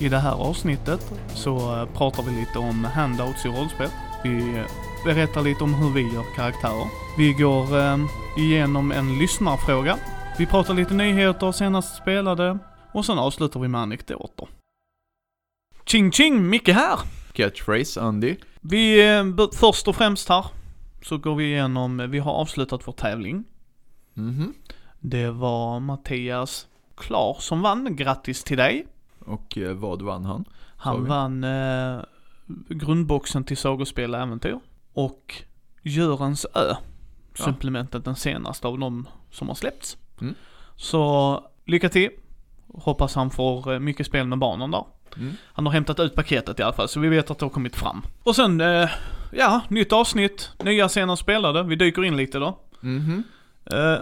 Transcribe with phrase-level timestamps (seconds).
[0.00, 3.88] I det här avsnittet så eh, pratar vi lite om handouts i rollspel.
[4.24, 4.64] Vi eh,
[5.04, 6.86] berättar lite om hur vi gör karaktärer.
[7.18, 7.98] Vi går eh,
[8.36, 9.98] igenom en lyssnarfråga.
[10.38, 12.58] Vi pratar lite nyheter, senast spelade
[12.92, 14.48] och sen avslutar vi med anekdoter.
[15.86, 16.98] Ching ching, Micke här!
[17.32, 18.36] Catchphrase, Andy.
[18.60, 20.44] Vi, eh, först och främst här,
[21.02, 23.44] så går vi igenom, vi har avslutat vår tävling.
[24.14, 24.54] Mhm.
[25.00, 28.86] Det var Mattias Klar som vann, grattis till dig!
[29.28, 30.44] Och eh, vad vann han?
[30.76, 32.00] Han vann eh,
[32.68, 34.60] grundboxen till Sagospel och Äventyr
[34.92, 35.34] och
[35.82, 36.74] Görans Ö,
[37.38, 37.44] Ja.
[37.44, 39.96] supplementet den senaste av de som har släppts.
[40.20, 40.34] Mm.
[40.76, 42.10] Så lycka till!
[42.74, 44.84] Hoppas han får eh, mycket spel med barnen där.
[45.16, 45.32] Mm.
[45.52, 47.76] Han har hämtat ut paketet i alla fall, så vi vet att det har kommit
[47.76, 48.02] fram.
[48.22, 48.88] Och sen, eh,
[49.32, 52.58] ja, nytt avsnitt, nya scener spelade, vi dyker in lite då.
[52.80, 53.22] Mhm.
[53.64, 53.96] Eh,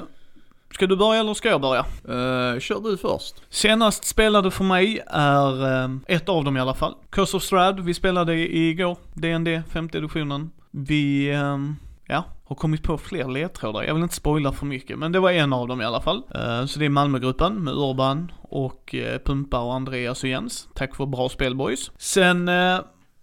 [0.76, 1.80] ska du börja eller ska jag börja?
[1.80, 3.34] Eh, kör du först.
[3.50, 6.94] Senast spelade för mig är eh, ett av dem i alla fall.
[7.10, 8.96] Curse of Strad, vi spelade igår.
[9.14, 10.50] DND, femte editionen.
[10.70, 11.58] Vi, eh,
[12.06, 13.82] ja, har kommit på fler ledtrådar.
[13.82, 16.22] Jag vill inte spoila för mycket, men det var en av dem i alla fall.
[16.68, 20.68] Så det är Malmögruppen med Urban och Pumpa och Andreas och Jens.
[20.74, 21.90] Tack för bra spel boys.
[21.98, 22.50] Sen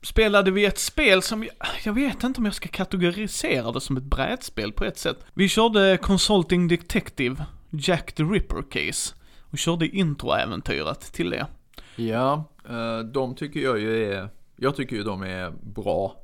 [0.04, 1.48] spelade vi ett spel som,
[1.84, 5.18] jag, vet inte om jag ska kategorisera det som ett brädspel på ett sätt.
[5.34, 9.16] Vi körde Consulting Detective, Jack the Ripper Case.
[9.52, 11.46] Och körde introäventyret till det.
[11.96, 16.16] Ja, eh, de tycker jag ju är, jag tycker ju de är bra.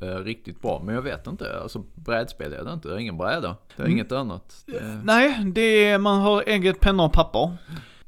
[0.00, 3.16] eh, riktigt bra, men jag vet inte, alltså brädspel är det inte, det är ingen
[3.18, 3.56] bräda.
[3.76, 3.92] Det är Mm.
[3.92, 4.62] inget annat.
[4.66, 7.56] Det, Nej, det är, man har eget penna och papper.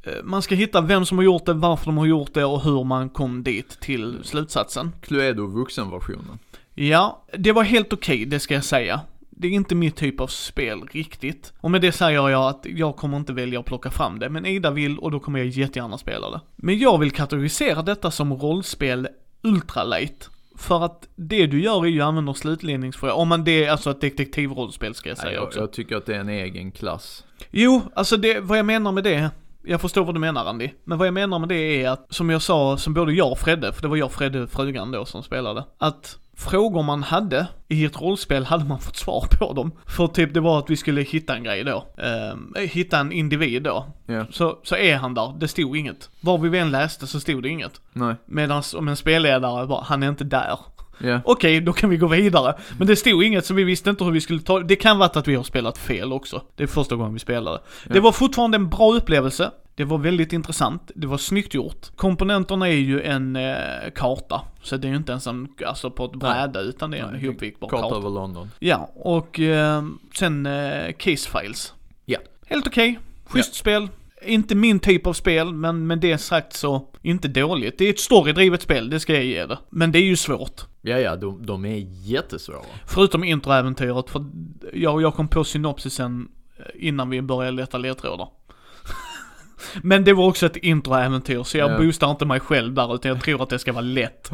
[0.02, 2.62] Eh, Man ska hitta vem som har gjort det, varför de har gjort det och
[2.62, 4.92] hur man kom dit till slutsatsen.
[5.00, 6.38] Cluedo vuxenversionen.
[6.74, 9.00] Ja, det var helt okej, det ska jag säga.
[9.30, 11.52] Det är inte min typ av spel riktigt.
[11.60, 14.46] Och med det säger jag att jag kommer inte välja att plocka fram det, men
[14.46, 16.40] Ida vill och då kommer jag jättegärna spela det.
[16.56, 19.08] Men jag vill kategorisera detta som rollspel
[19.42, 20.30] ultralight.
[20.56, 23.90] För att det du gör är ju att använda slutledningsfråga, om man det är alltså
[23.90, 25.60] ett detektivrollspel ska jag Nej, säga jag, också.
[25.60, 27.24] jag tycker att det är en egen klass.
[27.50, 29.30] Jo, alltså det, vad jag menar med det,
[29.64, 32.30] jag förstår vad du menar Andy, men vad jag menar med det är att, som
[32.30, 35.04] jag sa, som både jag och Fredde, för det var jag och Fredde, frugan då,
[35.04, 39.72] som spelade, att frågor man hade i ett rollspel hade man fått svar på dem.
[39.86, 43.62] För typ det var att vi skulle hitta en grej då, Ehm, hitta en individ
[43.62, 43.86] då.
[44.06, 46.10] Ja, Så, så är han där, det stod inget.
[46.20, 47.80] Var vi än läste så stod det inget.
[47.92, 50.58] nej, Medan om en spelledare bara, han är inte där.
[51.02, 51.20] Ja.
[51.24, 52.54] Okej, då kan vi gå vidare.
[52.78, 55.08] Men det stod inget så vi visste inte hur vi skulle ta Det kan vara
[55.08, 56.42] att vi har spelat fel också.
[56.56, 57.60] Det är första gången vi spelade.
[57.84, 59.50] Det var fortfarande en bra upplevelse.
[59.74, 60.90] Det var väldigt intressant.
[60.94, 61.90] Det var snyggt gjort.
[61.96, 63.54] Komponenterna är ju en eh,
[63.94, 64.40] karta.
[64.62, 67.20] Så det är ju inte ens en, alltså på ett bräde utan det är en
[67.24, 67.96] ihopvikbar Kort karta.
[67.96, 68.50] över London.
[68.58, 69.82] Ja, och eh,
[70.14, 71.74] sen eh, case files.
[72.04, 72.18] Ja.
[72.46, 72.98] Helt okej.
[73.24, 73.88] Schysst spel.
[74.24, 77.78] Inte min typ av spel, men med det sagt så, inte dåligt.
[77.78, 79.58] Det är ett storydrivet spel, det ska jag ge det.
[79.70, 80.60] Men det är ju svårt.
[80.82, 82.58] Ja, ja, de, de är jättesvåra.
[82.86, 84.24] Förutom introäventyret, för
[84.72, 86.28] jag, jag kom på synopsisen
[86.58, 88.28] eh, innan vi började leta ledtrådar.
[89.82, 91.78] Men det var också ett introäventyr, så jag Ja.
[91.78, 94.30] boostar inte mig själv där, utan jag tror att det ska vara lätt.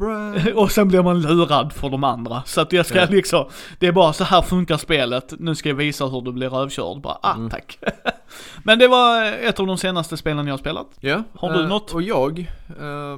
[0.54, 2.42] Och sen blir man lurad för de andra.
[2.46, 3.06] Så att jag ska Ja.
[3.10, 3.44] liksom,
[3.78, 7.00] det är bara så här funkar spelet, nu ska jag visa hur du blir överkörd.
[7.00, 7.50] Bara, ah Mm.
[7.50, 7.78] tack.
[8.66, 10.86] Men det var ett av de senaste spelen jag har spelat.
[11.00, 11.22] Ja.
[11.34, 11.94] Har du eh, något?
[11.94, 12.38] Och jag,
[12.80, 13.16] eh,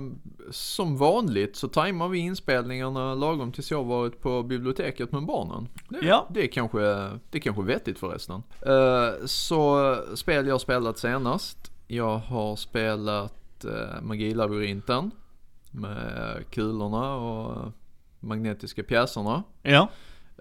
[0.50, 5.68] som vanligt så tajmar vi inspelningarna lagom tills jag varit på biblioteket med barnen.
[5.88, 6.26] Det, Ja.
[6.30, 6.80] det, är, kanske,
[7.30, 8.42] det är kanske vettigt förresten.
[8.66, 11.72] Eh, så spel jag spelat senast.
[11.86, 15.10] Jag har spelat uh, Magilabyrinten
[15.70, 17.72] med kulorna och
[18.20, 19.42] magnetiska pjäserna.
[19.62, 19.88] Ja.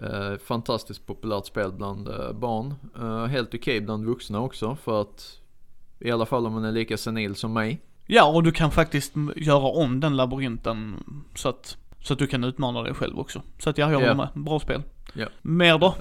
[0.02, 2.74] Eh, fantastiskt populärt spel bland eh, barn.
[2.98, 5.38] Eh, helt okej bland vuxna också för att
[5.98, 7.80] i alla fall om man är lika senil som mig.
[8.06, 11.04] Ja, och du kan faktiskt göra om den labyrinten
[11.34, 13.42] så att, så att du kan utmana dig själv också.
[13.58, 14.14] Så att jag håller Ja.
[14.14, 14.82] med, bra spel.
[15.14, 15.26] Ja.
[15.42, 15.94] Mer då?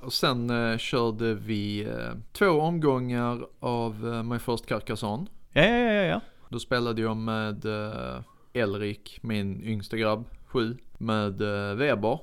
[0.00, 5.26] Och sen eh, körde vi eh, två omgångar av eh, My First Carcassonne.
[5.52, 6.20] Ja, ja, ja, ja.
[6.48, 8.20] Då spelade jag med eh,
[8.52, 10.76] Elrik, min yngsta grabb, sju.
[10.98, 11.32] Med
[11.76, 12.18] Weber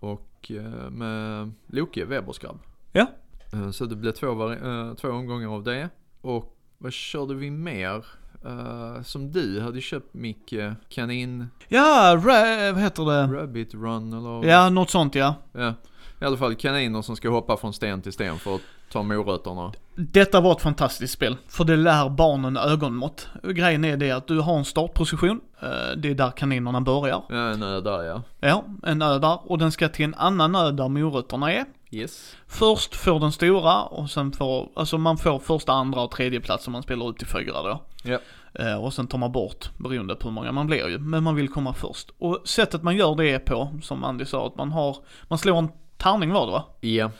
[0.00, 2.58] och eh, med Loke, Webers grabb.
[2.92, 3.06] Ja.
[3.52, 5.88] Eh, så det blev två, eh, två omgångar av det.
[6.20, 8.04] Och vad körde vi mer?
[8.44, 10.54] Eh, som du hade köpt Micke,
[10.88, 13.40] kanin, Ja, ra- vad heter det?
[13.42, 14.48] rabbit run eller?
[14.48, 15.34] Ja, något sånt ja.
[15.52, 15.74] ja.
[16.20, 18.60] I alla fall kaniner som ska hoppa från sten till sten för att
[18.92, 19.72] ta morötterna.
[19.94, 23.28] Detta var ett fantastiskt spel, för det lär barnen ögonmått.
[23.42, 27.22] Grejen är det att du har en startposition, eh, det är där kaninerna börjar.
[27.28, 28.22] Ja, en ö där ja.
[28.40, 31.64] Ja, en ö där, och den ska till en annan ö där morötterna är.
[31.90, 32.36] Yes.
[32.46, 36.66] Först får den stora och sen får, alltså man får första, andra och tredje plats
[36.66, 37.82] om man spelar ut till fyra då.
[38.02, 38.18] Ja.
[38.54, 40.98] Eh, och sen tar man bort beroende på hur många man blir ju.
[40.98, 42.10] Men man vill komma först.
[42.18, 44.96] Och sättet man gör det på, som Andy sa, att man har,
[45.28, 45.68] man slår en
[46.00, 46.64] tärning var det va?
[46.80, 47.10] Ja,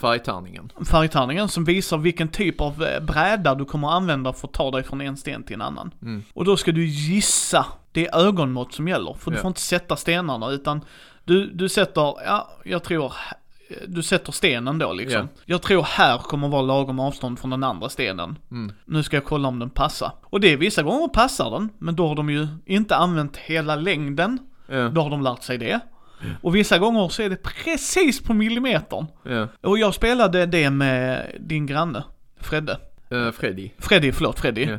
[0.00, 0.72] färgtärningen.
[0.90, 4.82] Färgtärningen som visar vilken typ av eh, bräda du kommer använda för att ta dig
[4.82, 5.90] från en sten till en annan.
[6.02, 6.24] Mm.
[6.34, 9.14] Och då ska du gissa, det är ögonmått som gäller.
[9.14, 9.40] För du Ja.
[9.42, 10.80] får inte sätta stenarna utan
[11.24, 13.12] du, du sätter, ja, jag tror,
[13.88, 15.20] du sätter stenen då liksom.
[15.20, 15.42] Ja.
[15.44, 18.38] Jag tror här kommer vara lagom avstånd från den andra stenen.
[18.50, 18.72] Mm.
[18.84, 20.12] Nu ska jag kolla om den passar.
[20.24, 23.76] Och det är vissa gånger passar den, men då har de ju inte använt hela
[23.76, 24.38] längden.
[24.66, 25.80] Ja, Då har de lärt sig det.
[26.42, 29.06] Och vissa gånger så är det precis på millimetern.
[29.22, 29.48] ja.
[29.60, 32.04] Och jag spelade det med din granne,
[32.40, 32.78] Fredde.
[33.10, 33.70] Eh, Freddy.
[33.78, 34.64] Freddy, förlåt, Freddy.
[34.64, 34.78] Ja.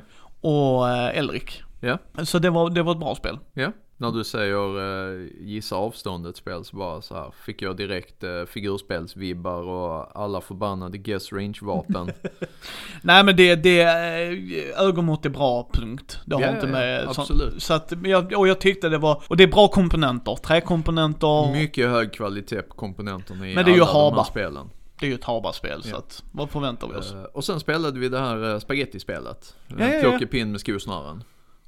[0.49, 1.63] Och eh, Elrik.
[1.79, 1.97] Ja.
[2.23, 3.39] Så det var, det var ett bra spel.
[3.53, 3.71] Ja,
[4.03, 8.45] när du säger uh, gissa avståndet spel så bara så här fick jag direkt uh,
[8.45, 12.11] figurspelsvibbar och alla förbannade guess range vapen.
[13.01, 16.19] Nej men det, det, eh, ögonmått är bra, punkt.
[16.25, 17.03] Det har Ja, inte med...
[17.03, 17.63] ja, så- absolut.
[17.63, 21.51] Så att, jag, och jag tyckte det var, och det är bra komponenter, träkomponenter.
[21.53, 24.69] Mycket hög kvalitet på komponenterna i Men det är ju alla de här spelen.
[24.99, 25.97] Det är ju ett Habaspel, så Ja.
[25.97, 27.13] att, vad förväntar vi oss?
[27.13, 29.55] Eh, och sen spelade vi det här uh, spagettispelet.
[29.67, 30.01] Ja, ja, ja.
[30.01, 31.23] Plockepinn med skosnören.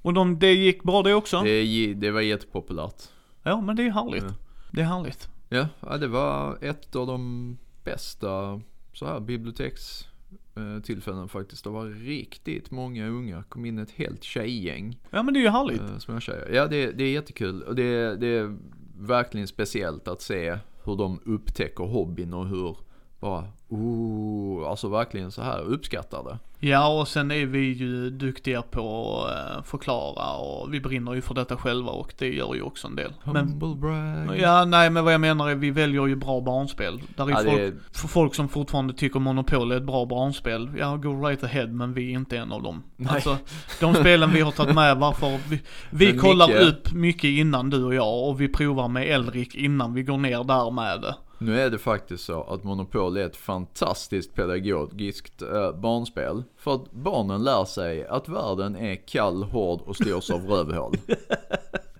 [0.05, 1.41] Och de, det gick bra det också?
[1.41, 3.03] Det, det var jättepopulärt.
[3.43, 4.23] Ja men det är härligt.
[4.23, 4.33] Ja.
[4.71, 5.29] Det är härligt.
[5.49, 8.61] Ja, ja, det var ett av de bästa
[8.93, 10.07] så här biblioteks
[10.55, 11.63] eh, tillfällen faktiskt.
[11.63, 13.43] Det var riktigt många unga.
[13.43, 14.99] kom in ett helt tjejgäng.
[15.09, 15.81] Ja men det är ju härligt.
[15.81, 16.49] Eh, småtjejer.
[16.53, 17.61] Ja, det, det är jättekul.
[17.61, 18.57] Och det, det är
[18.97, 22.77] verkligen speciellt att se hur de upptäcker hobbyn och hur
[23.19, 26.37] bara, oh, alltså verkligen så här uppskattar det.
[26.59, 31.21] Ja och sen är vi ju duktiga på att eh, förklara och vi brinner ju
[31.21, 33.13] för detta själva och det gör ju också en del.
[33.23, 34.39] Men, Humble brag.
[34.39, 37.01] ja nej men vad jag menar är vi väljer ju bra barnspel.
[37.15, 40.05] Där är Ja, folk, det är, för folk som fortfarande tycker Monopol är ett bra
[40.05, 42.83] barnspel, ja go right ahead men vi är inte en av dem.
[42.95, 43.11] Nej.
[43.15, 43.37] Alltså
[43.79, 47.69] de spelen vi har tagit med varför, vi, vi Men kollar Micke- upp mycket innan
[47.69, 51.15] du och jag och vi provar med Elrik innan vi går ner där med det.
[51.37, 56.43] Nu är det faktiskt så att Monopol är ett fantastiskt pedagogiskt eh, barnspel.
[56.57, 60.97] För att barnen lär sig att världen är kall, hård och styrs av rövhål.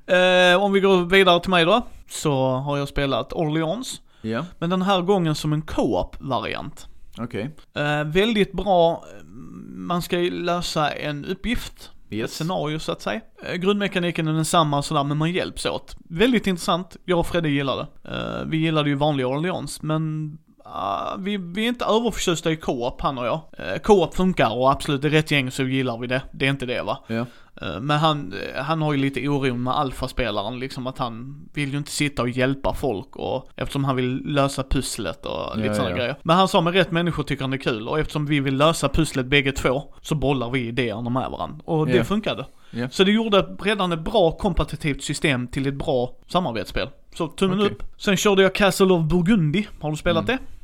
[0.08, 4.02] Eh, om vi går vidare till mig då, så har jag spelat Orleans.
[4.22, 6.88] Ja, Men den här gången som en co-op-variant.
[7.18, 7.50] okej.
[7.74, 9.06] Eh, väldigt bra,
[9.76, 13.22] man ska ju lösa en uppgift, ett scenario så att säga.
[13.44, 15.96] Eh, grundmekaniken är densamma och sådär, men man hjälps åt.
[16.10, 18.10] Väldigt intressant, jag och Fredde gillade det.
[18.10, 23.02] Eh, vi gillade ju vanlig Orleans, men ah, vi, vi är inte överförtjusta i co-op,
[23.02, 23.42] han och jag.
[23.60, 26.22] Uh, co-op funkar och absolut, det är rätt gäng så gillar vi det.
[26.32, 26.98] Det är inte det va.
[27.08, 27.26] Ja,
[27.62, 31.72] Eh, Men han, eh, han har ju lite oron med alfaspelaren, liksom att han vill
[31.72, 35.74] ju inte sitta och hjälpa folk och eftersom han vill lösa pusslet och lite Ja,
[35.74, 35.98] sådana ja.
[35.98, 36.16] grejer.
[36.24, 38.58] Men han sa med rätt människor tycker han det är kul och eftersom vi vill
[38.58, 41.60] lösa pusslet bägge två så bollar vi idéerna med varandra.
[41.66, 42.46] Och det funkade.
[42.92, 46.90] Så det gjorde redan ett bra kompetitivt system till ett bra samarbetsspel.
[47.16, 47.72] Så tummen Okej.
[47.72, 47.84] upp.
[47.98, 50.38] Sen körde jag Castle of Burgundy, har du spelat Mm.
[50.38, 50.55] det?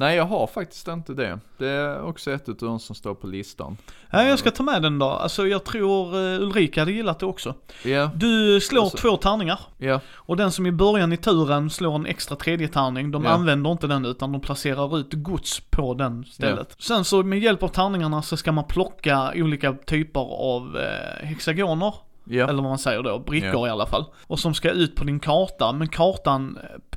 [0.00, 1.38] Nej, jag har faktiskt inte det.
[1.58, 3.76] Det är också ett av de som står på listan.
[4.10, 5.06] Ja, jag ska ta med den då.
[5.06, 7.54] Alltså jag tror uh, Ulrika hade gillat det också.
[7.84, 9.60] Ja, Du slår Alltså- två tärningar.
[9.78, 13.30] ja, Och den som i början i turen slår en extra tredje tärning, de Ja.
[13.30, 16.76] använder inte den utan de placerar ut gods på den stället.
[16.78, 20.20] Sen så med hjälp av tärningarna så ska man plocka olika typer
[20.54, 21.94] av eh, hexagoner,
[22.30, 24.04] eller vad man säger då, brickor i alla fall.
[24.26, 26.89] Och som ska ut på din karta, men kartan, eh,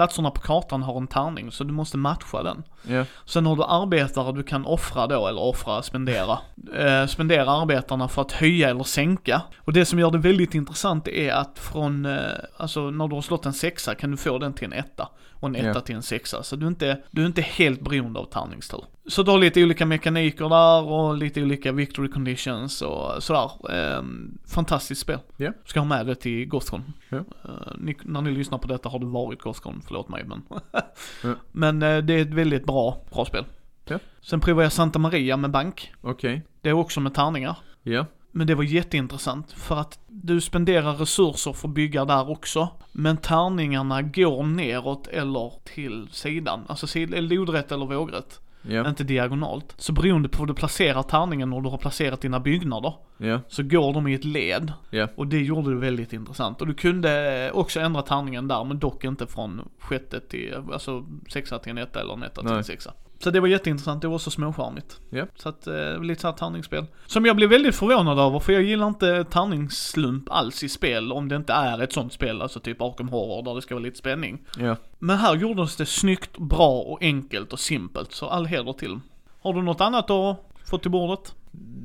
[0.00, 2.62] platserna på kartan har en tärning så du måste matcha den.
[2.82, 3.04] ja.
[3.24, 6.38] Sen har du arbetare du kan offra då, eller offra, spendera.
[6.76, 9.42] Eh, spendera arbetarna för att höja eller sänka.
[9.58, 12.18] Och det som gör det väldigt intressant är att från, eh,
[12.56, 15.08] alltså när du har slått en sexa kan du få den till en etta.
[15.40, 15.80] Och en etta Ja.
[15.80, 16.42] till en sexa.
[16.42, 18.84] Så du är, inte, du är inte helt beroende av tärningstur.
[19.08, 23.50] Så du har lite olika mekaniker där och lite olika victory conditions och sådär.
[23.72, 24.02] Eh,
[24.48, 25.18] fantastiskt spel.
[25.36, 25.52] Ja.
[25.64, 26.92] Ska ha med det till Gothcon.
[27.08, 27.16] Ja.
[27.18, 30.42] Eh, ni, när ni lyssnar på detta har det varit Gothcon, förlåt mig men.
[31.22, 31.34] Ja.
[31.52, 33.44] Men eh, det är ett väldigt bra, bra spel.
[33.84, 33.98] Ja.
[34.20, 35.92] Sen provade jag Santa Maria med bank.
[36.00, 36.42] Okej.
[36.60, 37.56] Det är också med tärningar.
[37.82, 42.68] Ja, Men det var jätteintressant för att du spenderar resurser för att bygga där också.
[42.92, 46.64] Men tärningarna går neråt eller till sidan.
[46.68, 48.40] Alltså lodrätt eller vågrätt.
[48.62, 49.74] ja, Inte diagonalt.
[49.76, 52.94] Så beroende på hur du placerar tärningen och du har placerat dina byggnader.
[53.18, 54.72] ja, Så går de i ett led.
[54.90, 55.08] ja.
[55.16, 56.60] Och det gjorde det väldigt intressant.
[56.60, 61.58] Och du kunde också ändra tärningen där, men dock inte från sjätte till, alltså sexa
[61.58, 62.92] till en etta eller en etta till en sexa.
[63.22, 65.00] Så det var jätteintressant, det var också småcharmigt.
[65.10, 65.26] Ja.
[65.36, 66.86] Så att, eh, lite såhär tärningsspel.
[67.06, 71.28] Som jag blev väldigt förvånad över, för jag gillar inte tärningsslump alls i spel om
[71.28, 73.98] det inte är ett sånt spel, alltså typ Arkham Horror där det ska vara lite
[73.98, 74.38] spänning.
[74.58, 74.76] ja.
[74.98, 79.00] Men här gjordes det snyggt, bra och enkelt och simpelt, så all heder till.
[79.42, 81.34] Har du något annat att få till bordet?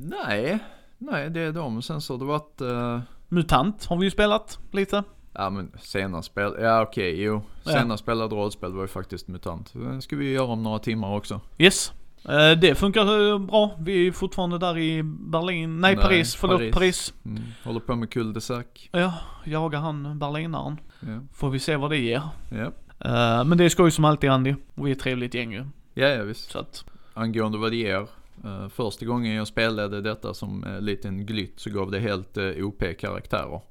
[0.00, 0.58] Nej,
[0.98, 1.82] nej det är de.
[1.82, 5.02] Sen så har det varit, eh, Mutant har vi ju spelat lite.
[5.38, 7.42] Ja men senast spel, ja okej jo.
[7.64, 7.72] Ja.
[7.72, 9.72] Senast spelade rollspel var ju faktiskt MUTANT.
[9.72, 11.40] Det ska vi göra om några timmar också.
[11.58, 11.92] Yes.
[12.28, 13.70] Eh, Det funkar eh, bra.
[13.80, 16.74] Vi är fortfarande där i Berlin, nej, Nej, Paris, förlåt Paris.
[16.74, 17.14] Paris.
[17.24, 17.42] Mm.
[17.64, 18.64] Håller på med cul-de-sac.
[18.92, 19.12] Ja,
[19.44, 20.80] jagar han berlinaren.
[21.00, 21.20] Ja.
[21.32, 22.22] Får vi se vad det ger.
[22.50, 22.72] Ja.
[23.10, 24.54] Eh, Men det är skoj som alltid Andy.
[24.74, 25.64] Och vi är ett trevligt gäng ju.
[25.94, 26.50] ja, ja visst.
[26.50, 28.06] Så att, Angående vad det ger.
[28.44, 32.66] Eh, första gången jag spelade detta som uh, liten glytt så gav det helt uh,
[32.66, 33.60] OP-karaktärer.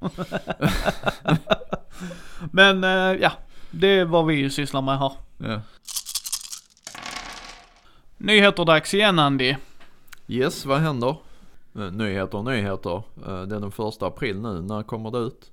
[2.52, 3.32] men eh, ja,
[3.70, 5.12] det är vad vi sysslar med här.
[5.38, 5.60] Ja.
[8.16, 9.54] Nyheter dags igen Andy.
[10.28, 11.16] Yes, vad händer?
[11.78, 13.02] Eh, Nyheter, nyheter.
[13.26, 14.62] Eh, Det är den första april nu.
[14.62, 15.52] När kommer det ut?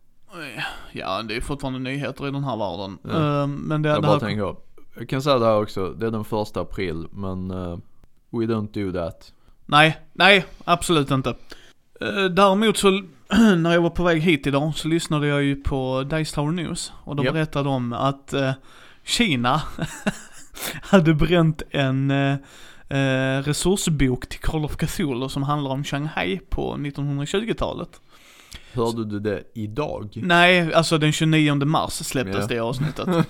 [0.92, 2.98] Ja, det är fortfarande nyheter i den här världen.
[3.04, 3.42] Ja.
[3.42, 4.56] Eh, Men det, Jag det bara här, tänker,
[4.96, 5.90] jag kan säga det här också.
[5.90, 7.78] Det är den första april men eh,
[8.34, 9.32] we don't do that.
[9.66, 11.30] Nej, nej, absolut inte.
[12.02, 12.90] Eh, Däremot så,
[13.58, 16.92] när jag var på väg hit idag så lyssnade jag ju på Dice Tower News.
[17.04, 17.34] Och de Japp.
[17.34, 18.52] berättade om att eh,
[19.04, 19.62] Kina
[20.82, 22.38] hade bränt en eh,
[23.44, 27.90] resursbok till Call of Cthulhu som handlar om Shanghai på 1920-talet.
[28.74, 30.10] Hörde du det idag?
[30.16, 32.48] Nej, alltså den 29 mars släpptes Ja.
[32.48, 33.08] det avsnittet.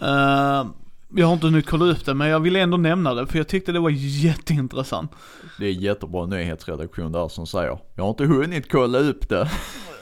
[0.00, 0.66] Eh,
[1.14, 3.48] jag har inte hunnit kolla upp det, men jag ville ändå nämna det, för jag
[3.48, 5.12] tyckte det var jätteintressant.
[5.58, 9.50] Det är jättebra nyhetsredaktion där som säger, jag har inte hunnit kolla upp det.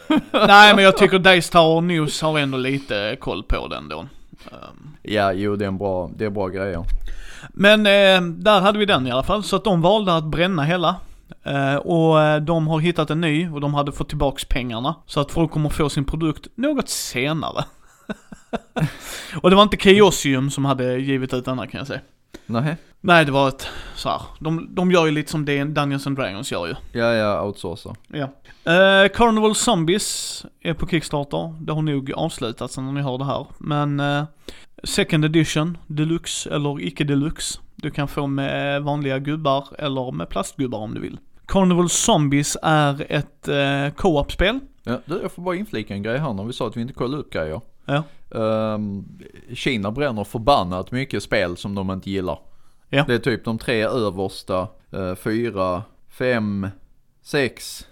[0.32, 3.98] Nej, men jag tycker Tower News har ändå lite koll på den då.
[4.00, 6.84] Ehm, Ja, jo det är en bra, det är bra grejer.
[7.48, 10.62] Men eh, där hade vi den i alla fall, så att de valde att bränna
[10.62, 10.96] hela.
[11.42, 14.94] Eh, och eh, de har hittat en ny och de hade fått tillbaks pengarna.
[15.06, 17.64] Så att folk kommer få sin produkt något senare.
[19.43, 22.00] och det var inte Chaosium som hade givit ut denna kan jag säga.
[22.47, 22.76] Nej.
[23.00, 24.23] Nej, det var ett så här.
[24.40, 26.75] De, de gör ju lite som det Dungeons and Dragons gör ju.
[26.93, 27.95] Ja, ja, outsourca.
[28.09, 28.25] Ja.
[28.73, 31.55] Eh, Carnival Zombies är på Kickstarter.
[31.61, 33.47] Det har nog avslutats när ni hör det här.
[33.59, 34.25] Men eh,
[34.85, 37.59] Second Edition, Deluxe eller icke Deluxe.
[37.75, 41.19] Du kan få med vanliga gubbar eller med plastgubbar om du vill.
[41.47, 44.61] Carnival Zombies är ett eh, co-op-spel.
[44.83, 46.95] Ja, du, jag får bara inflika en grej här när vi sa att vi inte
[46.95, 47.61] kollar upp grejer.
[47.85, 48.02] Ja.
[48.35, 49.04] Ehm,
[49.54, 52.38] Kina bränner förbannat mycket spel som de inte gillar.
[52.88, 53.04] Ja.
[53.06, 56.68] Det är typ de tre översta, uh, fyra, fem,
[57.23, 57.87] sex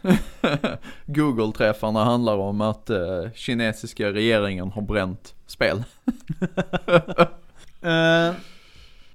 [1.07, 5.85] Google-träffarna handlar om att eh, kinesiska regeringen har bränt spel.
[7.83, 8.35] Eh,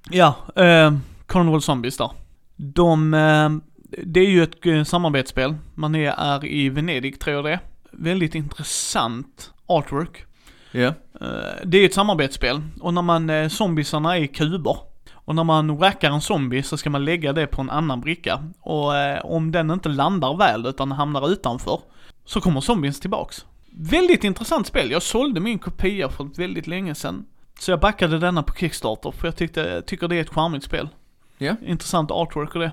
[0.09, 0.93] ja, eh,
[1.25, 2.11] Carnival Zombies där.
[2.55, 3.49] De, eh,
[4.03, 5.55] det är ju ett eh, samarbetsspel.
[5.75, 7.59] Man är, är i Venedig tror jag det.
[7.91, 10.25] Väldigt intressant artwork.
[10.71, 11.10] Ja, Eh,
[11.63, 14.77] det är ett samarbetsspel och när man, eh, zombiesarna är kuber.
[15.13, 18.43] Och när man rackar en zombie så ska man lägga det på en annan bricka.
[18.59, 21.79] Och eh, om den inte landar väl utan hamnar utanför,
[22.25, 23.45] så kommer zombies tillbaks.
[23.71, 24.91] Väldigt intressant spel.
[24.91, 27.25] Jag sålde min kopia för väldigt länge sedan.
[27.59, 30.89] Så jag backade denna på Kickstarter för jag tyckte, tycker det är ett charmigt spel.
[31.37, 31.55] Ja.
[31.65, 32.71] Intressant artwork och det.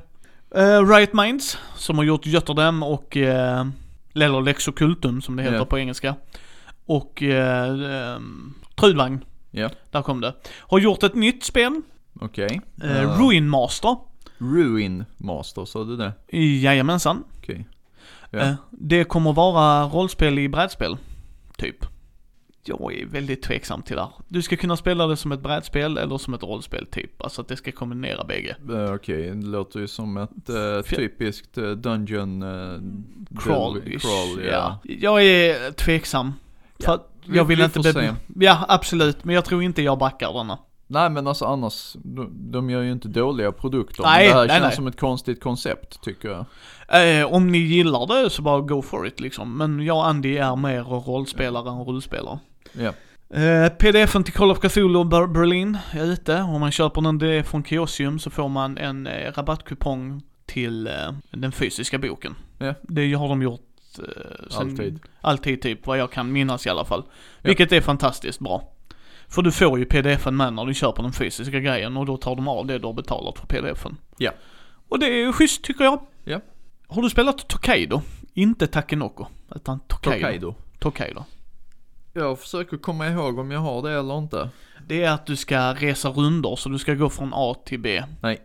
[0.56, 3.66] Uh, Riot Minds, som har gjort Götterdam och, uh,
[4.14, 5.64] eller Lex Occultum som det heter Ja.
[5.64, 6.14] på engelska.
[6.88, 10.34] Och uh, um, Trudvagn, ja, där kom det.
[10.58, 11.80] Har gjort ett nytt spel,
[12.20, 12.60] okej.
[12.82, 13.96] Eh, Ruin Master.
[14.38, 16.12] Ruin Master, sa du det?
[16.38, 17.24] Jajamensan.
[17.38, 17.68] Okej.
[18.30, 18.38] Ja.
[18.38, 20.96] Eh, det kommer vara rollspel i brädspel,
[21.56, 21.76] typ.
[22.64, 24.12] Jag är väldigt tveksam till det här.
[24.28, 27.22] Du ska kunna spela det som ett brädspel eller som ett rollspel, typ.
[27.22, 28.56] Alltså att det ska kombinera bägge.
[28.70, 32.80] Eh, Okej, det låter ju som ett eh, typiskt uh, Dungeon uh,
[33.38, 34.50] Crawl, crawl ja.
[34.50, 34.80] ja.
[34.84, 36.32] Jag är tveksam.
[36.84, 38.12] För Ja, jag vill vi inte se.
[38.36, 39.24] Ja, absolut.
[39.24, 40.58] Men jag tror inte jag backar denna.
[40.90, 41.96] Nej men alltså annars,
[42.30, 44.02] de, gör ju inte dåliga produkter.
[44.02, 44.76] Nej, men det här nej, känns nej.
[44.76, 46.44] som ett konstigt koncept tycker jag.
[47.20, 49.58] Eh, om ni gillar det så bara go for it liksom.
[49.58, 52.38] Men jag och Andy är mer rollspelare än rullspelare.
[52.72, 52.92] Ja.
[53.36, 56.40] Eh, pdf-en till Call of Cthulhu Ber- Berlin är ute.
[56.42, 60.92] Om man köper den det från Kiosium så får man en eh, rabattkupong till eh,
[61.30, 62.34] den fysiska boken.
[62.58, 62.74] Ja.
[62.82, 63.67] Det har de gjort
[63.98, 65.00] eh, sen, Alltid.
[65.20, 67.02] Alltid typ, vad jag kan minnas i alla fall.
[67.42, 68.72] Vilket är fantastiskt bra.
[69.28, 72.36] För du får ju pdf-en med när du köper den fysiska grejen och då tar
[72.36, 73.96] de av det du har betalat för pdf-en.
[74.16, 74.30] Ja.
[74.88, 76.00] Och det är ju schysst tycker jag.
[76.24, 76.40] Ja.
[76.86, 78.02] Har du spelat Tokaido?
[78.34, 80.20] Inte Takenoko, utan Tokaido.
[80.20, 80.54] Tokaido.
[80.78, 81.24] Tokaido.
[82.12, 84.50] Jag försöker komma ihåg om jag har det eller inte.
[84.86, 88.02] Det är att du ska resa rundor, så du ska gå från A till B.
[88.22, 88.42] Nej.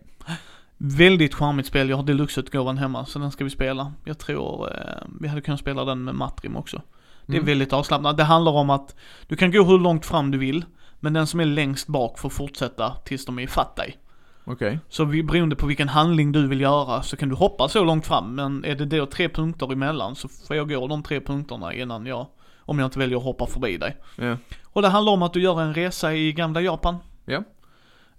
[0.85, 3.93] Väldigt charmigt spel, jag har deluxe-utgåvan hemma, så den ska vi spela.
[4.05, 6.81] Jag tror eh, vi hade kunnat spela den med Matrim också.
[7.25, 7.45] Det är Mm.
[7.45, 8.17] väldigt avslappnat.
[8.17, 8.95] Det handlar om att
[9.27, 10.65] du kan gå hur långt fram du vill,
[10.99, 13.97] men den som är längst bak får fortsätta tills de är ifatt dig.
[14.45, 14.79] Okej.
[14.89, 18.05] Så vi, beroende på vilken handling du vill göra så kan du hoppa så långt
[18.07, 18.35] fram.
[18.35, 22.05] Men är det då tre punkter emellan så får jag gå de tre punkterna innan
[22.05, 22.27] jag,
[22.59, 23.97] om jag inte väljer att hoppa förbi dig.
[24.17, 24.37] Ja.
[24.63, 26.95] Och det handlar om att du gör en resa i gamla Japan.
[27.25, 27.43] Ja.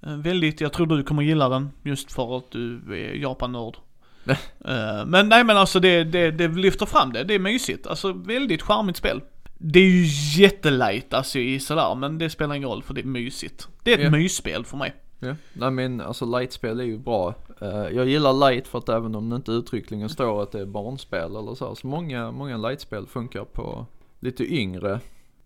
[0.07, 3.77] Eh, Väldigt, jag tror du kommer gilla den just för att du är Japan-nörd.
[4.67, 7.87] Eh, men nej men alltså det, det, det lyfter fram det, det är mysigt.
[7.87, 9.21] Alltså väldigt charmigt spel.
[9.59, 10.05] Det är ju
[10.43, 13.69] jättelight alltså i sådär, men det spelar ingen roll för det är mysigt.
[13.83, 14.11] Det är ett Ja.
[14.11, 14.95] mysspel för mig.
[15.21, 15.35] Ja.
[15.53, 17.35] Nej men alltså lightspel är ju bra.
[17.61, 20.67] Eh, jag gillar light för att även om det inte uttryckligen står att det är
[20.67, 23.87] barnspel eller så, så många, många lightspel funkar på
[24.21, 25.01] lite yngre.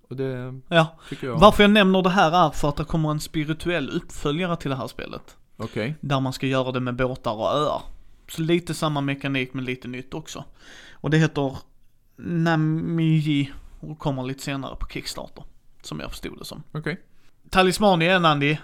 [0.09, 0.99] Och det Ja.
[1.09, 1.39] tycker jag.
[1.39, 4.77] Varför jag nämner det här är för att det kommer en spirituell uppföljare till det
[4.77, 5.37] här spelet.
[5.57, 5.95] Okej.
[6.01, 7.83] Där man ska göra det med båtar och öar.
[8.29, 10.45] Så lite samma mekanik men lite nytt också.
[10.93, 11.57] Och det heter
[12.17, 13.51] Namiji
[13.81, 15.45] och kommer lite senare på Kickstarter.
[15.83, 16.63] Som jag förstod det som.
[16.73, 17.01] Okej.
[17.51, 18.57] Talisman igen Andy.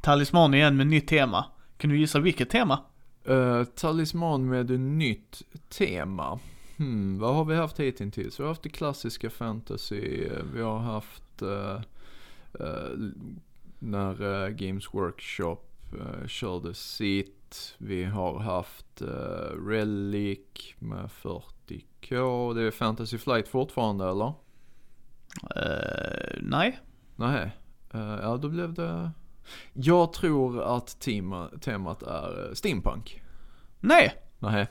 [0.00, 1.44] Talisman igen med nytt tema.
[1.78, 2.80] Kan du gissa vilket tema?
[3.24, 5.42] Eh, talisman med nytt
[5.78, 6.38] tema.
[6.76, 8.40] Hmm, vad har vi haft hittills?
[8.40, 11.80] Vi har haft det klassiska fantasy, vi har haft uh,
[13.78, 15.58] när eh, Games Workshop
[15.94, 17.74] uh, körde sitt.
[17.78, 22.54] Vi har haft uh, Relic med 40k.
[22.54, 24.32] Det är Fantasy Flight fortfarande eller?
[25.56, 26.80] Uh, nej.
[27.16, 27.50] Nej.
[27.92, 29.10] Ja då blev det...
[29.72, 33.22] Jag tror att tema, temat är steampunk.
[33.80, 34.14] Nej.
[34.38, 34.66] Nej.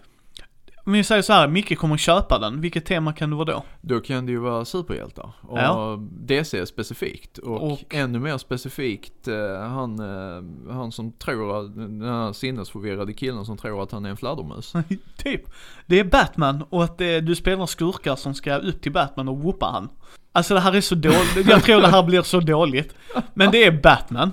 [0.85, 2.61] Om vi säger så här, Micke kommer köpa den.
[2.61, 3.63] Vilket tema kan det vara då?
[3.81, 5.31] Då kan det ju vara superhjältar.
[5.41, 5.97] Och Ja.
[6.11, 7.37] DC specifikt.
[7.37, 13.13] Och, Och- ännu mer specifikt eh, han, eh, han som tror, att- den här sinnesförvirrade
[13.13, 14.73] killen som tror att han är en fladdermus.
[15.17, 15.41] typ.
[15.85, 19.37] Det är Batman och att det, du spelar skurkar som ska upp till Batman och
[19.37, 19.89] whoopa han.
[20.31, 22.95] Alltså det här är så dåligt, jag tror det här blir så dåligt.
[23.33, 24.31] Men det är Batman.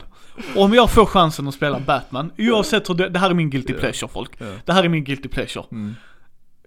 [0.57, 3.50] Och om jag får chansen att spela Batman, oavsett hur det, det här är min
[3.50, 4.38] guilty pleasure folk.
[4.64, 5.64] Det här är min guilty pleasure.
[5.73, 5.95] Mm.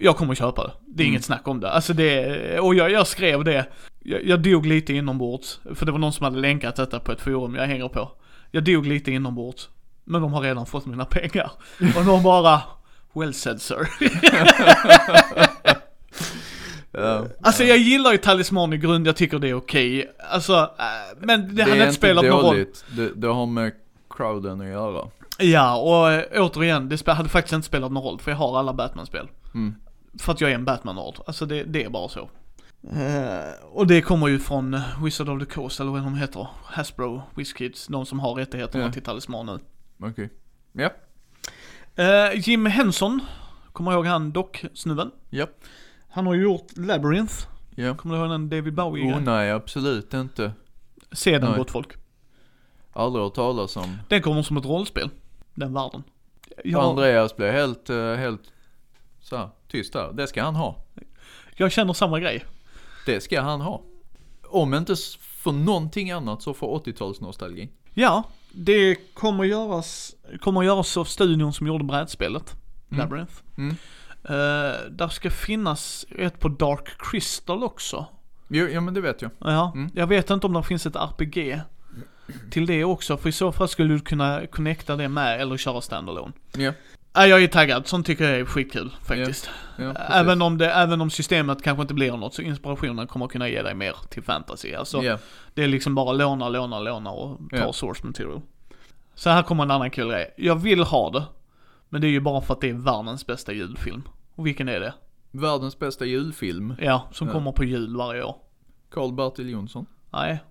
[0.04, 0.72] Jag kommer köpa det.
[0.86, 1.14] Det är Mm.
[1.14, 1.72] inget snack om det.
[1.72, 3.66] Alltså det, och jag, jag skrev det.
[4.00, 5.60] Jag, jag dog lite inombords.
[5.76, 8.12] För det var någon som hade länkat detta på ett forum jag hänger på.
[8.52, 9.70] Jag dog lite inombords.
[10.04, 11.52] Men de har redan fått mina pengar.
[11.98, 12.62] Och de bara,
[13.14, 13.88] well said sir.
[16.96, 17.26] Ja.
[17.42, 20.12] Alltså jag gillar ju talisman i grund, jag tycker det är okej.
[20.32, 22.66] Alltså, äh, men det, hade är inte spelat någon roll.
[22.98, 23.72] Det, det har med
[24.10, 25.08] crowden att göra.
[25.38, 28.20] Ja, och äh, återigen, det hade faktiskt inte spelat någon roll.
[28.20, 29.28] För jag har alla Batman-spel.
[29.54, 29.76] Mm.
[30.20, 31.16] För att jag är en Batman-nörd.
[31.28, 32.30] Alltså det, det är bara så.
[32.92, 36.48] Eh, och det kommer ju från Wizard of the Coast, eller vad de heter.
[36.64, 38.92] Hasbro, WizKids, de som har rättigheterna Ja.
[38.92, 39.60] till talisman nu.
[40.10, 40.30] Okej.
[40.72, 40.90] Ja.
[42.04, 43.20] Eh, Jim Henson,
[43.72, 45.12] kommer jag ihåg han dock-snubben?
[45.30, 45.48] Ja.
[46.10, 47.34] Han har ju gjort Labyrinth.
[47.76, 47.96] Ja.
[47.96, 49.14] Kommer du ihåg den David Bowie?
[49.14, 50.52] Oh nej, absolut inte.
[51.12, 51.90] Se den gott folk.
[52.94, 53.98] Aldrig hört talas om.
[54.10, 55.10] Den kommer som ett rollspel.
[55.54, 56.04] Den världen.
[56.64, 58.42] Jag, Andreas blev helt, eh, helt
[59.24, 60.14] så här, tyst där.
[60.14, 60.84] Det ska han ha.
[61.56, 62.46] jag känner samma grej.
[63.06, 63.82] Det ska han ha.
[64.48, 67.70] Om inte för någonting annat så för 80-talsnostalgi.
[67.94, 72.56] Ja, det kommer göras, kommer göras av studion som gjorde brädspelet.
[72.92, 73.00] Mm.
[73.00, 73.34] Labyrinth.
[73.58, 73.76] Mm.
[74.30, 78.06] Uh, där ska finnas ett på Dark Crystal också.
[78.48, 79.32] Jo, ja men det vet jag.
[79.40, 79.92] Ja, Mm.
[79.96, 81.62] jag vet inte om det finns ett RPG
[82.52, 85.82] till det också, för i så fall skulle du kunna connecta det med eller köra
[85.82, 86.34] standalone.
[86.58, 86.74] Ja.
[87.16, 89.50] Nej, jag är taggad, sånt tycker jag är skitkul faktiskt.
[89.78, 90.10] ja precis.
[90.16, 93.62] även, om det, även om systemet kanske inte blir något, så inspirationen kommer kunna ge
[93.62, 94.74] dig mer till fantasy.
[94.74, 95.18] Alltså, Ja.
[95.54, 97.74] det är liksom bara låna, låna, låna och ta Ja.
[97.74, 98.42] source material.
[99.16, 100.34] Så här kommer en annan kul grej.
[100.38, 101.24] Jag vill ha det,
[101.90, 104.04] men det är ju bara för att det är världens bästa julfilm.
[104.36, 104.94] Och vilken är det?
[105.32, 106.76] Världens bästa julfilm.
[106.80, 107.34] Ja, som Ja.
[107.34, 108.36] kommer på jul varje år.
[108.92, 109.86] Carl-Bertil Jonsson.
[110.14, 110.44] Nej.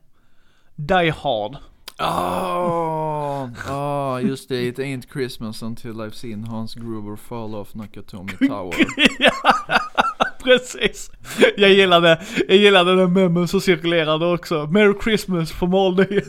[0.76, 1.56] Die Hard.
[2.04, 4.66] Ah, ah, just det.
[4.66, 8.74] It ain't Christmas until I've seen Hans Gruber fall off Nakatomi Tower.
[10.42, 11.10] Precis.
[11.56, 14.66] Jag gillade, jag gillade den memen som cirkulerade också.
[14.66, 16.20] Merry Christmas from all the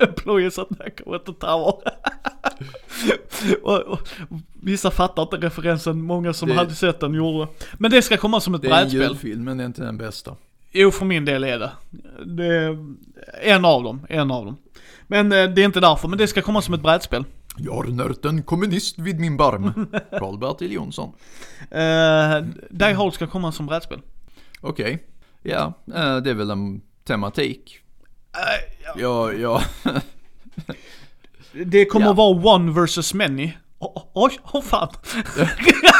[0.00, 1.74] employees at Nakamoto Tower.
[3.62, 4.08] och, och,
[4.62, 7.48] vissa fattar inte referensen, många som Det- hade sett den gjorde.
[7.78, 9.02] Men det ska komma som ett Det är en brädspel.
[9.02, 10.36] julfilm men det är inte den bästa.
[10.72, 11.70] Jo, för min del är det.
[12.26, 12.78] Det är
[13.42, 14.56] en av dem, en av dem.
[15.06, 17.24] Men eh, det är inte därför, men det ska komma som ett brädspel.
[17.58, 19.86] Jag har nört en kommunist vid min barm.
[20.10, 21.08] Carl-Bertil Jonsson.
[21.72, 24.00] Uh, Die Hard ska komma som brädspel.
[24.60, 24.98] Okej.
[25.42, 27.78] Ja, eh, det är väl en tematik.
[28.34, 29.62] Eh, Ja, ja.
[31.64, 32.12] Det kommer Ja.
[32.12, 33.52] vara one versus many.
[33.78, 34.88] Oj, oh, oh, fan.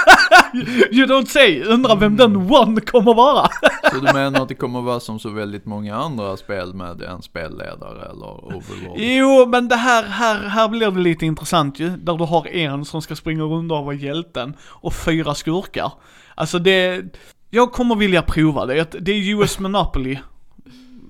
[0.92, 3.48] You don't say, undrar vem den one kommer vara.
[3.92, 7.22] Så du menar att det kommer vara som så väldigt många andra spel med en
[7.22, 8.96] spelledare eller overlord?
[8.96, 11.88] Jo, men det här, här, här blir det lite intressant ju.
[11.88, 15.92] Där du har en som ska springa runt och vara hjälten och fyra skurkar.
[16.34, 17.04] Alltså det,
[17.50, 18.90] jag kommer vilja prova det.
[19.00, 20.18] Det är US Monopoly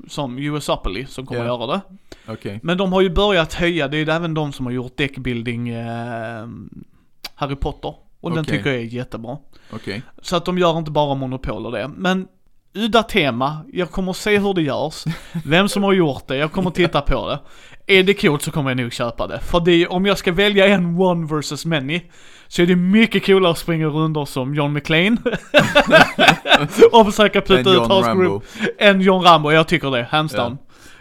[0.09, 1.46] som USopoly som kommer Ja.
[1.46, 1.80] göra det.
[2.28, 4.96] Okej, Men de har ju börjat höja, det är ju även de som har gjort
[4.96, 6.46] deckbuilding eh,
[7.35, 7.94] Harry Potter.
[8.26, 9.38] Och den tycker jag är jättebra.
[9.70, 10.02] okej.
[10.22, 11.90] Så att de gör inte bara monopol och det.
[11.96, 12.28] Men
[12.74, 15.04] udda tema, jag kommer se hur det görs,
[15.44, 17.38] vem som har gjort det, jag kommer titta på det.
[17.98, 19.40] Är det coolt så kommer jag nog köpa det.
[19.40, 22.00] För det är, om jag ska välja en one versus many,
[22.48, 25.16] så är det mycket coolare att springa runt som John McClane.
[26.92, 28.22] och försöka En putta ut House Rambo.
[28.22, 28.44] Group
[28.78, 30.56] än John Rambo, jag tycker det, hands Ja.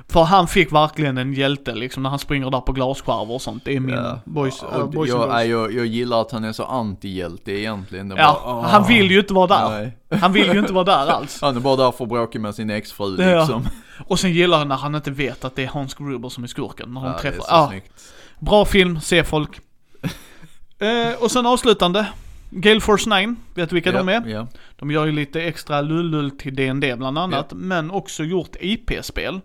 [0.10, 3.66] För han fick verkligen en hjälte liksom när han springer där på glasskärvor och sånt.
[3.66, 4.20] Det är min Ja.
[4.26, 8.12] boys, uh, boys jag, nej, jag, jag gillar att han är så anti-hjälte egentligen.
[8.12, 9.70] Är Ja, bara, han vill ju inte vara där.
[10.10, 10.20] Nej.
[10.22, 11.42] Han vill ju inte vara där alls.
[11.42, 13.40] Han är bara där för att bråka med sin exfru Ja.
[13.40, 13.68] liksom.
[14.08, 16.48] Och sen gillar han när han inte vet att det är Hans Gruber som är
[16.48, 16.94] skurken.
[16.94, 17.42] När de Ja, det är träffar.
[17.44, 17.92] så Ja, snyggt.
[18.40, 19.60] bra film, se folk.
[20.80, 22.08] eh, och sen avslutande.
[22.50, 24.24] Gale Force 9, vet du vilka de är?
[24.28, 29.42] Ja, De gör ju lite extra lullull till D&D bland annat, men också gjort IP-spel.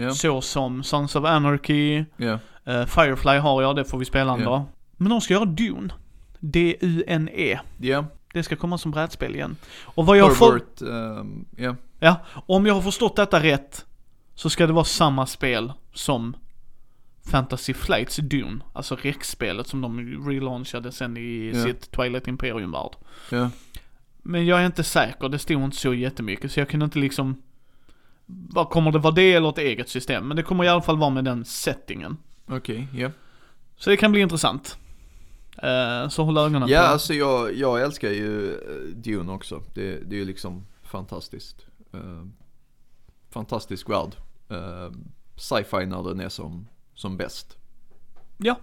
[0.00, 2.38] Ja, Så som Sons of Anarchy, ja.
[2.64, 4.50] eh, Firefly har jag, det får vi spela en Ja.
[4.50, 4.62] dag.
[4.96, 5.92] Men de ska göra Dune.
[6.38, 7.58] D-U-N-E.
[7.78, 9.56] Ja, Det ska komma som brädspel igen.
[9.84, 10.80] Och vad jag har fått...
[10.80, 10.82] Herbert,
[11.20, 11.76] ehm, ja.
[11.98, 13.84] Ja, om jag har förstått detta rätt
[14.34, 16.36] så ska det vara samma spel som
[17.30, 21.62] Fantasy Flights Dune, alltså REX-spelet som de relaunchade sen i Ja.
[21.64, 22.92] sitt Twilight Imperium-värld.
[23.30, 23.50] Ja,
[24.22, 27.42] Men jag är inte säker, det stod inte så jättemycket så jag kunde inte liksom
[28.50, 30.28] vad Kommer det vara det eller ett eget system?
[30.28, 32.16] Men det kommer i alla fall vara med den settingen.
[32.48, 33.10] okej, ja.
[33.76, 34.78] Så det kan bli intressant.
[35.62, 36.86] Eh, så håll ögonen Ja, på.
[36.86, 39.62] alltså jag, jag älskar ju eh, Dune också.
[39.74, 41.66] Det, det är ju liksom fantastiskt.
[41.94, 42.24] Uh,
[43.30, 44.14] fantastisk värld.
[44.52, 44.92] Uh,
[45.36, 47.56] Sci-fi när den är som, som bäst.
[48.38, 48.56] Ja.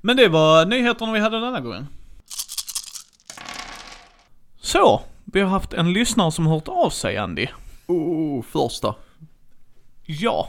[0.00, 1.86] Men det var nyheterna vi hade denna gången.
[4.60, 7.46] Så, vi har haft en lyssnare som har hört av sig Andy.
[7.86, 8.94] Oh, första.
[10.10, 10.48] Ja.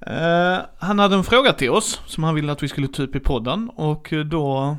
[0.00, 3.16] Eh, han hade en fråga till oss som han ville att vi skulle ta upp
[3.16, 4.76] i podden och då,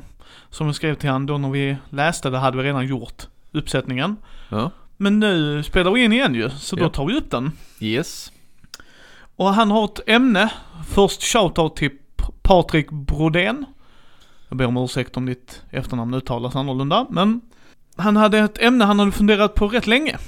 [0.50, 4.16] som jag skrev till han då när vi läste det hade vi redan gjort uppsättningen.
[4.48, 4.70] Ja.
[4.96, 7.52] Men nu spelar vi in igen ju, så då tar vi upp den.
[7.80, 8.32] Yes.
[9.36, 10.52] Och han har ett ämne.
[10.88, 11.90] Först shoutout till
[12.42, 13.64] Patrik Brodén.
[14.48, 17.40] Jag ber om ursäkt om ditt efternamn uttalas annorlunda, men
[17.96, 20.18] han hade ett ämne han hade funderat på rätt länge.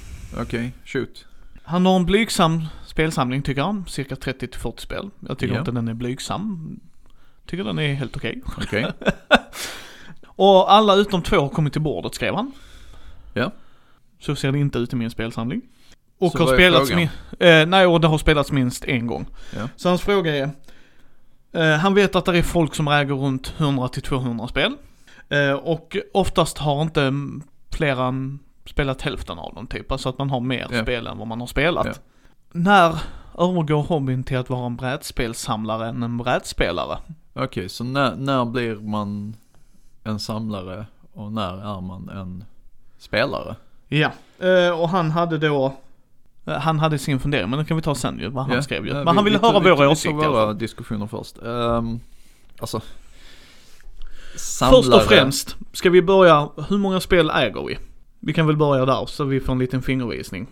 [0.41, 1.25] Okej, shoot.
[1.63, 2.65] Han har en blygsam
[2.99, 5.09] spelsamling tycker han, cirka 30-40 spel.
[5.27, 5.59] Jag tycker Ja.
[5.59, 6.79] inte den är blygsam.
[7.45, 8.41] Tycker den är helt okej.
[8.57, 8.85] Okej.
[10.37, 12.51] Och alla utom två har kommit till bordet skrev han.
[13.33, 13.51] Ja.
[14.19, 15.61] Så ser det inte ut i min spelsamling.
[16.19, 19.25] Och Så har spelats min, eh, nej och det har spelats minst en gång.
[19.55, 19.69] Ja.
[19.75, 20.49] Så hans fråga är,
[21.53, 24.75] eh, han vet att det är folk som äger runt 100-200 spel.
[25.29, 27.13] Eh, och oftast har inte
[27.71, 29.91] fler än spelat hälften av dem typ.
[29.91, 30.81] Alltså att man har mer Ja.
[30.83, 31.85] spel än vad man har spelat.
[31.85, 31.93] Ja.
[32.57, 32.99] När
[33.37, 36.97] övergår hobbyn till att vara en brädspelssamlare än en brädspelare?
[37.33, 39.35] Okej, så när, när blir man
[40.03, 42.43] en samlare och när är man en
[42.97, 43.55] spelare?
[43.87, 44.11] Ja.
[44.39, 45.73] Eh, och han hade då,
[46.45, 48.61] eh, han hade sin fundering, men det kan vi ta sen ju, vad han Ja,
[48.61, 48.91] skrev ju.
[48.91, 50.31] ja, Men vi- han ville vi tar- höra vi- våra vi tar åsikter i alla
[50.45, 51.37] våra diskussioner först.
[51.41, 51.99] Um,
[52.59, 52.81] alltså.
[54.71, 57.77] Först och främst ska vi börja, hur många spel äger vi?
[58.19, 60.47] Vi kan väl börja där så vi får en liten fingervisning.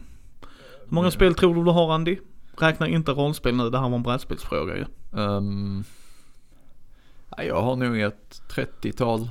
[0.93, 1.11] Många Mm.
[1.11, 2.17] spel tror du du har Andy?
[2.57, 4.85] Räkna inte rollspel nu, det här var en brädspelsfråga ju.
[5.11, 5.83] Um,
[7.37, 9.29] ja, jag har nog ett 30-tal.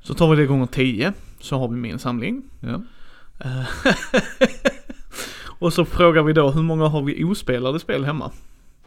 [0.00, 2.42] Så tar vi det gånger 10, så har vi min samling.
[2.60, 2.82] Ja.
[3.38, 3.64] Eh,
[5.58, 8.30] och så frågar vi då, hur många har vi ospelade spel hemma?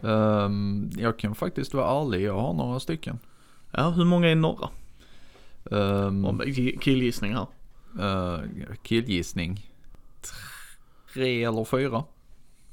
[0.01, 3.19] Um, jag kan faktiskt vara ärlig, jag har några stycken.
[3.71, 4.69] Ja, hur många är norra?
[5.63, 6.39] Um,
[6.81, 7.47] killgissning här.
[7.99, 8.39] uh,
[8.83, 9.65] killgissning.
[11.13, 12.03] Tre eller fyra.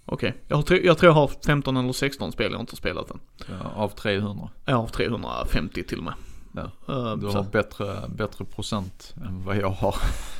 [0.05, 2.77] Okej, jag, har tre- jag tror jag har 15 eller 16 spel jag har inte
[2.77, 3.21] spelat än.
[3.49, 4.49] Ja, av 300.
[4.65, 6.15] Jag har 350 till och med.
[6.55, 6.63] Ja,
[6.95, 9.95] Eh, Du så- har bättre, bättre procent än vad jag har.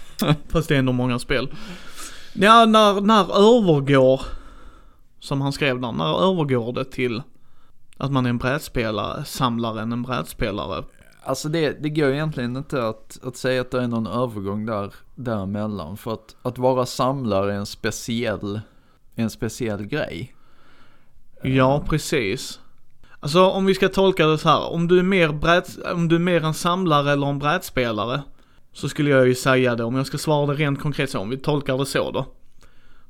[0.49, 1.55] Fast det är ändå många spel.
[2.35, 3.23] Ja, när, när
[3.59, 4.21] övergår,
[5.21, 7.23] som han skrev där, när övergår det till
[7.97, 10.85] att man är en brädspelare, samlare än en brädspelare?
[11.27, 14.95] Alltså det, det går egentligen inte att, att säga att det är någon övergång där,
[15.15, 15.97] däremellan.
[15.97, 18.61] För att, att vara samlare är en speciell,
[19.15, 20.35] en speciell grej.
[21.43, 22.61] Ja, precis.
[23.21, 26.17] Alltså om vi ska tolka det så här, om du är mer bräd, om du
[26.17, 28.23] är mer en samlare eller en brädspelare,
[28.73, 31.31] Så skulle jag ju säga det, om jag ska svara det rent konkret så, om
[31.31, 32.27] vi tolkar det så då.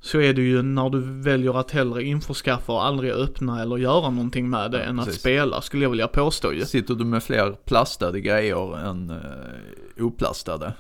[0.07, 4.11] Så är det ju när du väljer att hellre införskaffa och aldrig öppna eller göra
[4.11, 5.21] någonting med det Ja, än att precis.
[5.21, 6.65] spela, skulle jag vilja påstå ju.
[6.65, 10.73] Sitter du med fler plastade grejer än uh, oplastade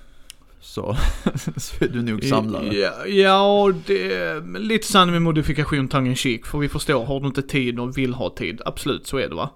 [0.60, 0.96] så,
[1.56, 2.74] så är du nog samlare.
[2.74, 7.20] Ja, ja det är lite sann med modifikation tongue in cheek, för vi förstår, har
[7.20, 9.50] du inte tid och vill ha tid, absolut så är det va.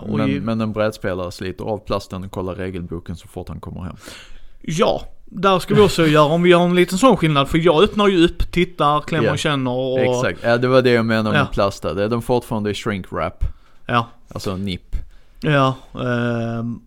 [0.00, 3.60] Och Men, i, men en brädspelare sliter av plasten och kollar regelboken så fort han
[3.60, 3.96] kommer hem.
[4.60, 7.82] ja, där ska vi också göra, om vi gör en liten sån skillnad, för jag
[7.82, 10.00] öppnar ju upp, tittar, klämmer Ja, och känner och...
[10.00, 11.46] Exakt, ja, det var det jag menade med Ja.
[11.52, 12.08] plastade.
[12.08, 13.44] De fortfarande i shrink wrap,
[13.86, 14.96] Ja, alltså nipp.
[15.40, 15.74] ja.
[15.94, 16.80] ehm.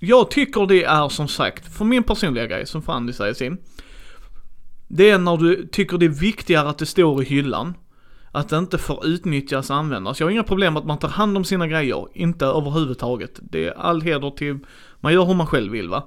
[0.00, 3.58] jag tycker det är som sagt, för min personliga grej, som fan det säger sin.
[4.88, 7.74] Det är när du tycker det är viktigare att det står i hyllan.
[8.32, 10.20] Att det inte får utnyttjas och användas.
[10.20, 13.38] Jag har inga problem att man tar hand om sina grejer, inte överhuvudtaget.
[13.42, 14.58] Det är all heder till,
[15.00, 16.04] man gör hur man själv vill va.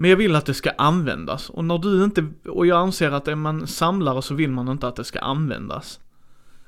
[0.00, 1.50] Men jag vill att det ska användas.
[1.50, 4.88] Och när du inte, och jag anser att är man samlare så vill man inte
[4.88, 6.00] att det ska användas.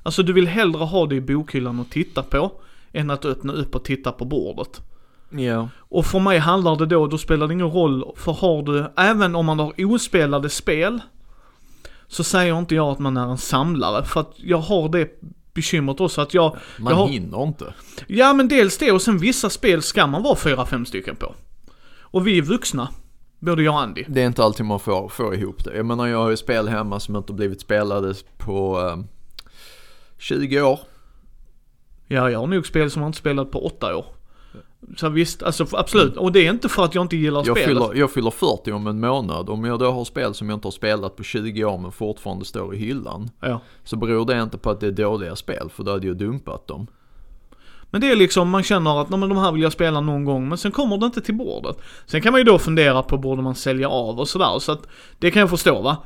[0.03, 2.51] Alltså du vill hellre ha det i bokhyllan och titta på,
[2.93, 4.81] än att öppna upp och titta på bordet.
[5.29, 5.69] Ja.
[5.77, 9.35] Och för mig handlar det då, då spelar det ingen roll, för har du, även
[9.35, 10.99] om man har ospelade spel,
[12.07, 15.09] så säger inte jag att man är en samlare, för att jag har det
[15.53, 17.73] bekymret också att jag, Man jag har, hinner inte.
[18.07, 21.35] ja men dels det och sen vissa spel ska man vara fyra, fem stycken på.
[22.01, 22.89] Och vi är vuxna,
[23.41, 24.05] både jag och Andy.
[24.07, 25.75] Det är inte alltid man får, får ihop det.
[25.77, 28.97] Jag menar jag har ju spel hemma som inte blivit spelade på eh,
[30.17, 30.79] 20 år.
[32.07, 34.05] Ja, jag har nog spel som jag inte spelat på åtta år.
[34.97, 36.17] Så visst, alltså absolut.
[36.17, 37.67] Och det är inte för att jag inte gillar Jag spelet.
[37.67, 39.49] fyller, jag fyller 40 om en månad.
[39.49, 42.45] Om jag då har spel som jag inte har spelat på 20 år men fortfarande
[42.45, 43.29] står i hyllan.
[43.39, 43.61] Ja.
[43.83, 46.67] Så beror det inte på att det är dåliga spel för då hade jag dumpat
[46.67, 46.87] dem.
[47.91, 50.25] Men det är liksom, man känner att "Nej, men de här vill jag spela någon
[50.25, 51.77] gång, men sen kommer det inte till bordet.
[52.05, 54.87] Sen kan man ju då fundera på, borde man sälja av och sådär, så att
[55.19, 55.97] det kan jag förstå va.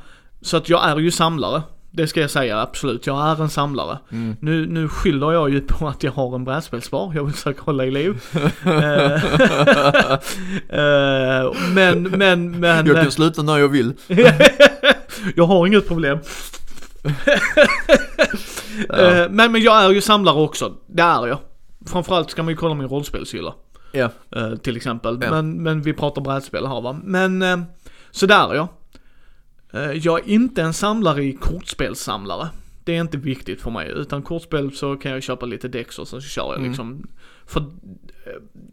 [0.42, 1.62] Så att jag är ju samlare.
[1.90, 3.06] Det ska jag säga, absolut.
[3.06, 3.98] Jag är en samlare.
[4.12, 4.36] Mm.
[4.40, 7.84] Nu, nu skyller jag ju på att jag har en brädspelsbar, jag vill försöka hålla
[7.84, 8.20] i liv.
[8.64, 9.12] Eh,
[10.68, 12.86] eh, men, men, men.
[12.86, 13.92] Jag kan sluta när jag vill.
[15.36, 16.18] jag har inget problem.
[17.02, 17.10] Ja.
[18.90, 21.38] Eh, men, men jag är ju samlare också, det är jag.
[21.86, 23.54] Framförallt ska man ju kolla min rollspelshylla.
[23.92, 24.10] Ja.
[24.36, 25.18] eh, till exempel.
[25.22, 25.30] Ja.
[25.30, 27.00] Men, men vi pratar brädspel här va.
[27.04, 27.58] Men, eh,
[28.10, 28.68] så där ja.
[29.72, 32.48] Eh, jag är inte en samlare i kortspelssamlare.
[32.84, 33.92] Det är inte viktigt för mig.
[33.96, 36.68] Utan kortspel så kan jag köpa lite dex och så kör jag Mm.
[36.68, 37.06] liksom.
[37.46, 37.66] För eh,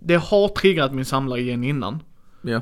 [0.05, 1.99] det har triggat min samlare igen innan.
[2.41, 2.61] Ja.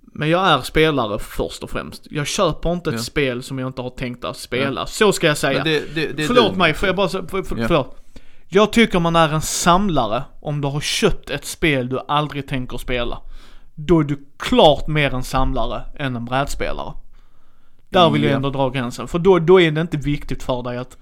[0.00, 2.06] Men jag är spelare först och främst.
[2.10, 4.86] Jag köper inte ett spel som jag inte har tänkt att spela.
[4.86, 5.64] Så ska jag säga.
[5.64, 8.01] Det, det, det Förlåt mig, får jag bara för, för, förlåt.
[8.54, 12.78] Jag tycker man är en samlare om du har köpt ett spel du aldrig tänker
[12.78, 13.18] spela.
[13.74, 16.92] Då är du klart mer en samlare än en brädspelare.
[17.88, 18.36] Där vill jag Ja.
[18.36, 19.08] ändå dra gränsen.
[19.08, 20.96] För då, då är det inte viktigt för dig att...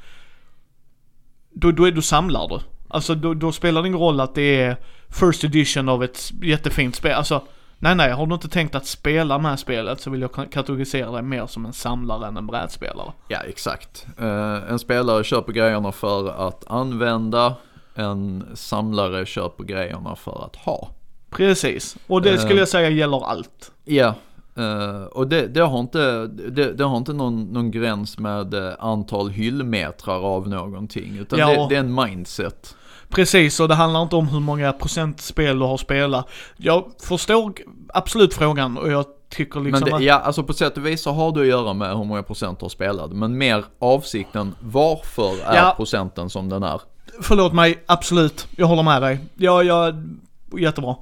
[1.50, 2.58] Då, då är du samlar du.
[2.88, 4.76] Alltså då, då spelar det ingen roll att det är
[5.08, 7.12] first edition av ett jättefint spel.
[7.12, 7.42] Alltså,
[7.82, 11.10] nej nej, har du inte tänkt att spela med spelet så vill jag ka- kategorisera
[11.10, 13.12] dig mer som en samlare än en brädspelare.
[13.28, 14.06] Ja, exakt.
[14.18, 17.54] Eh, en spelare köper grejerna för att använda.
[17.94, 20.88] En samlare köper grejerna för att ha.
[21.30, 21.96] Precis.
[22.06, 22.38] Och det Eh.
[22.40, 23.72] skulle jag säga gäller allt.
[23.84, 24.14] Ja,
[24.56, 28.72] eh, och det, det har inte, det, det har inte någon, någon gräns med eh,
[28.78, 31.18] antal hyllmetrar av någonting.
[31.18, 31.46] Utan Ja.
[31.48, 32.76] det, det är en mindset.
[33.10, 36.28] Precis, och det handlar inte om hur många procent spel du har spelat.
[36.56, 37.52] Jag förstår
[37.94, 41.12] absolut frågan och jag tycker liksom Men det, ja, alltså på sätt och vis så
[41.12, 43.10] har det att göra med hur många procent du har spelat.
[43.12, 45.74] Men mer avsikten, varför är Ja.
[45.76, 46.80] procenten som den är?
[47.22, 48.48] Förlåt mig, absolut.
[48.56, 49.18] Jag håller med dig.
[49.36, 49.92] Ja, ja,
[50.58, 50.96] jättebra.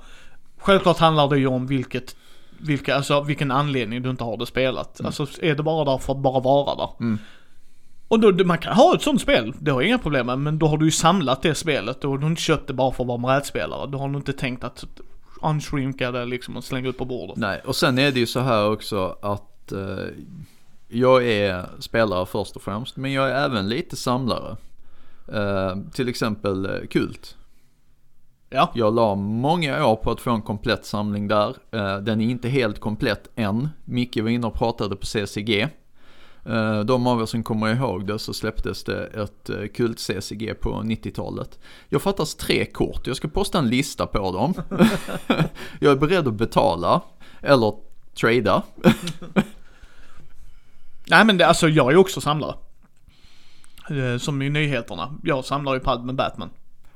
[0.59, 2.17] Självklart handlar det ju om vilket,
[2.59, 5.01] vilka, alltså vilken anledning du inte har det spelat.
[5.05, 6.89] Alltså är det bara där för att bara vara där.
[7.01, 7.19] Mm.
[8.09, 10.39] Och då, man kan ha ett sånt spel, det har jag inga problem med.
[10.39, 12.93] Men då har du ju samlat det spelet och du har inte köpt det bara
[12.93, 13.87] för att vara brädspelare.
[13.87, 14.85] Då har du inte tänkt att
[15.43, 17.37] unshrinka det liksom och slänga ut på bordet.
[17.37, 20.07] Nej, och sen är det ju så här också att eh,
[20.89, 24.57] jag är spelare först och främst, men jag är även lite samlare.
[25.33, 27.37] Eh, till exempel eh, Kult.
[28.51, 28.73] Ja.
[28.75, 31.49] Jag la många år på att få en komplett samling där.
[31.71, 33.69] Eh, den är inte helt komplett än.
[33.85, 35.69] Micke var inne och pratade på CCG.
[36.49, 40.55] Eh, de av er som kommer ihåg det så släpptes det ett eh, kult CCG
[40.61, 41.59] på 90-talet.
[41.89, 44.55] Jag fattas tre kort, jag ska posta en lista på dem.
[45.81, 47.03] jag är beredd att betala,
[47.43, 47.75] eller
[48.21, 48.63] trada.
[51.07, 52.55] Nej men det, alltså jag är också samlare.
[53.91, 55.15] Eh, Som i nyheterna.
[55.23, 56.51] Jag samlar ju på allt med Batman.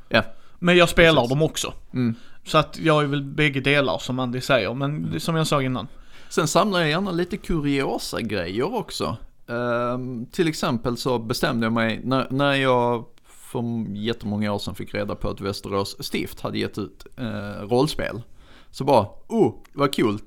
[0.09, 0.23] Ja.
[0.59, 1.31] Men jag spelar Precis.
[1.31, 1.75] dem också.
[1.93, 2.15] Mm.
[2.45, 5.89] Så att jag är väl bägge delar som Andy säger, men som jag sa innan.
[6.29, 9.17] Sen samlar jag gärna lite kuriosa grejer också.
[9.47, 13.05] Ehm, till exempel så bestämde jag mig, när, när jag
[13.53, 18.23] för jättemånga år sedan fick reda på att Västerås stift hade gett ut eh, rollspel.
[18.71, 20.19] Så bara, oh, vad kul.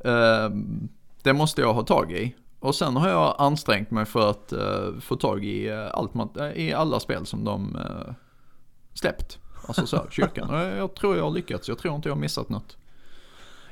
[0.00, 0.50] Eh,
[1.22, 2.34] det måste jag ha tag i.
[2.60, 6.52] Och sen har jag ansträngt mig för att eh, få tag i, eh, allt, eh,
[6.52, 8.14] i alla spel som de eh,
[8.94, 9.38] släppt.
[9.68, 10.50] Alltså så, kyrkan.
[10.50, 12.76] Och jag tror jag har lyckats, jag tror inte jag har missat något.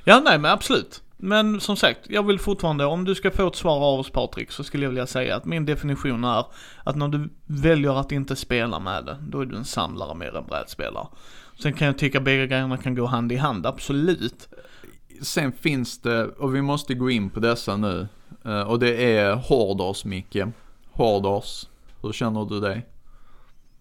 [0.04, 1.02] Ja, nej men absolut.
[1.16, 4.50] Men som sagt, jag vill fortfarande, om du ska få ett svar av oss Patrik,
[4.50, 6.44] så skulle jag vilja säga att min definition är
[6.84, 10.36] att när du väljer att inte spela med det, då är du en samlare mer
[10.36, 11.06] än brädspelare.
[11.58, 14.48] Sen kan jag tycka bägge grejerna kan gå hand i hand, absolut.
[15.22, 18.08] Sen finns det, och vi måste gå in på dessa nu,
[18.44, 20.36] eh, och det är Hordors Micke.
[20.92, 21.66] Hordors,
[22.02, 22.86] hur känner du dig?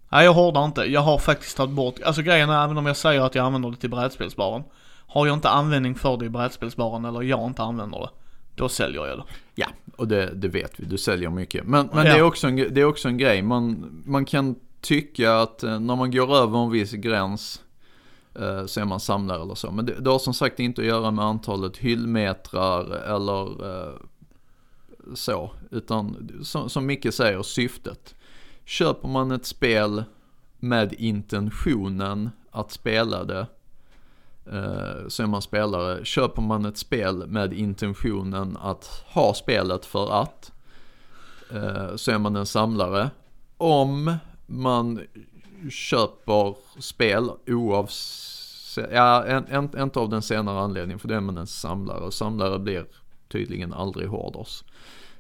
[0.10, 2.98] Nej jag hårdar inte, jag har faktiskt tagit bort, alltså grejen är även om jag
[2.98, 4.64] säger att jag använder det till brädspelsbaren,
[5.16, 8.10] har jag inte användning för det i brädspelsbaren eller jag inte använder det,
[8.56, 9.24] då säljer jag det.
[9.56, 11.66] Ja, och det, det vet vi, du säljer mycket.
[11.68, 12.14] Men, men Ja.
[12.14, 15.80] det, är också en, det är också en grej, man, man kan tycka att eh,
[15.80, 17.62] när man går över en viss gräns
[18.36, 19.72] eh, så är man samlare eller så.
[19.72, 23.94] Men det, det har som sagt inte att göra med antalet hyllmetrar eller eh,
[25.14, 25.52] så.
[25.72, 28.16] Utan som, som Micke säger, syftet.
[28.66, 30.04] Köper man ett spel
[30.60, 33.48] med intentionen att spela det
[34.52, 36.06] Eh, så är man spelare.
[36.06, 40.52] Köper man ett spel med intentionen att ha spelet för att
[41.52, 43.10] eh, så är man en samlare.
[43.58, 45.02] Om man
[45.70, 51.38] köper spel oavsett, ja en, en, inte av den senare anledningen för då är man
[51.38, 52.86] en samlare och samlare blir
[53.28, 54.64] tydligen aldrig hårders.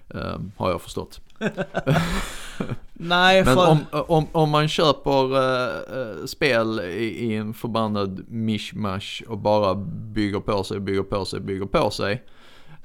[0.10, 1.22] Eh, har jag förstått.
[2.94, 3.68] Nej Men för...
[3.70, 9.76] om, om, om man köper eh, spel i, i en förbannad mishmash och bara
[10.16, 12.24] bygger på sig, bygger på sig, bygger på sig.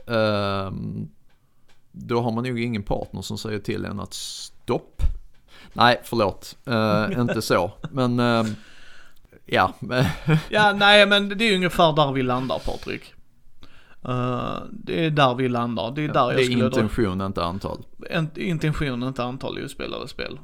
[0.07, 1.09] ehm,
[1.93, 5.03] då har man nog ingen partner som säger till en att stopp.
[5.73, 6.57] Nej, förlåt.
[6.67, 7.71] Eh, inte så.
[7.91, 8.47] Men ehm,
[9.47, 9.73] ja.
[10.49, 13.15] Ja, nej men det är ungefär där vi landar Patrik.
[14.05, 16.67] Eh, det är där vi landar, det är där det jag är skulle dra.
[16.67, 17.85] intention, inte antal.
[18.11, 20.39] En, intention, inte antal ospelade spel.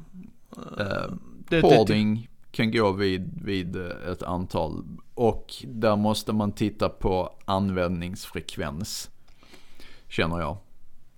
[0.77, 1.17] Det,
[1.49, 3.75] det, Hoarding kan gå vid, vid
[4.11, 9.09] ett antal och där måste man titta på användningsfrekvens.
[10.07, 10.57] Känner jag.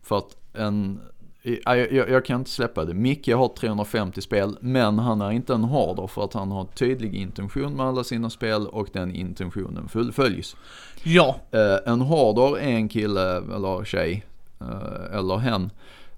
[0.02, 1.19] För att en, ja,
[1.66, 2.94] jag, jag, jag kan inte släppa det.
[2.94, 7.16] Micke har 350 spel men han är inte en hoarder för att han har tydlig
[7.16, 10.56] intention med alla sina spel och den intentionen fullföljs.
[11.04, 14.26] ja, Eh, en hoarder är en kille eller tjej
[14.62, 15.72] eh, eller hen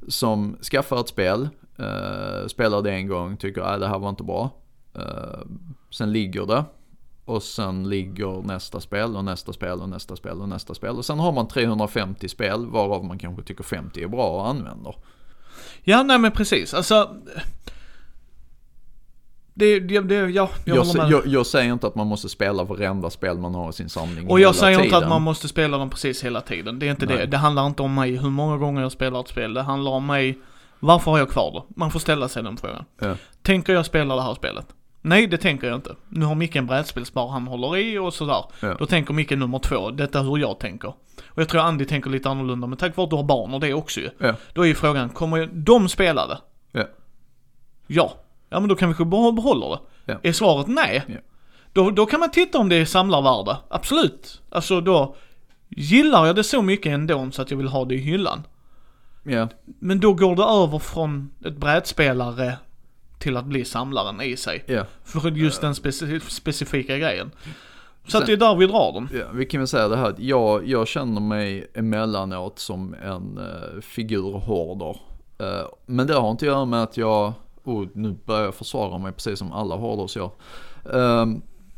[0.07, 4.23] som skaffar ett spel, eh, spelar det en gång, tycker att det här var inte
[4.23, 4.49] bra.
[4.95, 5.39] Eh,
[5.89, 6.63] sen ligger det
[7.25, 10.97] och sen ligger nästa spel och nästa spel och nästa spel och nästa spel.
[10.97, 14.95] Och sen har man 350 spel varav man kanske tycker 50 är bra och använder.
[15.83, 17.15] Ja nej men precis, alltså.
[19.53, 21.11] Det, det, det ja, jag, Jag, med.
[21.11, 24.29] jag, jag säger inte att man måste spela varenda spel man har i sin samling
[24.29, 25.03] Och jag säger inte tiden.
[25.03, 26.79] att man måste spela dem precis hela tiden.
[26.79, 27.17] Det är inte Nej.
[27.17, 27.25] det.
[27.25, 29.53] Det handlar inte om mig hur många gånger jag spelar ett spel.
[29.53, 30.37] Det handlar om mig,
[30.79, 31.79] varför har jag kvar det?
[31.79, 32.85] Man får ställa sig den frågan.
[32.99, 33.15] Ja.
[33.41, 34.65] Tänker jag spela det här spelet?
[35.01, 35.95] Nej, det tänker jag inte.
[36.09, 38.43] Nu har Micke en brädspelsbar han håller i och sådär.
[38.59, 38.75] Ja.
[38.79, 40.93] Då tänker Micke nummer två, detta är hur jag tänker.
[41.33, 43.59] Och jag tror Andy tänker lite annorlunda, men tack vare att du har barn och
[43.59, 44.09] det också ju.
[44.17, 44.35] Ja.
[44.53, 46.37] Då är ju frågan, kommer de spela det?
[46.71, 46.83] Ja.
[47.87, 48.13] Ja.
[48.49, 49.79] Ja men då kan vi behålla det.
[50.05, 50.19] Ja.
[50.23, 51.03] Är svaret nej?
[51.07, 51.15] Ja.
[51.73, 53.57] Då, då kan man titta om det är samlarvärde.
[53.69, 54.41] Absolut.
[54.49, 55.15] Alltså då
[55.69, 58.43] gillar jag det så mycket ändå så att jag vill ha det i hyllan.
[59.23, 59.47] Ja.
[59.79, 62.57] Men då går det över från ett brädspelare
[63.19, 64.63] till att bli samlaren i sig.
[64.67, 64.85] Ja.
[65.03, 67.31] För just den speci- specifika grejen.
[68.05, 69.09] Så Sen- att det är där vi drar dem.
[69.13, 73.37] Ja, vi kan väl säga det här, att jag, jag känner mig emellanåt som en
[73.37, 74.97] eh, uh, figurhorder.
[75.39, 77.33] Eh, men det har inte att göra med att jag,
[77.63, 80.31] oh, nu börjar jag försvara mig precis som alla horders gör.
[80.93, 81.25] Eh,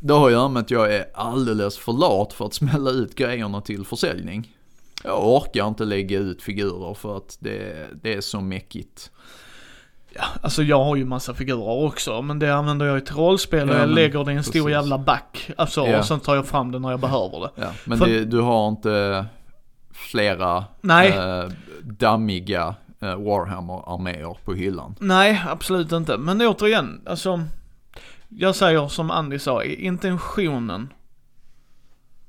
[0.00, 3.14] det har att göra med att jag är alldeles för lat för att smälla ut
[3.14, 4.56] grejerna till försäljning.
[5.04, 9.10] Jag orkar inte lägga ut figurer för att det, det är så mäckigt.
[10.16, 13.68] Ja, alltså jag har ju massa figurer också, men det använder jag i till rollspel
[13.70, 14.70] och Ja, jag lägger det i en stor precis.
[14.70, 15.50] jävla back.
[15.56, 15.98] Alltså, Ja.
[15.98, 17.50] och sen tar jag fram det när jag behöver det.
[17.54, 19.26] Ja, men För- det, du har inte
[19.92, 21.10] flera Nej.
[21.12, 21.44] eh,
[21.82, 24.94] dammiga eh, Warhammer-arméer på hyllan.
[25.00, 26.16] Nej, absolut inte.
[26.18, 27.40] Men återigen, alltså.
[28.28, 30.92] Jag säger som Andy sa, intentionen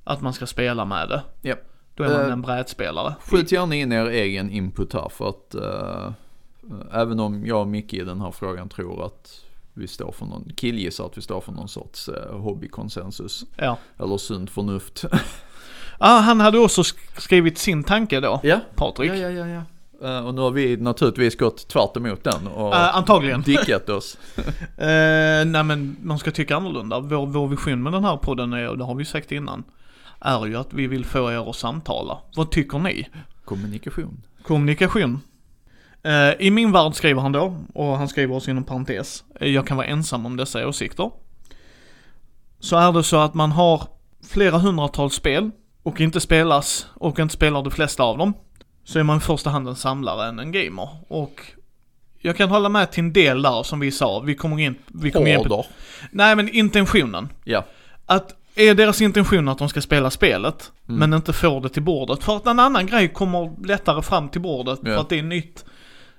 [0.03, 1.21] att man ska spela med det.
[1.41, 1.55] Ja.
[1.95, 3.15] Då är man Eh, en brädspelare.
[3.31, 6.11] Skjut gärna in er egen input här för att eh,
[6.93, 9.41] även om jag och Micke i den här frågan tror att
[9.73, 13.45] vi står för någon, killgissar att vi står för någon sorts eh, hobbykonsensus.
[13.57, 13.77] Ja.
[13.99, 15.05] Eller sunt förnuft.
[15.97, 18.59] Ah, han hade också sk- skrivit sin tanke då, ja.
[18.75, 19.11] Patrik.
[19.11, 19.61] Ja, ja, ja, ja.
[20.07, 23.41] Eh, och nu har vi naturligtvis gått tvärt emot den och Ah, antagligen.
[23.45, 24.17] dickat oss.
[24.77, 26.99] Eh, nej men man ska tycka annorlunda.
[26.99, 29.63] Vår, vår vision med den här podden är, och det har vi sagt innan,
[30.19, 32.17] är ju att vi vill få er att samtala.
[32.35, 33.07] Vad tycker ni?
[33.45, 34.21] Kommunikation.
[34.43, 35.19] Kommunikation.
[36.05, 39.67] Eh, I min värld skriver han då, och han skriver också inom parentes, eh, jag
[39.67, 41.11] kan vara ensam om dessa åsikter.
[42.59, 43.83] Så är det så att man har
[44.29, 45.51] flera hundratals spel
[45.83, 48.33] och inte spelas, och inte spelar de flesta av dem,
[48.83, 50.89] så är man i första hand en samlare än en gamer.
[51.07, 51.41] Och
[52.21, 55.11] jag kan hålla med till en del där som vi sa, vi kommer in, vi
[55.11, 55.65] kommer in på,
[56.11, 57.29] nej men intentionen.
[57.43, 57.65] Ja.
[58.05, 60.99] Att är deras intention att de ska spela spelet, Mm.
[60.99, 62.23] men inte får det till bordet.
[62.23, 64.99] För att en annan grej kommer lättare fram till bordet, för Ja.
[64.99, 65.65] att det är nytt.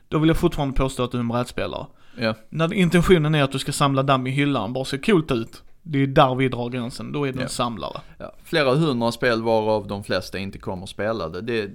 [0.09, 1.87] Då vill jag fortfarande påstå att du är en brädspelare.
[2.19, 2.35] Ja.
[2.49, 5.63] När intentionen är att du ska samla damm i hyllan, bara se coolt ut.
[5.83, 7.43] Det är där vi drar gränsen, då är du Ja.
[7.43, 8.01] en samlare.
[8.19, 11.41] Ja, flera hundra spel varav de flesta inte kommer spelade.
[11.41, 11.71] Det är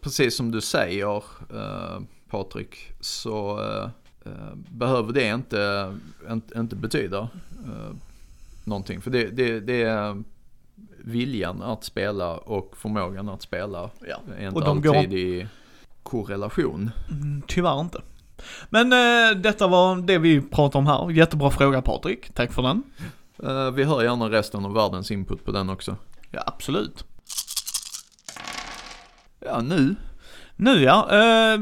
[0.00, 2.00] precis som du säger eh,
[2.30, 3.90] Patrik, så eh,
[4.32, 5.94] eh, behöver det inte,
[6.30, 7.18] inte, inte betyda
[7.64, 7.94] eh,
[8.64, 9.00] någonting.
[9.00, 10.22] För det, det, det är
[10.98, 14.16] viljan att spela och förmågan att spela Ja.
[14.38, 15.46] är Och inte de går- alltid i
[16.04, 16.90] korrelation.
[17.10, 18.00] Mm, tyvärr inte.
[18.70, 21.10] Men eh, detta var det vi pratade om här.
[21.10, 22.82] Jättebra fråga Patrik, tack för den.
[23.42, 25.96] Eh, vi hör gärna resten av världens input på den också.
[26.30, 27.04] Ja, absolut.
[29.40, 29.96] Ja, nu.
[30.56, 31.58] Nu ja, eh,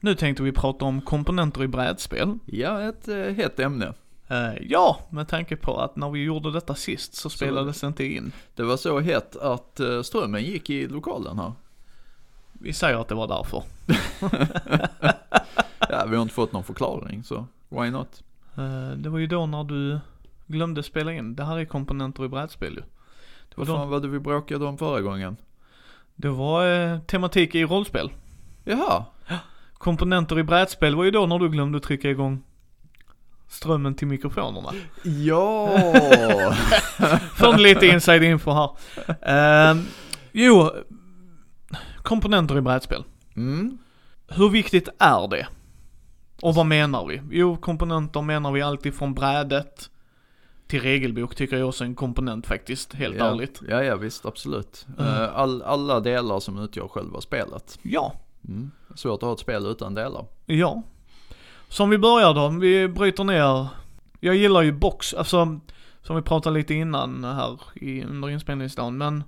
[0.00, 2.38] nu tänkte vi prata om komponenter i brädspel.
[2.46, 3.94] Ja, ett eh, hett ämne.
[4.28, 8.04] Eh, ja, med tanke på att när vi gjorde detta sist så spelades det inte
[8.04, 8.32] in.
[8.54, 11.52] Det var så hett att eh, strömmen gick i lokalen här.
[12.62, 13.62] Vi säger att det var därför.
[15.92, 18.22] Ja, vi har inte fått någon förklaring så why not?
[18.56, 19.98] Eh, det var ju då när du
[20.46, 21.36] glömde spela in.
[21.36, 22.80] Det här är komponenter i brädspel ju.
[23.48, 25.36] Det var, Vad fan då, var det vi bråkade om förra gången?
[26.14, 28.10] det var eh, tematik i rollspel.
[28.64, 29.04] Jaha,
[29.74, 32.42] Komponenter i brädspel var ju då när du glömde trycka igång
[33.48, 34.68] strömmen till mikrofonerna.
[35.02, 35.68] ja!
[37.34, 38.70] Får lite inside info här.
[39.70, 39.76] Eh,
[40.32, 40.70] jo,
[42.10, 43.04] komponenter i brädspel.
[43.36, 43.78] Mm.
[44.28, 45.46] Hur viktigt är det?
[46.42, 47.22] Och vad menar vi?
[47.30, 49.90] Jo, komponenter menar vi alltid från brädet
[50.66, 53.24] till regelbok tycker jag också är en komponent faktiskt, helt ja.
[53.30, 53.60] ärligt.
[53.68, 54.86] Ja, ja visst, absolut.
[54.98, 55.22] Mm.
[55.22, 57.78] Eh, All, alla delar som utgör själva spelet.
[57.82, 58.12] Ja,
[58.48, 58.70] Mm.
[58.94, 60.24] Svårt att ha ett spel utan delar.
[60.46, 60.82] ja.
[61.68, 63.68] Som vi börjar då, vi bryter ner.
[64.20, 65.60] Jag gillar ju box, alltså
[66.02, 69.24] som vi pratade lite innan här i, under inspelningsdagen, men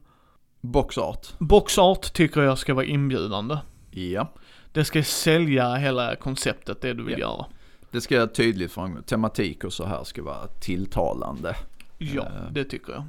[0.64, 1.26] Boxart.
[1.38, 3.56] boxart tycker jag ska vara inbjudande.
[3.90, 4.32] Ja.
[4.72, 7.18] Det ska sälja hela konceptet, det du vill Ja.
[7.18, 7.46] göra.
[7.90, 9.02] Det ska tydligt framgå.
[9.02, 11.56] Tematik och så här ska vara tilltalande.
[11.98, 12.52] Ja, Eh.
[12.52, 13.04] det tycker jag.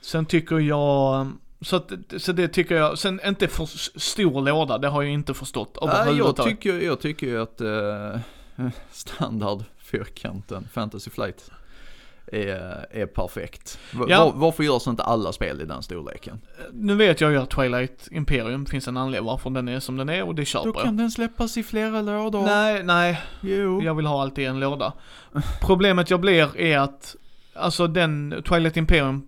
[0.00, 1.26] Sen tycker jag,
[1.60, 3.66] så, att, så det tycker jag, sen inte för
[4.00, 8.70] stor låda, det har jag inte förstått Ja, jag, tycker, jag tycker ju att eh,
[8.90, 11.50] standard fyrkanten Fantasy Flight
[12.32, 13.78] är, är perfekt.
[13.92, 14.24] Va- Ja.
[14.24, 16.40] var, varför görs inte alla spel i den storleken?
[16.72, 20.08] Nu vet jag ju att Twilight Imperium finns en anledning varför den är som den
[20.08, 20.84] är och det köper Då jag.
[20.84, 22.42] kan den släppas i flera lådor.
[22.42, 23.82] Nej, nej, Jo.
[23.82, 24.92] jag vill ha allt i en låda.
[25.60, 27.16] Problemet jag blir är att,
[27.54, 29.26] alltså den Twilight Imperium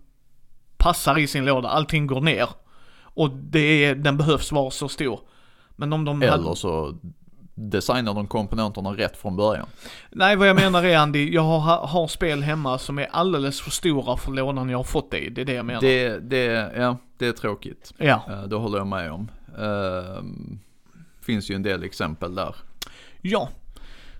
[0.76, 2.48] passar i sin låda, allting går ner.
[3.14, 5.20] Och det är, den behövs vara så stor.
[5.76, 6.98] Men om de hade- Eller så
[7.54, 9.66] designar de komponenterna rätt från början.
[10.10, 13.70] Nej, vad jag menar är Andy, jag har, har spel hemma som är alldeles för
[13.70, 15.30] stora för lådan jag har fått det i.
[15.30, 15.80] Det är det jag menar.
[15.80, 17.92] Det, det, ja, det är tråkigt.
[17.96, 18.22] Ja.
[18.28, 19.30] Eh, Det håller jag med om.
[19.58, 20.22] Uh,
[21.20, 22.56] finns ju en del exempel där.
[23.20, 23.48] Ja.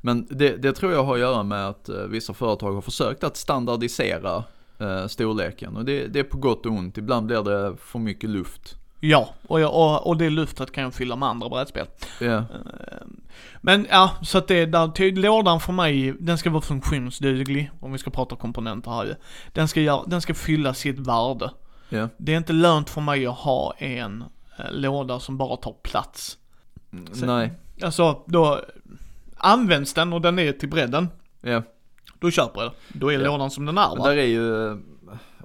[0.01, 3.25] Men det, det tror jag har att göra med att eh, vissa företag har försökt
[3.25, 4.45] att standardisera
[4.79, 5.77] eh, storleken.
[5.77, 6.99] Och det, det är på gott och ont.
[6.99, 8.77] Ibland blir det för mycket luft.
[9.05, 11.87] Ja, och, jag, och, och det luftet kan jag fylla med andra brädspel.
[12.21, 12.45] Ja,
[13.61, 17.93] Men ja, så att det är där, lådan för mig, den ska vara funktionsduglig, om
[17.93, 19.15] vi ska prata komponenter här ju.
[19.53, 21.51] Den ska, göra, den ska fylla sitt värde.
[21.89, 22.09] ja.
[22.17, 24.25] Det är inte lönt för mig att ha en
[24.59, 26.39] eh, låda som bara tar plats.
[27.13, 28.61] Sen- Nej, Alltså, då
[29.37, 31.09] används den och den är till bredden,
[31.41, 31.63] ja.
[32.21, 32.99] då köper jag det.
[32.99, 34.09] Då är lådan som den är Men va?
[34.09, 34.77] där är ju, eh,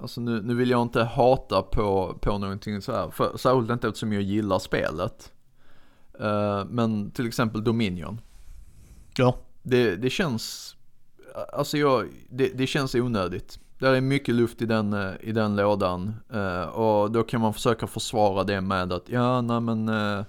[0.01, 3.09] alltså nu, nu vill jag inte hata på, på någonting så här.
[3.09, 5.31] För, särskilt inte eftersom jag gillar spelet.
[6.19, 8.21] Eh, men till exempel Dominion.
[9.17, 9.37] Ja.
[9.63, 10.75] Det, det känns,
[11.53, 13.59] alltså jag, det, det känns onödigt.
[13.79, 16.15] Där är mycket luft i den, eh, i den lådan.
[16.33, 20.19] eh, och då kan man försöka försvara det med att, ja nej men eh,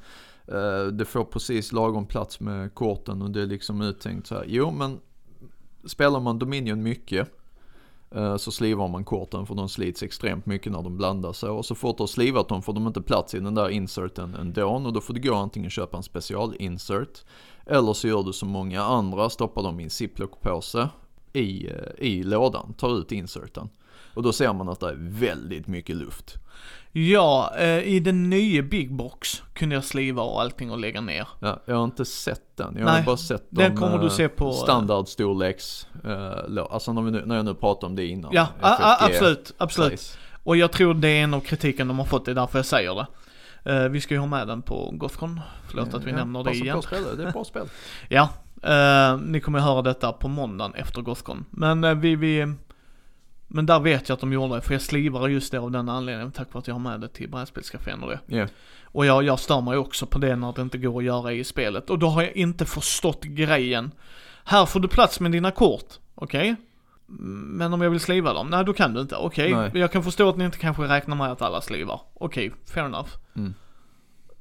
[0.46, 4.44] eh, det får precis lagom plats med korten och det är liksom uttänkt så här.
[4.46, 4.98] Jo men
[5.84, 7.28] spelar man Dominion mycket
[8.10, 11.64] Eh, så slivar man korten för de slits extremt mycket när de blandar sig och
[11.64, 14.68] så fort du har slivat dem får de inte plats i den där inserten ändå
[14.68, 17.24] och då får du gå antingen köpa en special-insert
[17.66, 20.88] eller så gör du som många andra, stoppar dem i en ziplockpåse
[21.32, 23.68] i, eh, i lådan, tar ut inserten.
[24.14, 26.34] Och då ser man att det är väldigt mycket luft.
[26.92, 31.28] Ja, eh, i den nya Big Box kunde jag sliva och allting och lägga ner.
[31.40, 34.06] Ja, jag har inte sett den, jag Nej, har bara sett den de, kommer du
[34.06, 38.06] eh, se på, eh, standardstorleks, eh, alltså när, nu, när jag nu pratar om det
[38.06, 38.30] innan.
[38.34, 40.00] Ja, a- a- absolut, absolut.
[40.00, 40.18] size.
[40.44, 42.66] Och jag tror det är en av kritiken de har fått, det är därför jag
[42.66, 43.06] säger det.
[43.72, 46.52] Eh, vi ska ju ha med den på Gothcon, förlåt att vi Ja, nämner det
[46.52, 46.78] igen.
[46.78, 47.66] att spela, det är ett bra spel.
[48.08, 48.28] Ja,
[48.62, 51.44] eh, ni kommer höra detta på måndagen efter Gothcon.
[51.50, 52.54] Men eh, vi, vi,
[53.48, 55.88] men där vet jag att de gjorde det, för jag slivar just det av den
[55.88, 58.20] anledningen, tack vare att jag har med det till brädspelscafén och det.
[58.26, 58.46] Ja,
[58.84, 61.44] Och jag, jag stör mig också på det när det inte går att göra i
[61.44, 61.90] spelet.
[61.90, 63.90] Och då har jag inte förstått grejen.
[64.44, 66.56] Här får du plats med dina kort, okej?
[67.06, 68.46] Men om jag vill sliva dem?
[68.50, 69.16] Nej, då kan du inte.
[69.16, 69.70] Okej, Nej.
[69.74, 72.00] jag kan förstå att ni inte kanske räknar med att alla slivar.
[72.14, 73.08] Okej, fair enough.
[73.36, 73.54] Mm.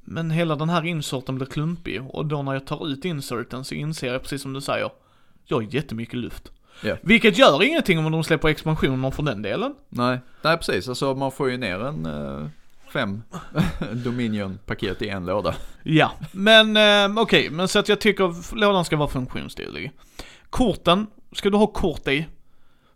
[0.00, 3.74] Men hela den här inserten blir klumpig och då när jag tar ut inserten så
[3.74, 4.90] inser jag precis som du säger,
[5.44, 6.52] jag har jättemycket luft.
[6.80, 6.96] Ja.
[7.02, 9.74] Vilket gör ingenting om de släpper expansioner för den delen.
[9.88, 12.46] nej, nej precis, alltså man får ju ner en eh,
[12.92, 13.22] fem
[13.92, 15.54] Dominion-paket i en låda.
[15.82, 19.92] Ja, men eh, okej, men så att jag tycker lådan ska vara funktionsduglig.
[20.50, 22.26] Korten, ska du ha kort i,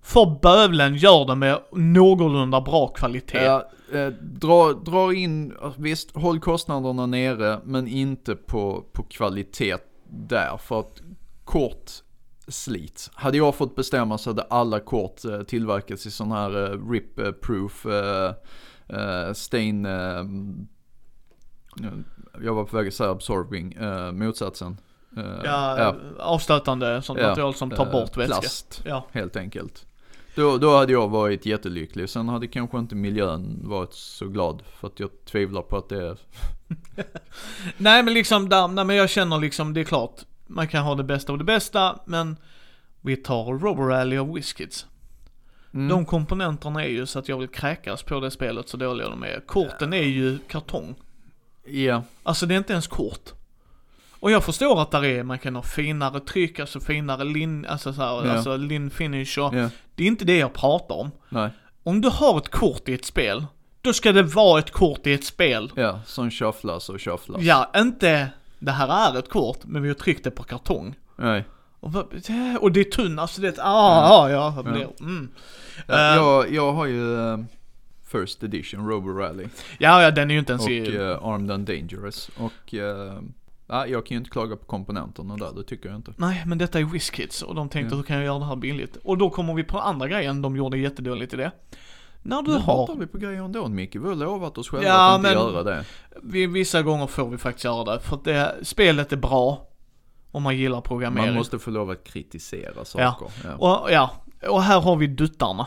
[0.02, 3.44] för bövlen gör det med någorlunda bra kvalitet.
[3.44, 9.76] Ja, eh, dra, dra in, visst håll kostnaderna nere men inte på, på kvalitet
[10.08, 11.02] där för att
[11.44, 11.90] kort
[12.52, 13.10] slits.
[13.14, 17.86] Hade jag fått bestämma så hade alla kort eh, tillverkats i sån här eh, rip-proof
[18.88, 20.24] eh, stain, eh,
[22.44, 23.76] jag var på väg att säga absorbing,
[24.12, 24.76] motsatsen.
[25.16, 28.40] Eh, Ja, avstötande sånt Ja, material som tar bort vätska.
[28.40, 29.06] plast Ja.
[29.12, 29.86] helt enkelt.
[30.34, 32.08] Då, då hade jag varit jättelycklig.
[32.10, 34.62] Sen hade kanske inte miljön varit så glad.
[34.80, 36.18] För att jag tvivlar på att det är...
[37.76, 40.20] Nej men liksom där, nej men jag känner liksom, det är klart,
[40.52, 42.36] man kan ha det bästa av det bästa, men
[43.00, 44.86] vi tar Roborally och Whiskits.
[45.74, 45.88] Mm.
[45.88, 49.22] De komponenterna är ju så att jag vill kräkas på det spelet så dåliga de
[49.22, 49.40] är.
[49.46, 50.94] Korten är ju kartong.
[51.66, 53.30] Ja, Alltså det är inte ens kort.
[54.20, 57.92] Och jag förstår att där är, man kan ha finare tryck, alltså finare lin, alltså
[57.92, 58.32] så här, Ja.
[58.32, 61.10] alltså lin finish och ja, det är inte det jag pratar om.
[61.28, 61.50] nej,
[61.82, 63.44] Om du har ett kort i ett spel,
[63.80, 65.72] då ska det vara ett kort i ett spel.
[65.76, 67.42] ja, som shufflas och shufflas.
[67.42, 68.28] Ja, inte
[68.62, 70.94] det här är ett kort, men vi har tryckt det på kartong.
[71.16, 71.44] Nej.
[71.80, 74.80] Och, det- och det är tunn, alltså det ah, ja, ja, mm.
[74.80, 77.38] Ja, Eh, jag, jag har ju eh,
[78.04, 79.46] First Edition Robo Rally
[79.78, 82.30] ja, ja, den är ju inte ens och i, uh, Armed and Dangerous.
[82.36, 83.20] Och eh,
[83.66, 86.12] ja, jag kan ju inte klaga på komponenterna där, det tycker jag inte.
[86.16, 87.96] Nej, men detta är WizKids och de tänkte Ja.
[87.96, 88.96] hur kan jag göra det här billigt?
[88.96, 91.50] Och då kommer vi på andra grejen, de gjorde jättedåligt i det.
[92.22, 94.86] När du Nu har, hatar vi på grejer ändå Micke, vi har lovat oss själva
[94.88, 95.84] Ja, att inte men- göra det.
[96.22, 99.68] vi, vissa gånger får vi faktiskt göra det, för att det, spelet är bra.
[100.34, 101.26] Om man gillar programmering.
[101.26, 103.26] Man måste få lov att kritisera saker.
[103.44, 103.54] Ja.
[103.58, 104.10] Och, ja,
[104.48, 105.66] och här har vi duttarna.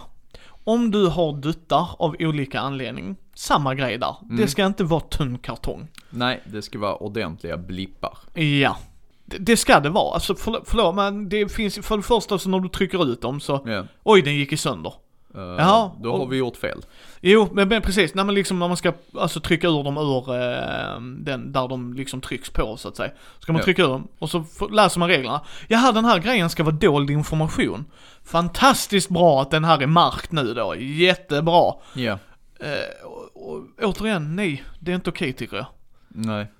[0.63, 4.15] Om du har duttar av olika anledning, samma grej där.
[4.23, 4.37] Mm.
[4.37, 5.87] Det ska inte vara tunn kartong.
[6.09, 8.17] Nej, det ska vara ordentliga blippar.
[8.33, 8.77] Ja.
[9.25, 10.13] Det, det ska det vara.
[10.13, 13.39] Alltså förlåt, förlåt men det finns för det första så när du trycker ut dem
[13.39, 13.83] så, Ja.
[14.03, 14.93] oj den gick i sönder.
[15.35, 16.81] Eh, Jaha, då har och- vi gjort fel.
[17.21, 20.33] Jo, men, men precis, när man liksom när man ska alltså trycka ur dem ur
[20.35, 23.11] eh, den, där de liksom trycks på så att säga.
[23.39, 23.63] Ska man Ja.
[23.63, 25.41] trycka ur dem och så läser man reglerna.
[25.67, 27.85] Jaha, den här grejen ska vara dold information.
[28.25, 31.73] Fantastiskt bra att den här är mark nu då, jättebra.
[31.93, 32.17] Ja.
[32.59, 35.65] Eh, och, och återigen, nej, det är inte okej tycker jag.
[36.07, 36.51] Nej.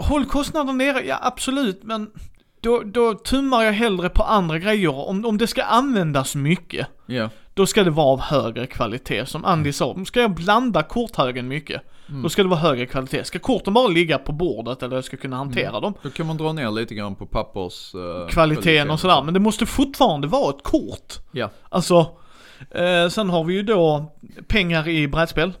[0.00, 2.10] Håll kostnaden nere, ja absolut, men
[2.60, 5.08] då, då tummar jag hellre på andra grejer.
[5.08, 7.30] Om, om det ska användas mycket, Ja.
[7.54, 9.26] Då ska det vara av högre kvalitet.
[9.26, 12.22] Som Andy sa, ska jag blanda korthögen mycket, Mm.
[12.22, 13.24] då ska det vara högre kvalitet.
[13.24, 15.82] Ska korten bara ligga på bordet eller jag ska kunna hantera Mm.
[15.82, 17.94] dem, Då kan man dra ner lite grann på pappers...
[17.94, 21.14] eh, kvaliteten och sådär, men det måste fortfarande vara ett kort.
[21.32, 21.50] Ja.
[21.68, 22.06] Alltså,
[22.70, 24.12] eh, sen har vi ju då
[24.48, 25.52] pengar i brädspel.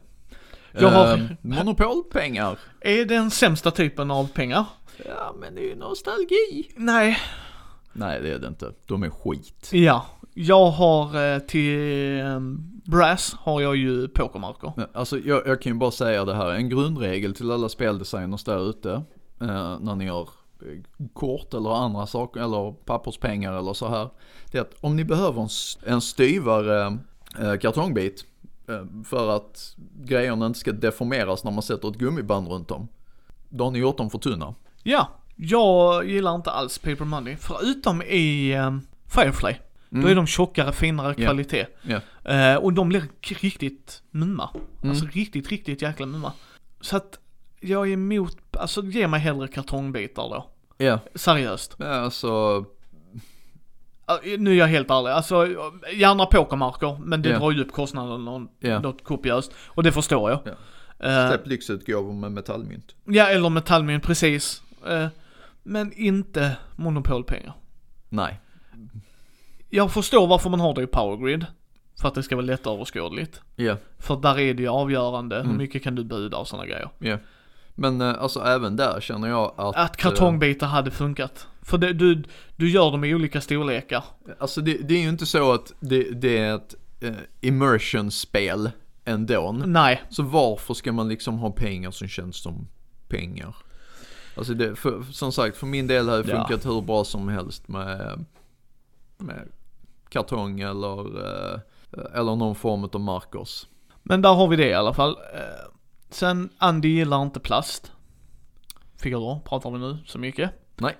[0.72, 2.58] Jag har- Eh, monopolpengar.
[2.80, 4.64] Är det den sämsta typen av pengar?
[5.06, 6.72] Ja, men det är ju nostalgi.
[6.76, 7.18] Nej,
[7.92, 8.72] Nej, det är det inte.
[8.86, 9.68] De är skit.
[9.72, 12.40] Ja, jag har eh, till eh,
[12.84, 14.72] Brass har jag ju pokermarker.
[14.92, 16.50] Alltså, jag, jag kan ju bara säga det här.
[16.50, 19.02] En grundregel till alla speldesigners där ute.
[19.40, 20.28] Eh, när ni gör
[20.62, 24.08] eh, kort eller andra saker, eller papperspengar eller så här.
[24.50, 25.48] Det är att om ni behöver en,
[25.92, 26.98] en styvare
[27.38, 28.24] eh, kartongbit
[28.68, 32.88] eh, för att grejerna inte ska deformeras när man sätter ett gummiband runt dem.
[33.48, 34.54] Då har ni gjort dem för tunna.
[34.82, 38.70] Ja, jag gillar inte alls paper money, förutom i eh,
[39.94, 40.02] Firefly.
[40.02, 41.66] Då är de tjockare, finare kvalitet.
[41.82, 42.00] Ja.
[42.32, 43.02] Eh, och de blir
[43.40, 44.50] riktigt mumma.
[44.54, 44.90] Mm.
[44.90, 46.32] Alltså riktigt, riktigt jäkla mumma.
[46.80, 47.18] Så att
[47.60, 50.50] jag är emot, alltså ge mig hellre kartongbitar då.
[50.78, 51.76] Ja, Seriöst.
[51.78, 52.64] Ja, alltså,
[54.38, 55.46] Nu är jag helt ärlig, alltså
[55.94, 57.38] gärna pokermarker, men det Ja.
[57.38, 59.52] drar ju upp kostnaden något, något kopiöst.
[59.66, 60.40] Och det förstår jag.
[60.44, 60.52] Ja.
[61.08, 62.94] Eh, släpp lyxutgåvor med metallmynt.
[63.04, 64.62] ja, eller metallmynt, precis.
[64.86, 65.06] Eh,
[65.62, 67.54] men inte monopolpengar.
[68.08, 68.40] Nej.
[69.74, 71.46] Jag förstår varför man har det i powergrid.
[72.00, 73.40] För att det ska vara lättöverskådligt.
[73.56, 75.56] Ja, För där är det ju avgörande, hur Mm.
[75.56, 76.88] mycket kan du buda och sådana grejer.
[76.98, 77.18] ja.
[77.74, 79.76] Men eh, alltså även där känner jag att...
[79.76, 81.46] Att kartongbitar hade funkat.
[81.62, 82.22] För det, du,
[82.56, 84.04] du gör dem i olika storlekar.
[84.38, 88.70] Alltså det, det är ju inte så att det, det är ett eh, immersion-spel
[89.04, 89.52] ändå.
[89.66, 92.68] Nej, Så varför ska man liksom ha pengar som känns som
[93.08, 93.56] pengar?
[94.36, 96.36] Alltså det, för, som sagt, för min del har det Ja.
[96.46, 98.24] funkat hur bra som helst med,
[99.18, 99.48] med
[100.14, 100.98] kartong eller,
[101.54, 101.60] eh,
[102.14, 103.66] eller någon form av markers.
[104.02, 105.10] men där har vi det i alla fall.
[105.34, 105.70] Eh,
[106.10, 107.92] Sen, Andy gillar inte plast.
[109.02, 110.50] Figurer pratar vi nu så mycket.
[110.76, 110.96] Nej.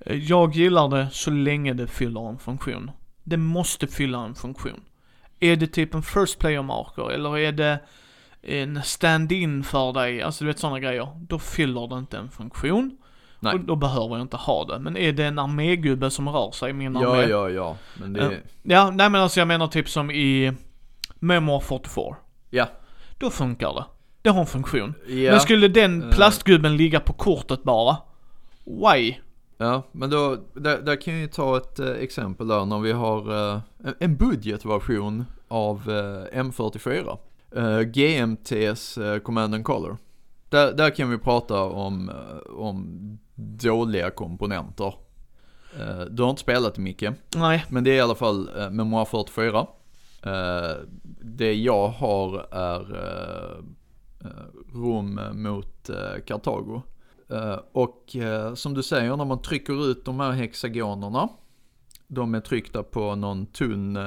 [0.00, 2.90] Eh, Jag gillar det så länge det fyller en funktion.
[3.24, 4.80] Det måste fylla en funktion.
[5.40, 7.80] Är det typ en first player marker eller är det
[8.42, 11.08] en stand-in för dig, alltså du vet sådana grejer.
[11.28, 12.98] Då fyller det inte en funktion.
[13.40, 13.54] Nej.
[13.54, 14.78] Och då behöver jag inte ha det.
[14.78, 17.06] Men är det en armégubbe som rör sig, min armé.
[17.22, 17.76] Ja, ja, ja.
[18.00, 18.30] Men det, Ja.
[18.62, 20.52] Ja, nej men alltså jag menar typ som i
[21.18, 22.16] Memoir 44.
[22.50, 22.66] ja.
[23.18, 23.84] Då funkar det.
[24.22, 24.94] Det har en funktion.
[25.06, 25.30] Ja.
[25.30, 26.10] Men skulle den Eh.
[26.10, 27.96] plastgubben ligga på kortet bara?
[28.64, 29.14] Why?
[29.56, 32.92] Ja, men då, där, där kan jag ju ta ett eh, exempel där när vi
[32.92, 33.60] har eh,
[34.00, 37.18] en- budgetversion av eh, M44.
[37.56, 39.96] Eh, GMTs eh, Command and Color.
[40.48, 42.10] Där, där kan vi prata om,
[42.58, 44.94] om dåliga komponenter.
[45.78, 47.64] Eh, du har inte spelat det mycket, Nej.
[47.68, 49.66] men det är i alla fall eh, Memoir 44.
[50.22, 50.76] Eh,
[51.20, 52.86] det jag har är
[54.74, 55.90] Rom mot
[56.26, 56.82] Kartago.
[57.72, 58.16] Och
[58.54, 61.28] som du säger, när man trycker ut de här hexagonerna.
[62.06, 63.98] De är tryckta på någon tunn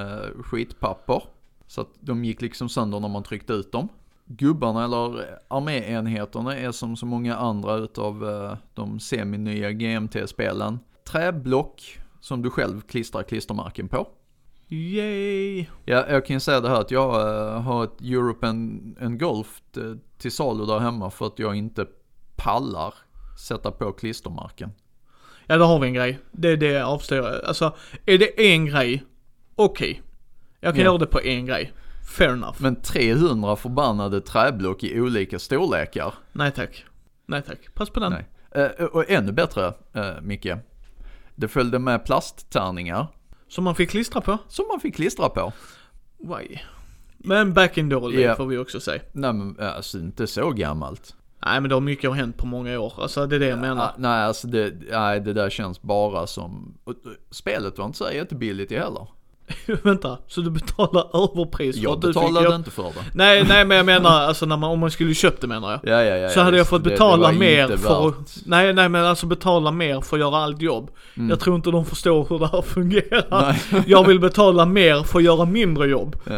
[0.44, 1.24] skitpapper.
[1.68, 3.90] Så att de gick liksom sönder när man tryckte ut dem.
[4.38, 10.80] Gubbarna eller arméenheterna är som så många andra utav eh, de semi-nya GMT-spelen.
[11.12, 14.08] Träblock som du själv klistrar klistermärken på.
[14.68, 15.66] Yay.
[15.86, 19.96] Ja, jag kan ju säga det här att jag eh, har ett European Engulfed uh,
[20.18, 21.86] till salu där hemma för att jag inte
[22.36, 22.94] pallar
[23.48, 24.72] sätta på klistermärken.
[25.48, 26.20] Ja, då har vi en grej.
[26.32, 27.42] Det är det jag avslöjar.
[27.48, 27.76] Alltså,
[28.06, 29.04] är det en grej,
[29.56, 30.02] okej.
[30.60, 30.86] Jag kan Ja.
[30.86, 31.72] göra det på en grej.
[32.12, 32.56] Fair enough.
[32.62, 36.14] Men 300 förbannade träblock i olika storlekar.
[36.32, 36.86] Nej tack.
[37.26, 37.74] Nej tack.
[37.74, 38.12] Pass på den.
[38.12, 38.26] Nej.
[38.80, 40.48] Eh, och ännu bättre, uh, Micke.
[41.36, 43.08] Det följde med plasttärningar
[43.48, 44.38] Som man fick klistra på.
[44.48, 45.54] som man fick klistra på.
[46.18, 46.60] Why?
[47.18, 48.36] Men back in the old Ja.
[48.36, 49.02] får vi också säga.
[49.12, 51.16] Nej men eh, alltså inte så gammalt.
[51.46, 52.94] Nej men det har mycket har hänt på många år.
[52.98, 53.94] Alltså det är det jag menar.
[53.98, 56.78] Nej alltså det, nej, det där känns bara som,
[57.32, 59.08] spelet var inte så jättebilligt heller.
[59.84, 62.54] Vänta, så du betalar överpris för Jag att du fick betalade jobb?
[62.56, 62.90] inte för det.
[63.14, 65.80] Nej, nej men jag menar alltså när man, om man skulle köpt det menar jag.
[65.84, 66.30] Ja, ja, ja.
[66.30, 69.26] Så hade jag fått Det- det betala var mer för att, nej nej men alltså
[69.26, 70.90] betala mer för att göra allt jobb.
[71.18, 71.30] Mm.
[71.30, 73.26] Jag tror inte de förstår hur det här fungerar.
[73.72, 73.84] Nej.
[73.88, 76.16] Jag vill betala mer för att göra mindre jobb.
[76.26, 76.34] Ja.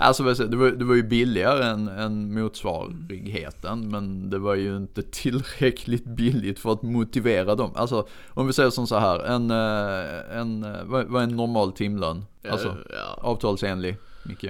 [0.00, 4.76] Alltså jag det var, det var ju billigare än, än motsvarigheten men det var ju
[4.76, 7.70] inte tillräckligt billigt för att motivera dem.
[7.74, 11.72] Alltså om vi säger som så här, en, eh, en, eh, vad är en normal
[11.72, 12.24] timlön?
[12.50, 14.44] Alltså Eh, ja, avtalsenlig, Micke?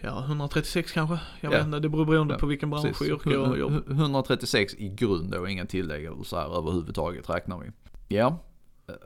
[0.00, 1.18] ja, 136 kanske?
[1.40, 1.56] Jag Ja.
[1.56, 3.08] vet inte, det beror beroende Ja, på vilken bransch Precis.
[3.08, 3.72] yrke och jobb.
[3.72, 7.70] Hu- hu- 136 i grund och inga tillägg eller så här överhuvudtaget räknar vi.
[8.16, 8.36] Ja,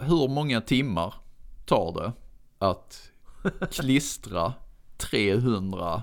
[0.01, 1.14] hur många timmar
[1.66, 2.12] tar det
[2.66, 3.11] att
[3.70, 4.53] klistra
[4.97, 6.03] 300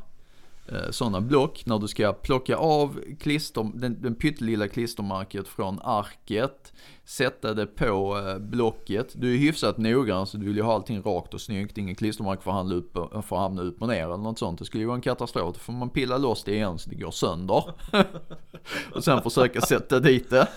[0.67, 6.73] eh, sådana block när du ska plocka av klister, den, den pyttelilla klistermärket från arket,
[7.05, 9.13] sätta det på eh, blocket.
[9.15, 12.41] Du är hyfsat noggrann så du vill ju ha allting rakt och snyggt, ingen klistermärke
[12.41, 14.59] får upp, och- får hamna upp och ner eller något sånt.
[14.59, 15.53] Det skulle ju vara en katastrof.
[15.53, 17.63] Då får man pilla loss det igen så det går sönder.
[18.95, 20.47] och sen försöka sätta dit det.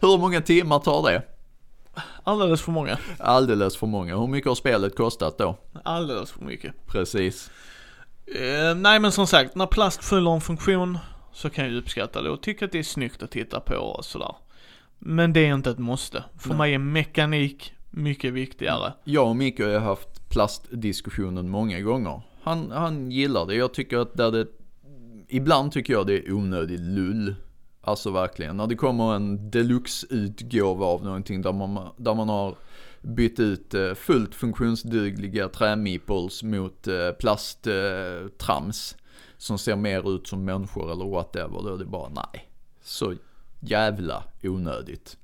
[0.00, 1.22] Hur många timmar tar det?
[2.24, 2.98] Alldeles för många.
[3.18, 4.18] Alldeles för många.
[4.18, 5.56] Hur mycket har spelet kostat då?
[5.84, 6.86] Alldeles för mycket.
[6.86, 7.50] Precis.
[8.34, 10.98] Eh, nej men som sagt, när plast fyller en funktion
[11.32, 14.04] så kan jag uppskatta det och tycka att det är snyggt att titta på och
[14.04, 14.34] sådär.
[14.98, 16.24] Men det är inte ett måste.
[16.38, 16.58] För Nej.
[16.58, 18.92] mig är mekanik mycket viktigare.
[19.04, 22.22] Jag och Micke har haft plastdiskussionen många gånger.
[22.42, 23.54] Han, han gillar det.
[23.54, 24.46] Jag tycker att där det,
[25.28, 27.34] ibland tycker jag det är onödig lull.
[27.80, 28.56] Alltså verkligen.
[28.56, 32.54] När det kommer en deluxe-utgåva av någonting där man, där man har
[33.02, 38.96] bytt ut eh, fullt funktionsdugliga trämeeples mot eh, plasttrams
[39.36, 41.62] som ser mer ut som människor eller whatever.
[41.62, 42.48] Då är det bara nej.
[42.82, 43.14] Så
[43.60, 45.16] jävla onödigt.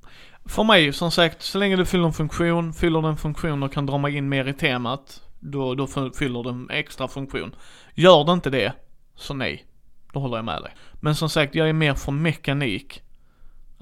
[0.45, 3.87] För mig, som sagt, så länge du fyller en funktion, fyller den funktion och kan
[3.87, 7.55] dra mig in mer i temat, då, då fyller den extra funktion.
[7.95, 8.73] Gör det inte det,
[9.15, 9.67] så nej.
[10.13, 10.73] Då håller jag med dig.
[11.01, 13.03] Men som sagt, jag är mer för mekanik.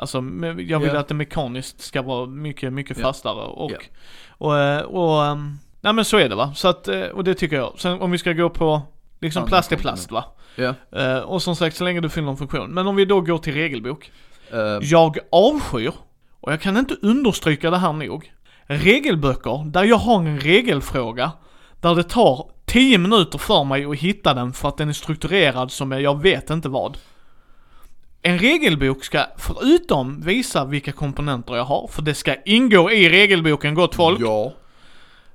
[0.02, 0.18] Alltså,
[0.58, 0.98] jag vill Ja.
[1.00, 3.02] att det mekaniskt ska vara mycket, mycket Ja.
[3.02, 3.76] fastare och, Ja.
[4.28, 6.52] och, eh, och, ehm, nej men så är det va.
[6.54, 7.72] Så att, eh, och det tycker jag.
[7.78, 8.82] Sen om vi ska gå på,
[9.20, 10.24] liksom plast är plast va.
[10.92, 12.70] Eh, och som sagt, så länge det fyller en funktion.
[12.70, 14.10] Men om vi då går till regelbok.
[14.52, 15.92] eh, Jag avskyr,
[16.40, 18.32] och jag kan inte understryka det här nog,
[18.66, 21.32] regelböcker där jag har en regelfråga
[21.80, 25.70] där det tar 10 minuter för mig att hitta den för att den är strukturerad
[25.70, 26.98] som jag vet inte vad.
[28.22, 33.74] En regelbok ska förutom visa vilka komponenter jag har, för det ska ingå i regelboken
[33.74, 34.20] gott folk.
[34.20, 34.52] Ja.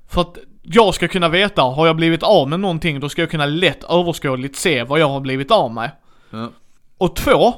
[0.10, 3.32] För att jag ska kunna veta, har jag blivit av med någonting, då ska jag
[3.32, 5.92] kunna lätt överskådligt se vad jag har blivit av med.
[6.30, 6.50] Ja.
[6.98, 7.54] Och två,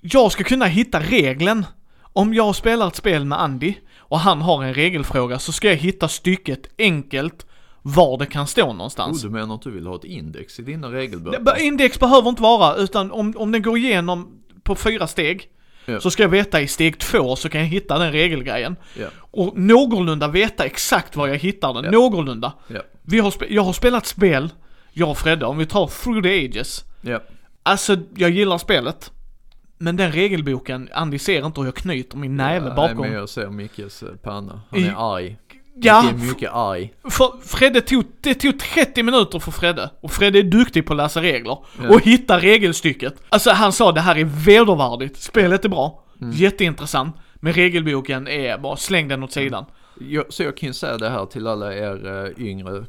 [0.00, 1.66] jag ska kunna hitta regeln.
[2.12, 5.76] Om jag spelar ett spel med Andy och han har en regelfråga så ska jag
[5.76, 7.46] hitta stycket enkelt
[7.82, 9.22] var det kan stå Oh, någonstans.
[9.22, 11.60] du menar att du vill ha ett index i dina regelböcker?
[11.60, 15.48] Index behöver inte vara, utan om, om den går igenom på fyra steg
[15.84, 16.00] Ja.
[16.00, 18.76] så ska jag veta i steg två så kan jag hitta den regelgrejen.
[18.98, 19.06] Ja.
[19.20, 21.90] Och någorlunda veta exakt var jag hittar den, Ja.
[21.90, 22.52] någorlunda.
[22.68, 22.80] Ja.
[23.02, 24.48] Vi har jag har spelat spel,
[24.92, 26.84] jag och Fredde, om vi tar Through the Ages.
[27.00, 27.20] Ja.
[27.62, 29.10] Alltså, jag gillar spelet.
[29.78, 32.96] Men den regelboken, Andy ser inte hur jag knyter min näve Nej, bakom.
[32.98, 34.60] men jag ser Mickes eh, panna.
[34.70, 35.36] Han I- är arg.
[35.74, 36.92] Ja, Micke är mycket arg.
[37.10, 39.90] för Fredde tog, det tog 30 minuter för Fredde.
[40.00, 41.58] Och Fredde är duktig på att läsa regler.
[41.82, 41.88] Ja.
[41.88, 43.14] Och hitta regelstycket.
[43.28, 45.22] Alltså han sa det här är vedervärdigt.
[45.22, 46.04] Spelet är bra.
[46.20, 46.32] Mm.
[46.34, 47.16] Jätteintressant.
[47.34, 49.64] Men regelboken är bara släng den åt sidan.
[50.00, 52.84] Jag, så jag kan ju säga det här till alla er eh, yngre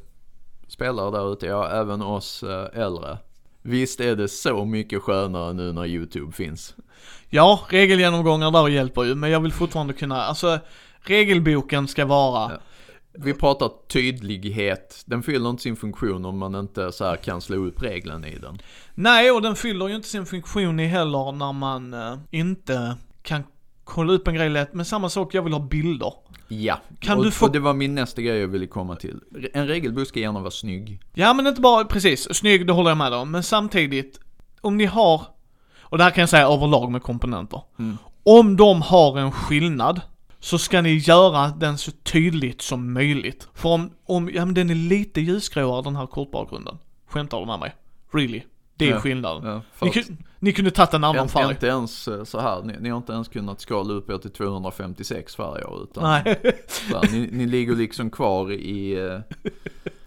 [0.68, 3.18] spelare där ute, ja även oss eh, äldre.
[3.62, 6.76] Visst är det så mycket skönare nu när YouTube finns.
[7.30, 9.16] Ja, regelgenomgångar där hjälper ju.
[9.16, 10.60] Men jag vill fortfarande kunna, alltså
[11.02, 12.60] regelboken ska vara Ja.
[13.18, 17.82] Vi pratar tydlighet, den fyller inte sin funktion om man inte så kan slå upp
[17.84, 18.58] regeln i den.
[18.96, 23.44] Nej, och den fyller ju inte sin funktion i heller när man eh, inte kan
[23.84, 24.74] kolla upp en grej lätt.
[24.74, 26.14] Men samma sak, jag vill ha bilder.
[26.48, 29.20] Ja, Kan och, du få- och det var min nästa grej jag ville komma till.
[29.54, 31.00] En regelbok ska gärna vara snygg.
[31.14, 33.32] Ja, men inte bara, precis, snygg, det håller jag med om.
[33.32, 34.20] Men samtidigt,
[34.62, 35.22] om ni har,
[35.82, 37.62] och det här kan jag säga överlag med komponenter.
[37.80, 37.98] Mm.
[38.24, 40.02] Om de har en skillnad,
[40.44, 43.48] så ska ni göra den så tydligt som möjligt.
[43.54, 46.78] För om, om ja men den är lite ljusgråare den här kortbakgrunden.
[47.08, 47.76] Skämtar du med mig?
[48.12, 48.42] Really?
[48.76, 49.00] Det är Ja.
[49.00, 49.46] skillnaden.
[49.52, 51.50] Ja, Ni, kun, ni kunde tagit en annan färg.
[51.52, 54.32] inte ens eh, så här, ni, ni har inte ens kunnat skala upp er till
[54.32, 56.24] 256 färger utan Nej.
[56.94, 58.98] här, ni, ni ligger liksom kvar i...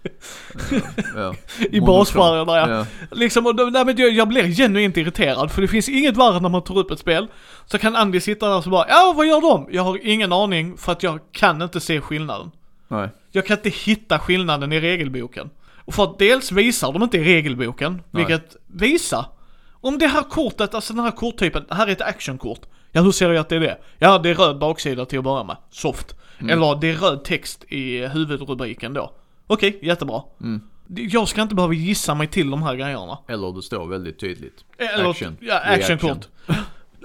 [1.15, 1.35] ja,
[1.71, 2.69] I basfärgerna ja.
[2.69, 6.39] Ja, Liksom, och nej, men jag, jag blir genuint irriterad för det finns inget värre
[6.39, 7.27] när man tar upp ett spel.
[7.65, 9.67] Så kan Andy sitta där och så bara, ja vad gör de?
[9.71, 12.51] Jag har ingen aning för att jag kan inte se skillnaden.
[12.87, 13.09] nej.
[13.31, 15.49] Jag kan inte hitta skillnaden i regelboken.
[15.85, 18.25] Och för att dels visar de inte i regelboken, Nej.
[18.25, 19.25] vilket visa.
[19.71, 22.61] Om det här kortet, alltså den här korttypen, det här är ett actionkort.
[22.91, 23.77] Ja hur ser jag att det är det?
[23.97, 26.15] Ja det är röd baksida till att börja med, soft.
[26.39, 26.49] Mm.
[26.49, 29.11] Eller det är röd text i huvudrubriken då.
[29.47, 30.21] Okej, jättebra.
[30.41, 30.61] Mm.
[30.87, 33.17] Jag ska inte behöva gissa mig till de här grejerna.
[33.27, 34.65] Eller det står väldigt tydligt.
[34.77, 35.37] Eller, Action.
[35.41, 36.27] Ja, actionkort.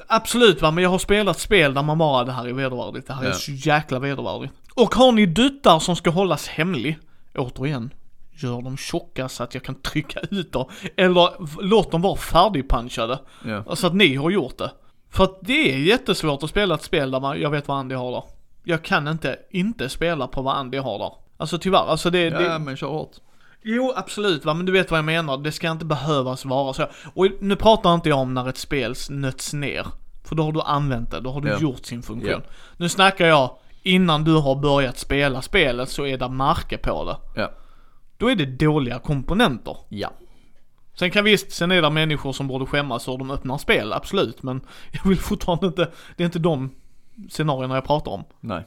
[0.09, 3.13] Absolut va, men jag har spelat spel där man bara, det här är vedervärdigt, det
[3.15, 3.33] här är Ja.
[3.35, 4.53] så jäkla vedervärdigt.
[4.75, 6.99] Och har ni duttar som ska hållas hemlig,
[7.35, 7.95] återigen,
[8.33, 10.69] gör dem tjocka så att jag kan trycka ut dem.
[10.97, 11.31] Eller
[11.63, 13.77] låt dem vara färdigpunchade, Ja.
[13.77, 14.71] så att ni har gjort det.
[15.11, 17.95] För att det är jättesvårt att spela ett spel där man, jag vet vad Andy
[17.95, 18.23] har där.
[18.65, 21.13] Jag kan inte, inte spela på vad Andy har där.
[21.37, 23.11] Alltså tyvärr, alltså det, det, ja, men kör hårt.
[23.63, 25.39] Jo, absolut va, men du vet vad jag menar.
[25.39, 26.87] Det ska inte behövas vara så.
[27.15, 29.87] Och nu pratar inte jag om när ett spel nöts ner.
[30.25, 31.59] För då har du använt det, då har du Ja.
[31.61, 32.31] gjort sin funktion.
[32.31, 32.51] Ja.
[32.77, 37.41] Nu snackar jag, innan du har börjat spela spelet så är det märke på det.
[37.41, 37.51] Ja.
[38.17, 39.77] Då är det dåliga komponenter.
[39.89, 40.11] Ja.
[40.95, 44.43] Sen kan visst, sen är det människor som borde skämmas hur de öppnar spel, absolut.
[44.43, 44.61] Men
[44.93, 46.71] jag vill fortfarande inte, det är inte de
[47.31, 48.25] scenarierna jag pratar om.
[48.41, 48.67] Nej.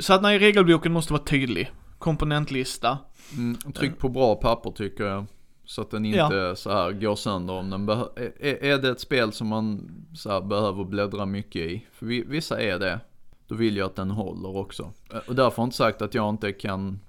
[0.00, 1.70] Så att nej, regelboken måste vara tydlig.
[1.98, 2.98] Komponentlista.
[3.36, 5.26] Mm, tryck på bra papper tycker jag.
[5.64, 9.32] Så att den inte så här går sönder om den är, är det ett spel
[9.32, 11.86] som man så behöver bläddra mycket i?
[11.92, 13.00] För vi, vissa är det.
[13.48, 14.92] Då vill jag att den håller också.
[15.12, 17.00] Eh, Och därför inte sagt att jag inte kan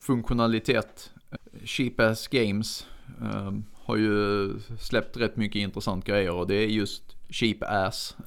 [0.00, 1.10] funktionalitet.
[1.64, 2.86] Cheap Ass Games
[3.22, 3.52] eh,
[3.84, 8.16] har ju släppt rätt mycket intressant grejer och det är just cheap ass.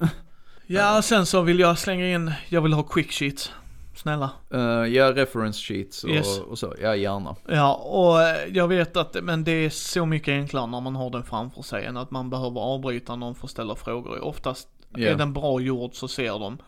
[0.68, 3.52] Ja, sen så vill jag slänga in, jag vill ha quick sheets.
[3.98, 4.30] Snälla.
[4.54, 4.60] Uh,
[4.94, 6.38] ja, reference sheets och, Yes.
[6.40, 6.74] och så.
[6.82, 7.36] Ja, gärna.
[7.48, 11.10] Ja, och eh, jag vet att, men det är så mycket enklare när man har
[11.10, 14.24] den framför sig än att man behöver avbryta någon för att ställa frågor.
[14.24, 15.08] Oftast Ja.
[15.08, 16.58] är den bra gjord så ser de.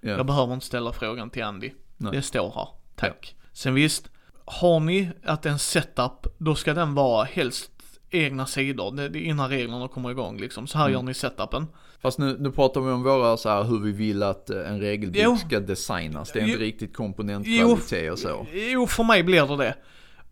[0.00, 0.10] Ja.
[0.10, 1.70] Jag behöver inte ställa frågan till Andy.
[1.96, 2.12] Nej.
[2.12, 2.68] Det står här.
[2.96, 3.34] Tack.
[3.52, 4.10] Sen visst,
[4.44, 7.70] har ni att en setup, då ska den vara helst
[8.10, 8.90] egna sidor.
[8.96, 10.66] Det det är innan reglerna kommer igång liksom.
[10.66, 10.94] Så här Mm.
[10.94, 11.66] gör ni setupen.
[12.02, 14.80] Fast nu, nu pratar vi om våra så här hur vi vill att eh, en
[14.80, 15.36] regelbok Jo.
[15.36, 16.32] ska designas.
[16.32, 16.48] Det är Jo.
[16.48, 18.46] inte riktigt komponentkvalitet och så.
[18.52, 19.74] Jo, för mig blir det det.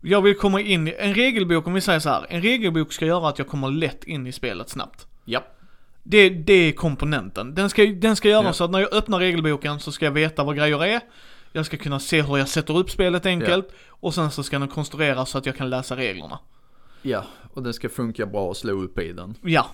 [0.00, 3.06] Jag vill komma in i, en regelbok, om vi säger så här, en regelbok ska
[3.06, 5.06] göra att jag kommer lätt in i spelet snabbt.
[5.24, 5.44] Ja.
[6.02, 7.54] Det, det är komponenten.
[7.54, 8.52] Den ska, den ska göra Ja.
[8.52, 11.00] så att när jag öppnar regelboken så ska jag veta vad grejer är.
[11.52, 13.68] Jag ska kunna se hur jag sätter upp spelet enkelt.
[13.88, 16.38] Och sen så ska den konstrueras så att jag kan läsa reglerna.
[17.06, 17.24] Ja,
[17.54, 19.34] och det ska funka bra att slå upp i den.
[19.42, 19.66] Ja.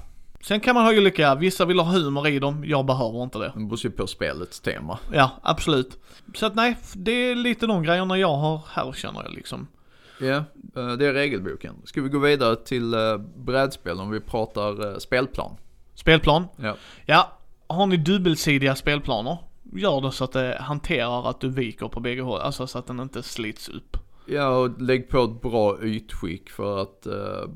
[0.42, 3.52] Sen kan man ha olika, vissa vill ha humor i dem, jag behöver inte det.
[3.54, 4.98] Den beror ju på spelets tema.
[5.12, 5.98] Ja, absolut.
[6.34, 9.66] Så att nej, det är lite de grejerna jag har här känner jag liksom.
[10.20, 10.44] Ja,
[10.76, 11.74] eh, det är regelboken.
[11.84, 15.56] Ska vi gå vidare till eh, brädspel om vi pratar eh, spelplan?
[15.94, 16.48] Spelplan.
[16.56, 16.76] Ja.
[17.06, 19.38] Ja, har ni dubbelsidiga spelplaner,
[19.72, 22.86] gör det så att det hanterar att du viker på bägge håll, alltså så att
[22.86, 23.96] den inte slits upp.
[24.30, 27.48] Ja, och lägg på ett bra ytskick för att, eh,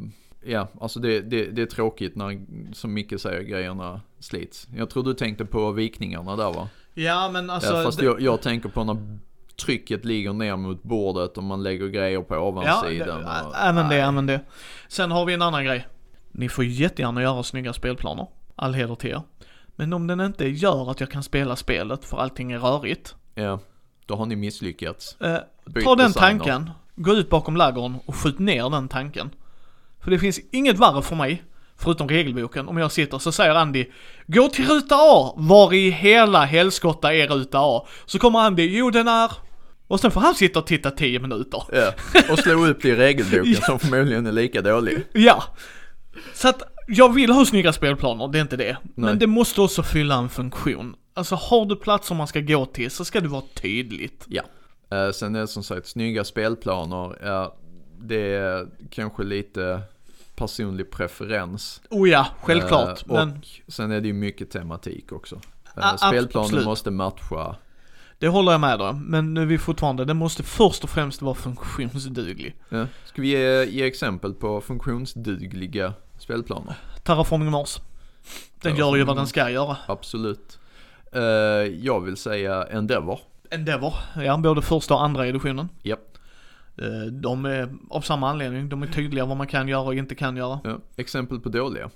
[0.44, 2.40] ja, alltså det, det, det är tråkigt när,
[2.74, 4.68] som Micke säger, grejerna slits.
[4.76, 6.68] Jag tror du tänkte på vikningarna där va?
[6.94, 9.18] Ja men alltså, ja, fast det- jag, jag tänker på när
[9.56, 13.24] trycket ligger ner mot bordet och man lägger grejer på ja, ovansidan.
[13.24, 14.40] och, även det, även det.
[14.88, 15.86] Sen har vi en annan grej.
[16.32, 19.22] Ni får jättegärna göra snygga spelplaner, all heder till er.
[19.76, 23.58] Men om den inte gör att jag kan spela spelet för allting är rörigt, Ja,
[24.06, 25.16] då har ni misslyckats.
[25.20, 25.38] eh,
[25.84, 29.30] ta den tanken, gå ut bakom ladugården och skjut ner den tanken.
[30.04, 31.42] För det finns inget värre för mig,
[31.76, 33.86] förutom regelboken, om jag sitter så säger Andy
[34.26, 35.32] Gå till ruta A!
[35.36, 37.86] Var i hela helskotta är ruta A?
[38.06, 39.30] Så kommer Andy, jo den är...
[39.86, 41.62] Och sen får han sitta och titta 10 minuter.
[41.72, 41.92] Ja,
[42.30, 45.04] och slå upp det i regelboken som förmodligen är lika dålig.
[45.12, 45.44] Ja.
[46.34, 48.76] Så att jag vill ha snygga spelplaner, det är inte det.
[48.82, 49.16] Men Nej.
[49.16, 50.94] det måste också fylla en funktion.
[51.14, 54.26] Alltså har du platser man ska gå till så ska det vara tydligt.
[54.28, 54.42] Ja.
[54.90, 57.56] Eh, sen är det som sagt snygga spelplaner, ja,
[58.00, 59.80] det är kanske lite
[60.36, 61.82] personlig preferens.
[61.90, 63.02] Oh ja, självklart.
[63.06, 65.34] Eh, och men sen är det ju mycket tematik också.
[65.78, 66.64] Uh, spelplanen absolut.
[66.64, 67.56] måste matcha.
[68.18, 69.04] det håller jag med om.
[69.04, 72.56] Men nu är vi fortfarande, det måste först och främst vara funktionsduglig.
[72.68, 72.86] Ja.
[73.04, 76.74] Ska vi ge, ge exempel på funktionsdugliga spelplaner?
[77.02, 77.80] Terraforming Mars.
[78.60, 79.76] Den gör ju vad den ska göra.
[79.86, 80.58] Absolut.
[81.14, 81.22] Eh,
[81.84, 83.18] jag vill säga Endeavor.
[83.50, 85.68] Endeavor, ja både första och andra editionen.
[85.82, 86.18] Japp.
[86.78, 90.14] Eh, De är av samma anledning, de är tydliga vad man kan göra och inte
[90.14, 90.60] kan göra.
[90.64, 90.78] Ja.
[90.96, 91.90] Exempel på dåliga.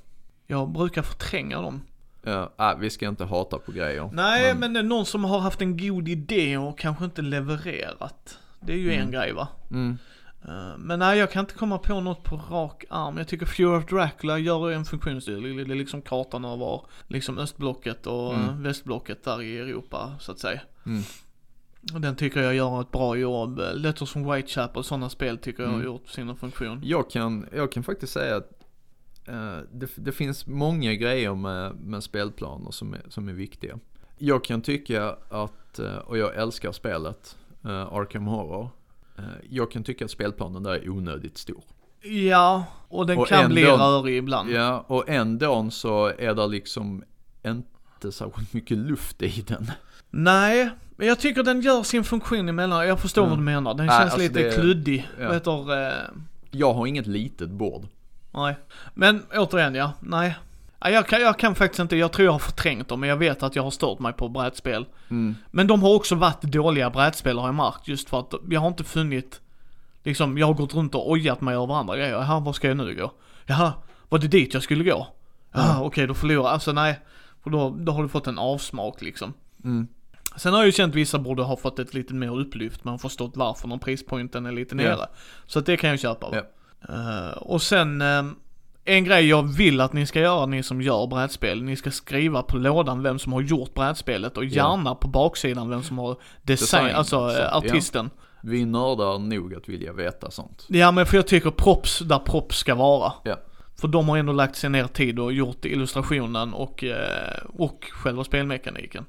[0.46, 1.80] Jag brukar förtränga dem.
[2.22, 4.10] Ja, ah, vi ska inte hata på grejer.
[4.12, 8.38] Nej, men är någon som har haft en god idé och kanske inte levererat.
[8.60, 9.48] Det är ju en grej va.
[9.70, 9.98] Mm.
[10.48, 13.18] Eh, Men nej, jag kan inte komma på något på rak arm.
[13.18, 15.68] Jag tycker Fear of Dracula gör en funktionsduglig.
[15.68, 18.48] Det är liksom kartan över liksom östblocket och Mm.
[18.48, 20.60] eh, västblocket där i Europa så att säga.
[20.86, 21.02] Mm.
[21.80, 23.60] Den tycker jag gör ett bra jobb.
[23.74, 25.86] Letters from Whitechapel och sådana spel tycker jag har Mm.
[25.86, 26.80] gjort sin funktion.
[26.84, 28.50] Jag kan, jag kan faktiskt säga att
[29.28, 33.78] eh, det, det finns många grejer med, med spelplaner som är, som är viktiga.
[34.18, 38.70] Jag kan tycka att, eh, och jag älskar spelet, eh, Arkham Horror.
[39.18, 41.62] Eh, jag kan tycka att spelplanen där är onödigt stor.
[42.02, 44.50] Ja, och den Och kan bli rörig ibland.
[44.50, 47.04] Ja, och ändå så är det liksom
[47.46, 49.70] inte särskilt mycket luft i den.
[50.10, 52.88] Nej, men jag tycker den gör sin funktion emellan.
[52.88, 53.30] Jag förstår Mm.
[53.30, 53.74] vad du menar.
[53.74, 55.08] Den Nej, känns alltså lite det- kluddig.
[55.20, 55.32] ja.
[55.32, 55.92] Heter, eh,
[56.50, 57.86] Jag har inget litet bord.
[58.34, 58.56] nej.
[58.94, 60.36] Men återigen ja, nej.
[60.80, 63.16] Ja, Jag kan, jag kan faktiskt inte, jag tror jag har förträngt dem, men jag
[63.16, 64.86] vet att jag har stört mig på brädspel.
[65.10, 65.34] Mm.
[65.50, 68.68] Men de har också varit dåliga brädspel har jag märkt, just för att jag har
[68.68, 69.40] inte funnit,
[70.02, 72.12] liksom, jag har gått runt och ojat mig över andra grejer.
[72.12, 73.12] Jaha, var ska jag nu gå?
[73.46, 73.72] Jaha,
[74.08, 75.06] var det dit jag skulle gå?
[75.52, 76.52] Jaha, okej då förlorar jag.
[76.52, 77.00] Alltså nej,
[77.42, 79.32] för då, då har du fått en avsmak liksom.
[79.64, 79.88] Mm.
[80.36, 82.98] Sen har jag ju känt vissa borde ha fått ett lite mer upplyft, man har
[82.98, 85.06] förstått varför när prispointen är lite nere.
[85.46, 86.28] Så att det kan jag köpa.
[86.32, 86.42] Ja.
[86.94, 88.22] Eh, och sen, eh,
[88.84, 92.42] en grej jag vill att ni ska göra, ni som gör brädspel, ni ska skriva
[92.42, 94.50] på lådan vem som har gjort brädspelet och Ja.
[94.70, 97.56] gärna på baksidan vem som har design, Design, alltså så, eh, ja.
[97.58, 98.10] artisten.
[98.42, 100.66] Vi nördar nog att vilja veta sånt.
[100.68, 100.90] Ja.
[100.92, 103.12] men för jag tycker props där props ska vara.
[103.24, 103.36] Ja.
[103.80, 108.24] För de har ändå lagt sig ner tid och gjort illustrationen och, eh, och själva
[108.24, 109.04] spelmekaniken.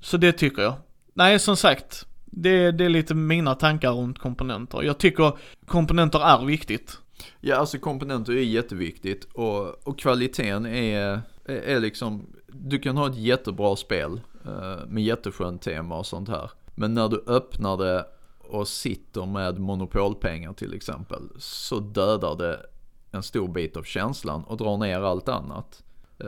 [0.00, 0.74] Så det tycker jag.
[1.14, 2.06] Nej, som sagt.
[2.24, 4.82] Det, det är lite mina tankar runt komponenter.
[4.82, 5.32] Jag tycker
[5.66, 6.98] komponenter är viktigt.
[7.40, 13.06] Ja, alltså komponenter är jätteviktigt och, och kvaliteten är, är, är liksom, du kan ha
[13.08, 16.50] ett jättebra spel eh, med jätteskönt tema och sånt här.
[16.74, 18.06] Men när du öppnar det
[18.38, 22.66] och sitter med monopolpengar till exempel så dödar det
[23.10, 25.82] en stor bit av känslan och drar ner allt annat.
[26.18, 26.26] Eh,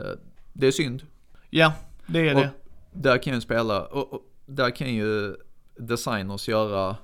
[0.53, 1.03] Det är synd.
[1.49, 1.73] Ja,
[2.07, 2.49] det är Och det.
[2.93, 5.35] där kan ju spela, och, och där kan ju
[5.77, 6.95] designers göra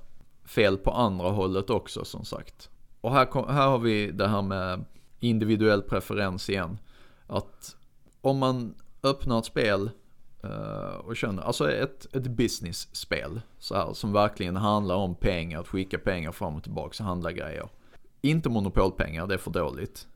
[0.46, 2.70] fel på andra hållet också som sagt.
[3.02, 4.86] Och här, kom, här har vi det här med
[5.20, 6.78] individuell preferens igen.
[7.28, 7.76] Att
[8.22, 9.90] om man öppnar ett spel
[10.44, 15.68] eh, och känner, alltså ett, ett business-spel så här, som verkligen handlar om pengar, att
[15.68, 17.70] skicka pengar fram och tillbaka och handla grejer.
[18.22, 20.08] Inte monopolpengar, det är för dåligt.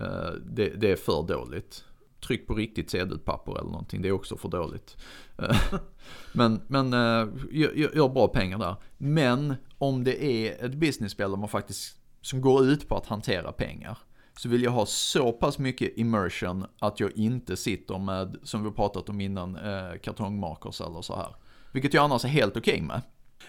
[0.00, 1.84] Eh, det, det är för dåligt.
[2.26, 4.96] Tryck på riktigt sedelpapper eller någonting, det är också för dåligt.
[5.38, 5.56] Eh,
[6.32, 8.76] men men gör, gör- gör bra pengar där.
[8.98, 13.52] Men om det är ett business-spel där man faktiskt, som går ut på att hantera
[13.52, 13.98] pengar.
[14.38, 18.70] Så vill jag ha så pass mycket immersion att jag inte sitter med, som vi
[18.70, 21.34] pratat om innan, eh, kartongmakers eller så här.
[21.72, 23.02] Vilket jag annars är helt okej med.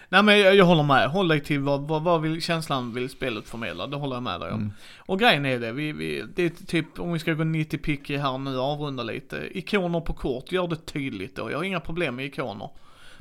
[0.08, 1.10] Nej men jag, jag håller med.
[1.10, 3.86] Håll dig till vad, vad, vad vill, känslan vill spelet förmedla.
[3.86, 4.60] Det håller jag med dig om.
[4.60, 4.72] Mm.
[4.98, 8.16] Och grejen är det, vi, vi, det är typ, om vi ska gå 90 picky
[8.16, 9.58] här nu och avrunda lite.
[9.58, 11.50] Ikoner på kort, gör det tydligt då.
[11.50, 12.70] Jag har inga problem med ikoner.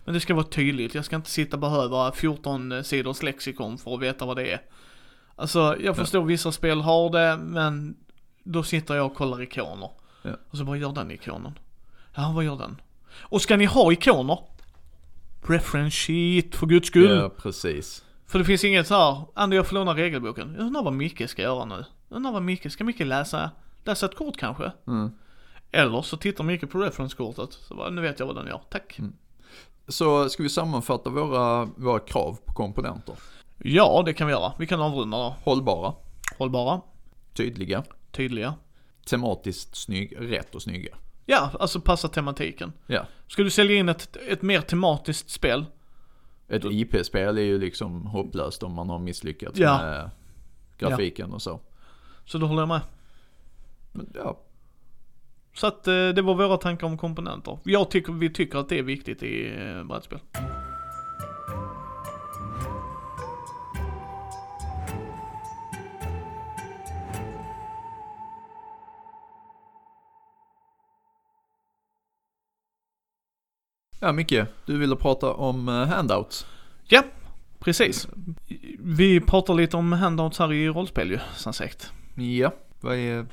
[0.06, 3.94] Men det ska vara tydligt, jag ska inte sitta och behöva 14 sidors lexikon för
[3.94, 4.62] att veta vad det är.
[5.42, 7.96] Alltså, jag förstår vissa spel har det, men
[8.44, 9.90] då sitter jag och kollar ikoner.
[10.22, 10.32] Ja.
[10.50, 11.60] Och så bara gör den ikonen.
[12.16, 12.82] Ja, vad gör den?
[13.14, 14.40] Och ska ni ha ikoner?
[15.42, 17.18] Reference sheet, för guds skull.
[17.18, 18.06] Ja, precis.
[18.28, 20.56] För det finns inget så här, Andy jag får låna regelboken.
[20.58, 21.86] Jag undrar vad Micke ska göra nu.
[22.10, 23.52] Jag undrar vad Micke, ska Micke läsa,
[23.84, 24.72] läsa ett kort kanske?
[24.88, 25.12] Mm.
[25.72, 27.54] Eller så tittar Micke på reference-kortet.
[27.54, 29.00] Så bara, nu vet jag vad den gör, tack.
[29.88, 33.16] Så ska vi sammanfatta våra, våra krav på komponenter.
[33.64, 34.54] Ja, det kan vi göra.
[34.60, 35.36] Vi kan avrunda då.
[35.44, 35.94] Hållbara,
[36.38, 36.82] Hållbara,
[37.34, 38.54] tydliga, tydliga.
[39.06, 40.96] tematiskt snygg, rätt och snygga.
[41.26, 42.74] Ja, alltså passa tematiken.
[42.88, 43.06] Ja.
[43.28, 45.66] Ska du sälja in ett, ett mer tematiskt spel?
[46.48, 49.78] Ett IP-spel är ju liksom hopplöst om man har misslyckats Ja.
[49.78, 50.10] med
[50.78, 51.60] grafiken och så.
[52.26, 52.82] Så då håller jag med.
[53.92, 54.40] Men, ja,
[55.54, 57.60] Så att eh, det var våra tankar om komponenter.
[57.64, 60.20] Jag tycker, vi tycker att det är viktigt i eh, brädspel.
[74.02, 76.46] Ja Micke, du ville prata om eh, handouts.
[76.88, 77.04] Ja,
[77.60, 78.08] precis.
[78.80, 81.92] Vi pratar lite om handouts här i rollspel ju, som sagt.
[82.16, 83.26] Ja, vad, är,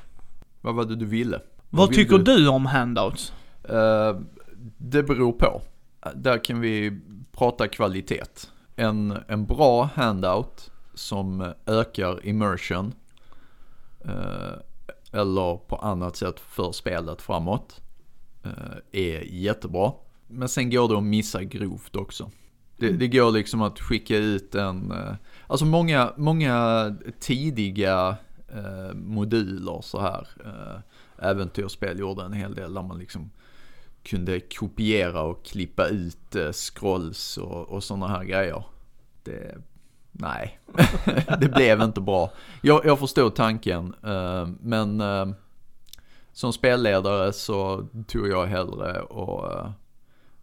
[0.61, 1.41] vad var det du ville?
[1.69, 2.47] Vad vill tycker du?
[2.47, 3.33] om handouts?
[3.63, 4.19] Eh,
[4.77, 5.61] det beror på.
[6.15, 6.99] Där kan vi
[7.31, 8.47] prata kvalitet.
[8.75, 12.93] En, en bra handout som ökar immersion
[14.05, 14.53] eh,
[15.11, 17.81] eller på annat sätt för spelet framåt
[18.43, 18.51] eh,
[18.91, 19.91] är jättebra.
[20.29, 22.31] Men sen går det att missa grovt också.
[22.77, 25.13] Det, det går liksom att skicka ut en, eh,
[25.47, 28.17] alltså många, många tidiga
[28.47, 30.27] eh, moduler så här.
[30.45, 30.79] Eh,
[31.29, 33.29] äventyrsspel gjorde en hel del där man liksom
[34.03, 38.63] kunde kopiera och klippa ut eh, scrolls och, och sådana här grejer.
[39.23, 39.57] Det,
[40.11, 40.59] nej,
[41.39, 42.31] det blev inte bra.
[42.61, 45.27] Jag, jag förstod tanken, eh, men eh,
[46.31, 49.67] som spelledare så tog jag hellre och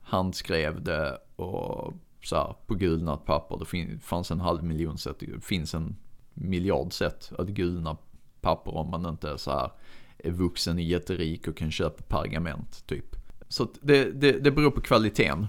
[0.07, 3.59] handskrev det och så här, på gulnat papper.
[3.59, 5.97] Det fanns en halv miljon sätt, det finns en
[6.35, 7.97] miljard sätt att gulna
[8.41, 9.71] papper om man inte är så här
[10.19, 13.17] är vuxen, är jätterik och kan köpa pergament typ.
[13.49, 15.47] Så det, det, det beror på kvaliteten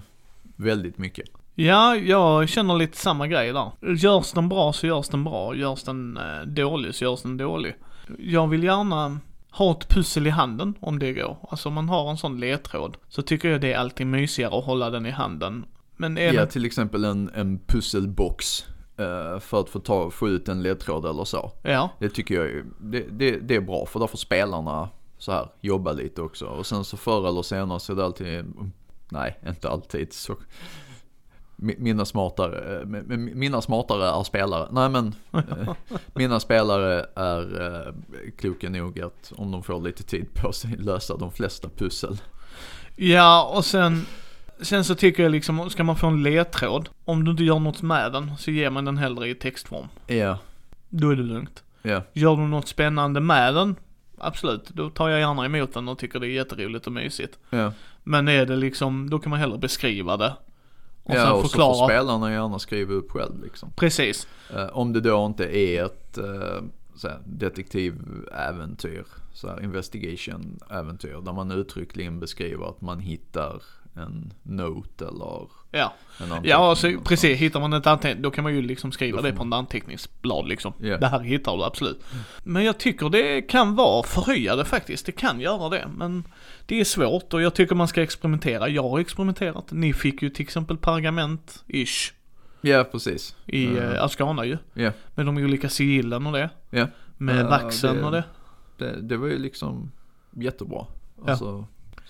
[0.56, 1.28] väldigt mycket.
[1.54, 3.70] Ja, jag känner lite samma grej där.
[3.94, 5.54] Görs den bra så görs den bra.
[5.54, 7.74] Görs den eh, dålig så görs den dålig.
[8.18, 9.18] Jag vill gärna
[9.58, 11.36] ha ett pussel i handen om det går.
[11.50, 14.64] Alltså om man har en sån ledtråd så tycker jag det är alltid mysigare att
[14.64, 15.64] hålla den i handen.
[15.96, 16.48] Men är Ja, den...
[16.48, 21.24] till exempel en, en pusselbox eh, för att få, ta, få ut en ledtråd eller
[21.24, 21.52] så.
[21.62, 24.88] Ja, Det tycker jag är, det, det, det är bra för då får spelarna
[25.18, 26.46] så här jobba lite också.
[26.46, 28.44] Och sen så förr eller senare så är det alltid,
[29.08, 30.36] nej inte alltid så.
[31.60, 34.68] Mi- Mina smartare, eh, mi- mi- mina smartare är spelare.
[34.72, 35.74] Nej men, eh,
[36.14, 37.92] mina spelare är eh,
[38.38, 42.16] kloka nog att om de får lite tid på sig lösa de flesta pussel.
[42.96, 44.06] Ja, och sen,
[44.60, 47.82] sen så tycker jag liksom, ska man få en ledtråd, om du inte gör något
[47.82, 49.86] med den, så ger man den hellre i textform.
[50.06, 50.38] Ja,
[50.88, 51.62] Då är det lugnt.
[51.82, 53.76] ja, Gör du något spännande med den,
[54.18, 57.38] absolut, då tar jag gärna emot den och tycker det är jätteroligt och mysigt.
[57.50, 57.72] ja.
[58.04, 60.32] Men är det liksom, då kan man hellre beskriva det.
[61.08, 63.72] Och ja, sen och så får spelarna gärna skriva upp själv liksom.
[63.76, 64.26] Precis.
[64.54, 66.62] Eh, om det då inte är ett eh,
[66.96, 73.62] så här, detektiväventyr, så investigation-äventyr, där man uttryckligen beskriver att man hittar
[73.94, 75.92] en note eller Ja,
[76.42, 77.38] ja alltså, precis.
[77.38, 80.72] Hittar man ett anteckning, då kan man ju liksom skriva det på en anteckningsblad liksom.
[80.80, 80.96] Ja.
[80.98, 82.00] Det här hittar du absolut.
[82.44, 85.06] Men jag tycker det kan vara förhöjade faktiskt.
[85.06, 85.88] Det kan göra det.
[85.96, 86.24] Men
[86.66, 88.68] det är svårt och jag tycker man ska experimentera.
[88.68, 89.72] Jag har experimenterat.
[89.72, 92.12] Ni fick ju till exempel pergament-ish
[92.60, 93.36] Ja, precis.
[93.46, 93.78] i Mm.
[93.82, 94.58] uh, Ascana ju.
[94.74, 96.50] Ja, Med de olika sigillen och det.
[96.70, 96.86] ja.
[97.16, 98.24] Med Ja, vaxen det- och det.
[98.78, 99.92] Det, det var ju liksom
[100.36, 100.86] jättebra.
[101.24, 101.30] Ja.
[101.30, 101.66] Alltså, så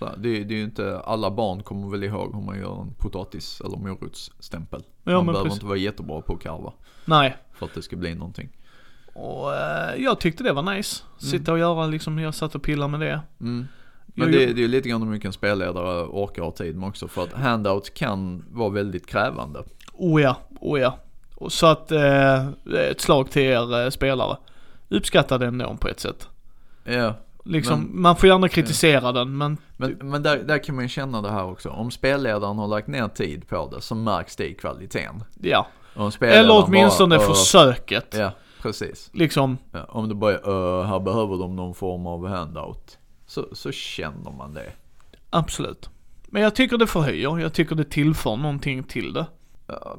[0.07, 2.95] här, det, det är ju inte, alla barn kommer väl ihåg hur man gör en
[2.95, 4.83] potatis eller morotsstämpel.
[5.05, 5.57] Ja, man behöver precis.
[5.57, 6.73] inte vara jättebra på att karva
[7.05, 7.37] Nej.
[7.53, 8.49] för att det ska bli någonting.
[9.15, 11.03] Och eh, jag tyckte det var nice.
[11.19, 13.21] Sitta och göra liksom, jag satt och pillade med det.
[13.41, 13.67] Mm.
[14.07, 16.89] Men det, det är ju lite grann hur mycket en spelledare orkar ha tid med
[16.89, 19.65] också för att handouts kan vara väldigt krävande.
[19.93, 20.99] Oh ja, oh ja.
[21.49, 22.49] Så att, eh,
[22.91, 24.37] ett slag till er eh, spelare.
[24.89, 26.29] Uppskatta den ändå på ett sätt.
[26.85, 27.15] Ja,
[27.49, 30.89] Liksom, Men- man får gärna kritisera den men, men, men där, där kan man ju
[30.89, 31.69] känna det här också.
[31.71, 35.25] Om spelledaren har lagt ner tid på det så märks det i kvaliteten.
[35.41, 35.67] ja.
[36.21, 38.15] Eller åtminstone bara, försöket.
[38.19, 38.31] Ja,
[38.63, 39.11] precis.
[39.13, 42.99] Liksom, Ja, om det bara är "Öh, här behöver de någon form av handout.
[43.27, 44.73] Så, så känner man det.
[45.31, 45.91] absolut.
[46.27, 49.27] Men jag tycker det förhöjer, jag tycker det tillför någonting till det.
[49.67, 49.97] Ja,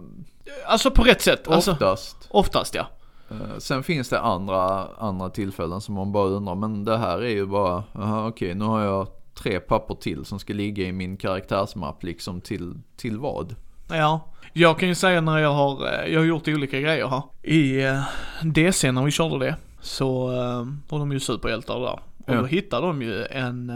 [0.68, 1.48] Alltså på rätt sätt.
[1.48, 2.28] Alltså, oftast.
[2.30, 2.88] oftast ja.
[3.32, 7.30] Eh, Sen finns det andra, andra tillfällen som man bara undrar, men det här är
[7.30, 11.18] ju bara, aha, okej nu har jag tre papper till som ska ligga i min
[11.18, 13.56] karaktärsmapp liksom till, till vad?
[13.90, 14.26] Ja.
[14.54, 17.22] Jag kan ju säga när jag har, eh, jag har gjort olika grejer här.
[17.44, 18.02] I eh,
[18.44, 20.28] DC när vi körde det, så
[20.90, 22.00] var de ju superhjältar där.
[22.18, 22.40] Och Ja.
[22.42, 23.72] då hittade de ju en,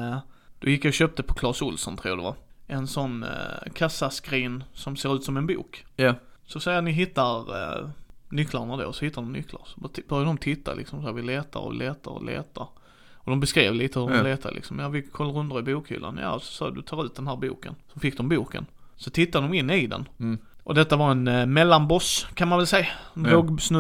[0.60, 2.36] då gick jag och köpte på Clas Ohlson tror jag det var.
[2.68, 3.26] En sån
[3.74, 5.86] kassaskrin som ser ut som en bok.
[5.96, 6.14] Ja,
[6.46, 7.46] Så säger jag ni hittar
[8.34, 9.62] nycklarna då, så hittar de nycklar.
[9.66, 12.68] Så börjar de titta liksom, så här, vi letar och letar och letar.
[13.16, 14.24] Och de beskrev lite hur de Ja.
[14.24, 14.80] letar liksom.
[14.80, 16.20] Ja vi kollar under i bokhyllan.
[16.22, 17.76] Ja så sa du tar ut den här boken.
[17.94, 18.66] Så fick de boken.
[18.96, 20.08] Så tittade de in i den.
[20.20, 20.38] Mm.
[20.64, 22.88] Och detta var en eh, mellanboss kan man väl säga.
[23.16, 23.26] En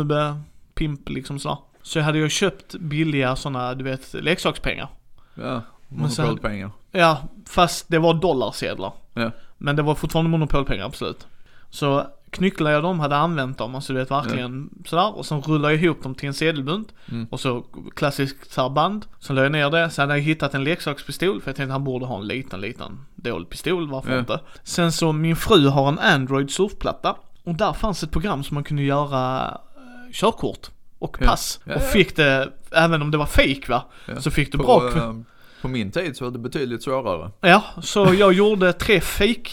[0.10, 0.38] Ja.
[0.74, 1.58] pimp liksom sådär.
[1.82, 4.90] Så jag hade ju köpt billiga sådana, du vet, leksakspengar.
[5.36, 6.72] ja, monopolpengar.
[6.92, 8.94] Ja, fast det var dollarsedlar.
[9.14, 11.28] Ja, Men det var fortfarande monopolpengar, absolut.
[11.70, 15.18] Så knycklade jag dem, hade använt dem, alltså du vet verkligen sådär.
[15.18, 16.94] Och sen rullade jag ihop dem till en sedelbunt.
[17.12, 17.28] Mm.
[17.32, 17.64] Och så
[17.96, 19.06] klassiskt så här band.
[19.20, 21.42] Så la jag ner det, sen hade jag hittat en leksakspistol.
[21.42, 24.20] För jag tänkte han borde ha en liten, liten dold pistol, varför Ja.
[24.20, 24.40] inte?
[24.64, 27.16] Sen så, min fru har en Android surfplatta.
[27.44, 30.70] Och där fanns ett program som man kunde göra eh, körkort.
[31.00, 31.26] Och Ja.
[31.28, 31.60] pass.
[31.64, 31.86] Ja, och ja.
[31.86, 33.84] fick det, även om det var fake va?
[34.08, 34.22] ja.
[34.22, 35.14] Så fick du På, bra eh,
[35.62, 37.32] på min tid så var det betydligt svårare.
[37.42, 39.50] Ja, så jag gjorde tre fake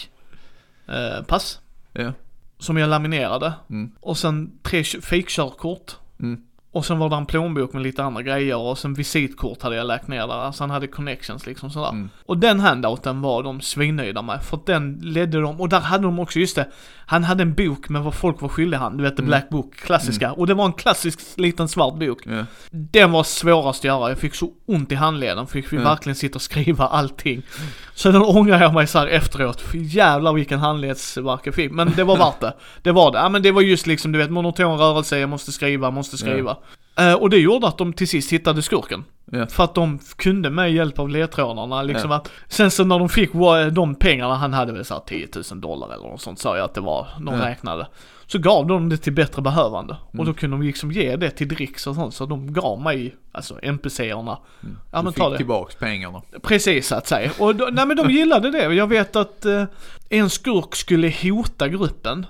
[0.89, 1.61] eh, pass.
[1.93, 2.13] Ja,
[2.61, 3.53] Som jag laminerade.
[3.71, 5.97] mm, Och sen tre kö- fake-körkort.
[6.21, 6.41] mm,
[6.73, 9.87] Och sen var det en plånbok med lite andra grejer och sen visitkort hade jag
[9.87, 10.35] lagt ner där.
[10.35, 11.89] Alltså han hade connections liksom sådär.
[11.89, 12.11] mm.
[12.27, 14.43] Och den handouten var de svinnöjda med.
[14.45, 16.69] För den ledde dem, och där hade de också, just det.
[17.07, 18.97] Han hade en bok med vad folk var skyldiga han.
[18.97, 19.29] Du vet the Mm.
[19.29, 20.33] black book, klassiska.
[20.33, 22.19] Och det var en klassisk liten svart bok.
[22.27, 24.09] Ja, Den var svårast att göra.
[24.09, 25.47] Jag fick så ont i handleden.
[25.47, 27.43] Fick vi verkligen sitta och skriva allting.
[28.01, 29.61] Så den ångrar jag mig så efteråt.
[29.61, 31.73] För jävlar vilken handledsvärk jag fick.
[31.73, 32.55] Men det var värt det.
[32.83, 33.19] Det var det.
[33.19, 36.57] Ja men det var just liksom du vet monoton rörelse, jag måste skriva, måste skriva.
[36.99, 39.05] Eh, och det gjorde att de till sist hittade skurken.
[39.33, 42.17] ja, För att de kunde med hjälp av ledtrådarna liksom Ja.
[42.17, 43.31] att, sen så när de fick
[43.73, 46.75] de pengarna, han hade väl såhär 10 000 dollar eller något sånt sa jag att
[46.75, 47.87] det var, de räknade.
[48.33, 49.97] Så gav de det till bättre behövande.
[50.09, 50.27] Och Mm.
[50.27, 53.59] då kunde de liksom ge det till dricks och sånt, så de gav mig, alltså
[53.63, 54.39] NPC-erna.
[54.63, 54.77] mm.
[54.93, 55.37] Ja, du men fick det.
[55.37, 56.23] tillbaks pengarna.
[56.43, 57.31] Precis så att säga.
[57.39, 58.75] Och då, nej men de gillade det.
[58.75, 59.65] Jag vet att eh,
[60.09, 62.27] en skurk skulle hota gruppen.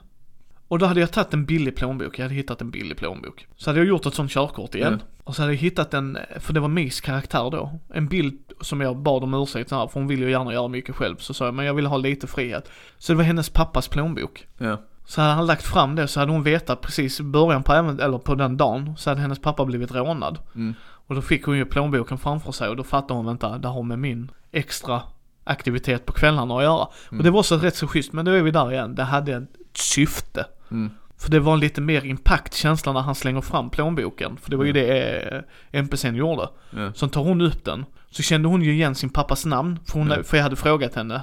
[0.68, 3.46] Och då hade jag tagit en billig plånbok, jag hade hittat en billig plånbok.
[3.56, 4.96] Så hade jag gjort ett sånt körkort igen.
[5.00, 5.06] Ja.
[5.24, 8.80] Och så hade jag hittat en, för det var Mis karaktär då, en bild som
[8.80, 11.16] jag bad om ursäkt här, för hon vill ju gärna göra mycket själv.
[11.16, 12.70] Så sa jag, men jag vill ha lite frihet.
[12.98, 14.46] Så det var hennes pappas plånbok.
[14.58, 14.80] Ja,
[15.10, 18.18] Så hade han lagt fram det så hade hon vetat precis i början på, eller
[18.18, 20.38] på den dagen, så hade hennes pappa blivit rånad.
[20.54, 20.74] mm,
[21.06, 23.82] Och då fick hon ju plånboken framför sig och då fattade hon, vänta, det har
[23.82, 25.02] med min extra
[25.44, 26.88] aktivitet på kvällarna att göra.
[27.10, 27.18] Mm.
[27.18, 29.32] Och det var så rätt så schysst, men då är vi där igen, det hade
[29.36, 30.46] ett syfte.
[30.70, 34.36] mm, För det var en lite mer impact känsla när han slänger fram plånboken.
[34.36, 34.82] För det var ju Mm.
[34.86, 36.48] det eh, NPCn gjorde.
[36.70, 39.98] ja, Så tar hon upp den, så kände hon ju igen sin pappas namn, för,
[39.98, 40.24] hon, Mm.
[40.24, 41.22] för jag hade frågat henne.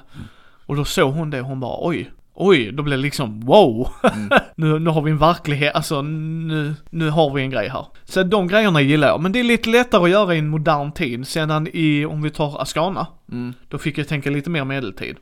[0.66, 3.90] Och då såg hon det och hon bara oj, oj, då blev det liksom wow.
[4.04, 4.30] Mm.
[4.56, 7.86] nu, nu har vi en verklighet, alltså nu, nu har vi en grej här.
[8.04, 10.92] Så de grejerna gillar jag, men det är lite lättare att göra i en modern
[10.92, 11.28] tid.
[11.28, 15.18] Sedan i, om vi tar Ascana, mm, då fick jag tänka lite mer medeltid.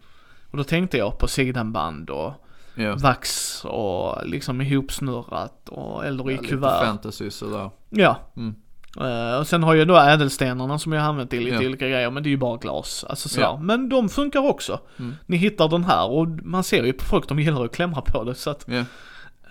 [0.52, 2.34] Och då tänkte jag på sidenband och
[2.76, 2.96] ja.
[2.96, 6.86] vax och liksom ihopsnurrat och eller i Ja, lite kuvert.
[6.86, 7.70] fantasy sådär.
[7.90, 8.20] Ja.
[8.38, 8.56] Mm.
[9.02, 11.68] Eh, och sen har jag då ädelstenarna som jag har använt i lite Ja.
[11.70, 13.06] olika grejer, men det är ju bara glas.
[13.10, 13.48] Alltså sådär.
[13.48, 13.60] Ja.
[13.62, 14.80] Men de funkar också.
[15.00, 15.16] Mm.
[15.26, 18.24] Ni hittar den här och man ser ju på folk, de gillar att klämma på
[18.24, 18.84] det så att Ja.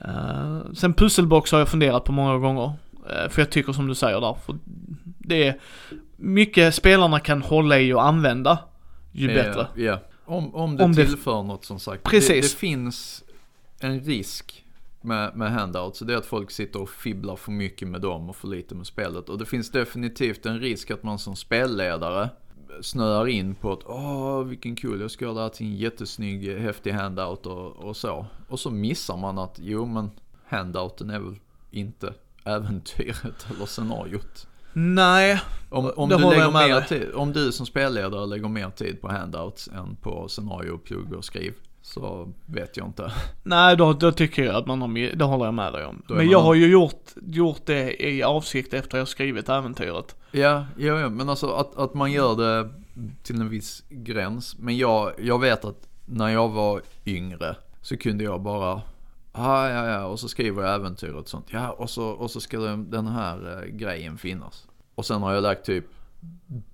[0.00, 2.72] Eh, sen pusselbox har jag funderat på många gånger.
[3.10, 4.56] Eh, för jag tycker som du säger där, för
[5.04, 5.58] det är
[6.16, 8.58] mycket spelarna kan hålla i och använda,
[9.12, 9.66] ju Ja, bättre.
[9.74, 12.02] Ja, om, om det Om det- tillför något som sagt.
[12.02, 12.28] Precis.
[12.28, 13.24] Det, det finns
[13.80, 14.63] en risk
[15.04, 18.36] med, med handouts, det är att folk sitter och fibblar för mycket med dem och
[18.36, 19.28] för lite med spelet.
[19.28, 22.28] Och det finns definitivt en risk att man som spelledare
[22.80, 26.58] snöar in på att åh vilken kul, jag ska göra det här till en jättesnygg
[26.58, 28.26] häftig handout och, och så.
[28.48, 30.10] Och så missar man att jo men
[30.46, 31.36] handouten är väl
[31.70, 32.14] inte
[32.44, 34.46] äventyret eller scenariot.
[34.72, 35.40] Nej,
[35.70, 38.70] Om, om, Det du lägger jag med mer tid, om du som spelledare lägger mer
[38.70, 41.54] tid på handouts än på scenario, plugg och skriv
[41.94, 43.12] så vet jag inte.
[43.42, 46.02] nej då, då tycker jag att man har, det håller jag med dig om.
[46.08, 50.16] Men jag har ju gjort, gjort det i avsikt efter jag skrivit äventyret.
[50.30, 52.70] Ja, ja, ja men alltså att, att man gör det
[53.22, 54.56] till en viss gräns.
[54.58, 58.82] Men jag, jag vet att när jag var yngre så kunde jag bara
[59.36, 61.46] Ja, ja, ja, och så skriver jag äventyr och sånt.
[61.50, 64.68] Ja, och så, och så ska den, den här eh, grejen finnas.
[64.94, 65.84] Och sen har jag lagt typ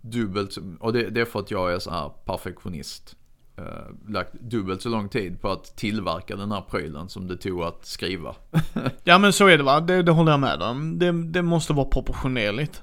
[0.00, 3.16] dubbelt, och det, det är för att jag är så här perfektionist.
[3.60, 7.62] Eh, lagt dubbelt så lång tid på att tillverka den här prylen som det tog
[7.62, 8.34] att skriva.
[9.04, 10.98] Ja men så är det va, det, det håller jag med om.
[10.98, 12.82] Det, det måste vara proportionerligt.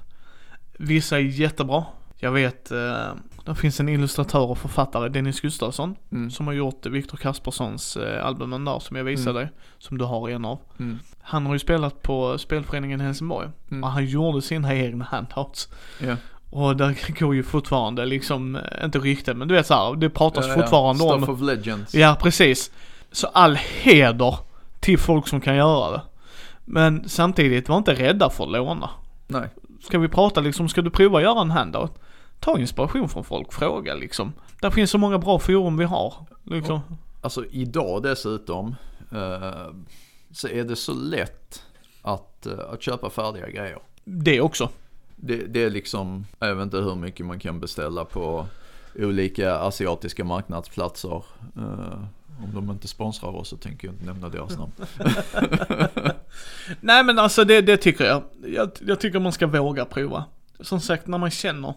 [0.78, 1.84] Vissa är jättebra.
[2.16, 3.06] Jag vet, eh,
[3.44, 6.30] det finns en illustratör och författare, Dennis Gustafsson, Mm.
[6.30, 9.48] som har gjort Viktor Kasperssons eh, albumen där som jag visade dig,
[9.78, 10.58] som du har en av.
[10.78, 10.98] Mm.
[11.20, 13.84] Han har ju spelat på spelföreningen Helsingborg Mm.
[13.84, 15.68] och han gjorde sina egna handouts.
[16.00, 16.16] Ja.
[16.50, 20.46] Och där går ju fortfarande liksom, eh, inte rykten men du vet såhär, det pratas
[20.46, 20.60] Ja, ja.
[20.60, 21.94] fortfarande om Stuff of legends.
[21.94, 22.70] Ja, precis.
[23.12, 24.38] Så all heder
[24.80, 26.02] till folk som kan göra det.
[26.64, 28.90] Men samtidigt, var inte rädda för att låna.
[29.26, 29.48] Nej.
[29.82, 31.98] Ska vi prata liksom, ska du prova att göra en handout?
[32.40, 34.32] Ta inspiration från folk, fråga liksom.
[34.60, 36.14] Där finns så många bra forum vi har.
[36.44, 36.80] Liksom.
[37.20, 38.74] Alltså idag dessutom
[39.12, 39.66] eh,
[40.32, 41.62] så är det så lätt
[42.02, 43.78] att, eh, att köpa färdiga grejer.
[44.04, 44.68] Det också.
[45.20, 48.46] Det, det är liksom, jag vet inte hur mycket man kan beställa på
[48.94, 51.24] olika asiatiska marknadsplatser.
[51.56, 52.02] Eh,
[52.44, 54.72] om de inte sponsrar oss så tänker jag inte nämna deras namn.
[56.80, 58.22] Nej men alltså det, det tycker jag.
[58.46, 58.70] jag.
[58.86, 60.24] Jag tycker man ska våga prova.
[60.60, 61.74] Som sagt, när man känner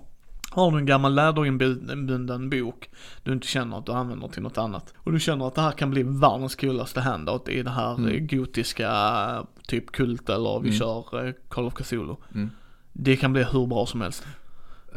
[0.52, 2.90] har du en gammal läderinbunden bok
[3.24, 5.72] du inte känner att du använder till något annat och du känner att det här
[5.72, 8.28] kan bli världens coolaste handout i det här Mm.
[8.28, 10.80] gotiska typ kult eller vi Mm.
[10.80, 12.16] kör eh, Call of Cthulhu.
[12.36, 12.50] Mm.
[12.94, 14.24] Det kan bli hur bra som helst.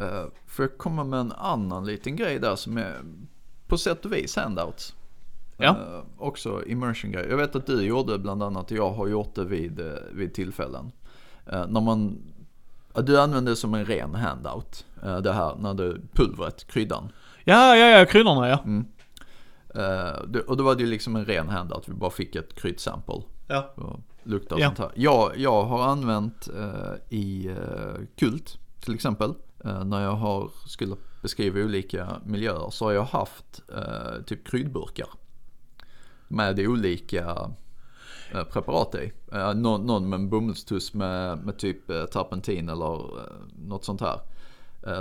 [0.01, 3.01] Uh, får jag komma med en annan liten grej där som är
[3.67, 4.95] på sätt och vis handouts.
[5.57, 5.69] Ja.
[5.69, 7.27] Eh, också immersion grej.
[7.29, 10.91] Jag vet att du gjorde bland annat, jag har gjort det vid, eh, vid tillfällen.
[11.45, 12.17] Eh, när man,
[12.93, 14.85] du använde det som en ren handout.
[15.03, 17.11] Eh, det här, när du, pulvret, kryddan.
[17.43, 18.59] Ja, ja, ja, kryddorna ja.
[18.65, 18.85] Mm.
[19.75, 22.55] Eh, det, och då var det ju liksom en ren handout, vi bara fick ett
[22.55, 23.21] kryddsample.
[23.47, 23.73] Ja.
[24.25, 24.67] Och lukta och Ja.
[24.67, 24.91] sånt här.
[24.95, 29.33] Jag, jag har använt eh, i eh, Kult till exempel.
[29.65, 35.07] Eh, när jag har, skulle beskriva olika miljöer så har jag haft eh, typ kryddburkar.
[36.27, 37.49] Med olika
[38.33, 39.11] eh, preparat i.
[39.31, 43.01] Eh, någon, någon med en bomullstuss med, med typ terpentin eller
[43.67, 44.19] något sånt här.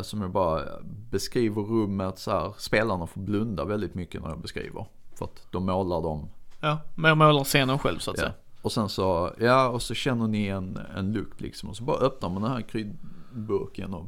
[0.02, 0.62] Som jag bara
[1.10, 2.52] beskriver rummet så här.
[2.58, 4.86] Spelarna får blunda väldigt mycket när jag beskriver.
[5.14, 6.28] För att de målar dem
[6.60, 8.22] Ja, men jag målar scenen själv så att Ja.
[8.22, 8.34] säga.
[8.64, 11.68] Och sen så, ja och så känner ni en, en lukt liksom.
[11.68, 14.06] Och så bara öppnar man den här kryddburken och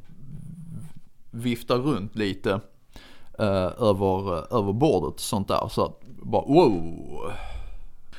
[1.30, 2.60] viftar runt lite
[3.38, 5.68] eh, över, över bordet och sånt där.
[5.68, 7.32] Så att bara wow.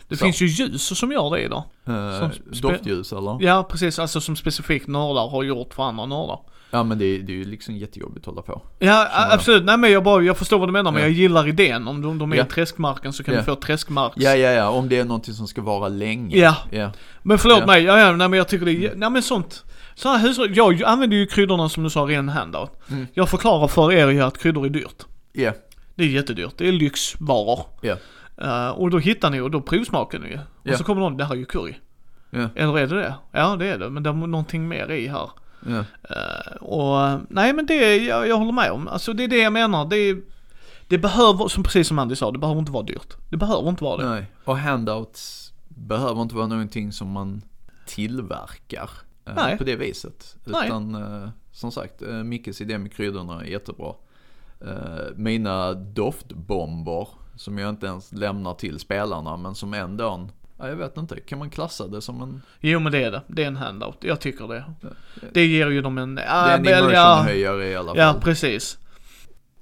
[0.07, 0.25] Det Så.
[0.25, 1.63] finns ju ljus som gör det idag.
[1.85, 2.29] Eh,
[2.61, 3.37] doftljus eller?
[3.41, 3.99] Ja, precis.
[3.99, 6.39] Alltså som specifikt nördar har gjort för andra nördar.
[6.71, 8.61] Ja men det, är- det är ju liksom jättejobbigt att hålla på.
[8.79, 9.63] Ja, absolut.
[9.65, 11.07] Nej men jag bara, jag förstår vad du menar men Ja.
[11.07, 11.87] jag gillar idén.
[11.87, 12.43] Om de, de är Ja.
[12.43, 13.39] i träskmarken så kan Ja.
[13.39, 14.15] du få träskmarks.
[14.17, 16.37] Ja ja ja, om det är någonting som ska vara länge.
[16.37, 16.55] Ja.
[16.71, 16.91] Ja.
[17.23, 19.63] Men förlåt mig, ja, ja, nej men jag tycker det är, nej men sånt.
[19.95, 22.71] Så här hushåll, jag använder ju kryddorna som du sa, ren handout.
[22.91, 23.07] Mm.
[23.13, 25.05] Jag förklarar för er ju att kryddor är dyrt.
[25.33, 25.51] Ja.
[25.95, 27.65] Det är jättedyrt, det är lyxvaror.
[27.81, 27.95] Ja.
[28.41, 30.33] Eh, och då hittar ni och då provsmakar ni ju.
[30.35, 30.77] Och Ja.
[30.77, 31.73] så kommer någon, det här är ju curry.
[32.55, 33.13] Eller är det det?
[33.31, 35.29] Ja det är det, men det är någonting mer i här.
[35.67, 35.83] Ja.
[36.09, 38.87] Eh, och nej men det, jag, jag håller med om.
[38.87, 39.85] Alltså det är det jag menar.
[39.85, 40.17] Det,
[40.87, 43.13] det behöver, som precis som Andy sa, det behöver inte vara dyrt.
[43.29, 44.09] Det behöver inte vara det.
[44.09, 47.41] Nej, och handouts behöver inte vara någonting som man
[47.85, 48.89] tillverkar
[49.25, 49.57] eh, Nej.
[49.57, 50.35] på det viset.
[50.45, 50.67] Nej.
[50.67, 53.93] Utan eh, som sagt, Mickes idé med kryddorna är jättebra.
[55.15, 60.29] Mina doftbomber som jag inte ens lämnar till spelarna men som ändå,
[60.59, 63.21] ja, jag vet inte, kan man klassa det som en, Jo men det är det.
[63.27, 63.97] Det är en handout.
[63.99, 64.63] Jag tycker det.
[65.33, 66.15] Det ger ju dem en...
[66.15, 67.97] det är en immersion-höjare i alla fall.
[67.97, 68.77] Ja, precis.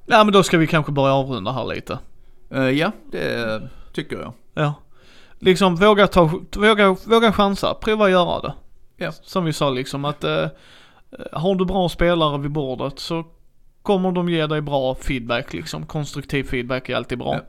[0.06, 2.00] Ja, men då ska vi kanske börja avrunda här lite.
[2.50, 3.62] Eh, ja, det
[3.94, 4.34] tycker jag.
[4.54, 4.74] Ja.
[5.40, 8.54] Liksom våga ta, våga, våga chansa, prova göra det.
[8.98, 9.12] Ja.
[9.12, 10.48] Som vi sa liksom att eh,
[11.32, 13.26] har du bra spelare vid bordet så
[13.82, 15.86] kommer de ge dig bra feedback liksom.
[15.86, 17.40] Konstruktiv feedback är alltid bra.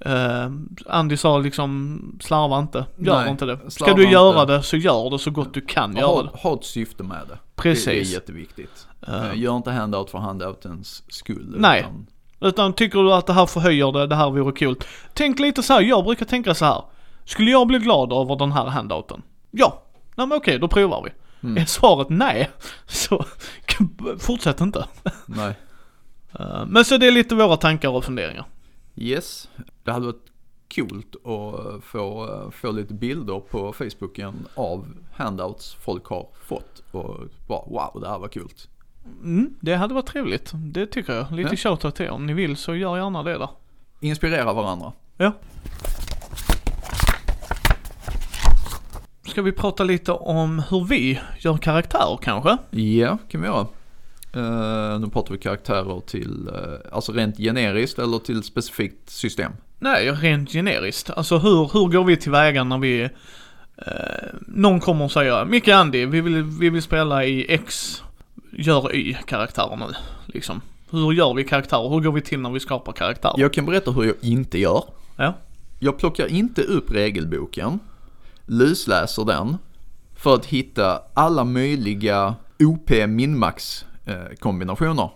[0.00, 0.50] Eh,
[0.86, 3.58] Andy sa liksom, slarva inte, gör Nej, inte det.
[3.70, 4.52] Ska du göra inte.
[4.52, 6.28] det så gör det så gott du kan göra Ha, det.
[6.34, 7.38] ha ett syfte med det.
[7.56, 7.84] Precis.
[7.84, 8.86] Det är jätteviktigt.
[9.06, 11.54] Eh, Gör inte handout för handoutens skull.
[11.58, 11.80] Nej.
[11.80, 12.06] Utan,
[12.40, 14.76] Utan tycker du att det här förhöjer det, det här vore kul.
[15.14, 16.82] Tänk lite så här, jag brukar tänka så här.
[17.24, 19.22] Skulle jag bli glad över den här handouten?
[19.50, 19.82] Ja.
[20.14, 21.10] Nej men okej, då provar vi.
[21.48, 21.62] Mm.
[21.62, 22.50] Är svaret nej,
[22.86, 23.24] så
[24.18, 24.84] fortsätt inte.
[25.26, 25.54] nej.
[26.66, 28.46] Men så det är lite våra tankar och funderingar.
[28.96, 29.48] Yes.
[29.84, 30.26] Det hade varit
[30.74, 36.82] coolt att få, få lite bilder på Facebooken av handouts folk har fått.
[36.90, 37.16] Och
[37.48, 38.48] bara wow, det här var kul.
[39.22, 40.50] Mm, det hade varit trevligt.
[40.54, 41.32] Det tycker jag.
[41.32, 41.56] Lite Ja.
[41.56, 42.10] shoutout till er.
[42.10, 43.48] Om ni vill så gör gärna det där.
[44.00, 44.92] Inspirera varandra.
[45.16, 45.32] Ja.
[49.26, 52.58] Ska vi prata lite om hur vi gör karaktärer kanske?
[52.70, 53.66] Ja, kan vi göra.
[54.36, 59.52] Uh, nu pratar vi karaktärer till, eh, alltså rent generiskt eller till specifikt system.
[59.82, 61.10] Nej, rent generiskt.
[61.10, 63.02] Alltså hur, hur går vi tillväga när vi...
[63.76, 63.90] Eh,
[64.46, 68.02] någon kommer och säger Micke Andy, vi vill, vi vill spela i X,
[68.52, 69.94] gör Y-karaktärer nu.
[70.26, 70.60] Liksom.
[70.90, 71.88] Hur gör vi karaktärer?
[71.88, 73.34] Hur går vi till när vi skapar karaktärer?
[73.36, 74.84] Jag kan berätta hur jag inte gör.
[75.16, 75.34] Ja.
[75.78, 77.78] Jag plockar inte upp regelboken,
[78.46, 79.56] lusläser den
[80.16, 85.10] för att hitta alla möjliga OP minmax eh, kombinationer.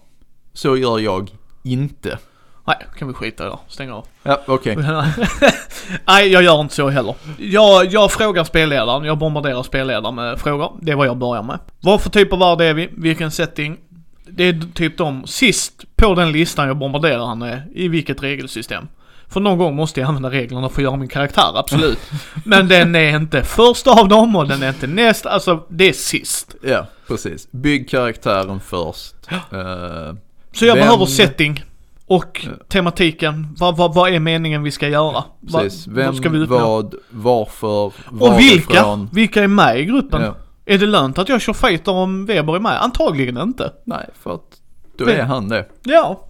[0.53, 1.31] Så gör jag
[1.63, 2.19] inte.
[2.67, 3.59] Nej, kan vi skita i det.
[3.69, 4.07] Stäng av.
[4.23, 4.77] Ja, okej.
[6.07, 7.15] Nej, jag gör inte så heller.
[7.39, 10.73] Jag, jag frågar spelledaren, jag bombarderar spelledaren med frågor.
[10.81, 11.59] Det är vad jag börjar med.
[11.81, 12.89] Vad för typ av värld är vi?
[12.93, 13.77] Vilken setting?
[14.27, 18.89] Det är typ de sist på den listan jag bombarderar han med, i vilket regelsystem.
[19.29, 21.99] För någon gång måste jag använda reglerna för att göra min karaktär, absolut.
[22.45, 25.93] Men den är inte först av dem och den är inte näst, alltså det är
[25.93, 26.55] sist.
[26.63, 27.49] Ja, precis.
[27.53, 29.15] Bygg karaktären först.
[29.31, 30.15] Eh,
[30.53, 31.65] Så jag Vem- behöver setting.
[32.07, 35.25] Och tematiken, vad, vad, vad är meningen vi ska göra?
[35.41, 35.87] Vad- precis.
[35.87, 37.69] vad Vem, ska vi vad, varför,
[38.21, 38.75] Och vilka?
[38.75, 39.09] varifrån.
[39.13, 40.23] Vilka är med i gruppen?
[40.23, 40.35] Ja.
[40.67, 42.83] Är det lönt att jag kör fighter om Weber är med?
[42.83, 43.73] Antagligen inte.
[43.87, 44.43] Nej, för att
[44.99, 45.67] då är han det.
[45.83, 46.21] Ja.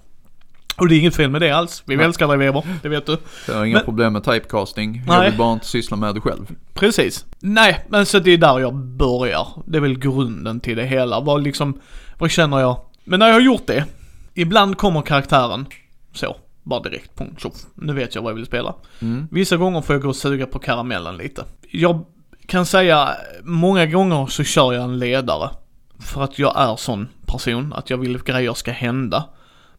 [0.76, 1.82] Och det är inget fel med det alls.
[1.86, 2.04] Vi Nej.
[2.06, 3.16] älskar dig Weber, det vet du.
[3.48, 5.02] Jag har inga Men- problem med typecasting.
[5.06, 5.30] Jag Nej.
[5.30, 6.54] vill bara inte syssla med det själv.
[6.74, 7.24] Precis.
[7.40, 9.48] Nej, men så det är där jag börjar.
[9.66, 11.20] Det är väl grunden till det hela.
[11.20, 11.80] Vad liksom,
[12.18, 12.76] vad känner jag?
[13.04, 13.84] Men när jag har gjort det,
[14.34, 15.66] ibland kommer karaktären
[16.12, 17.54] så, bara direkt, punkt, tjoff.
[17.74, 18.74] Nu vet jag vad jag vill spela.
[19.00, 19.28] Mm.
[19.30, 21.44] Vissa gånger får jag gå och suga på karamellen lite.
[21.70, 22.04] Jag
[22.46, 23.10] kan säga,
[23.42, 25.50] många gånger så kör jag en ledare.
[25.98, 29.24] För att jag är sån person, att jag vill att grejer ska hända.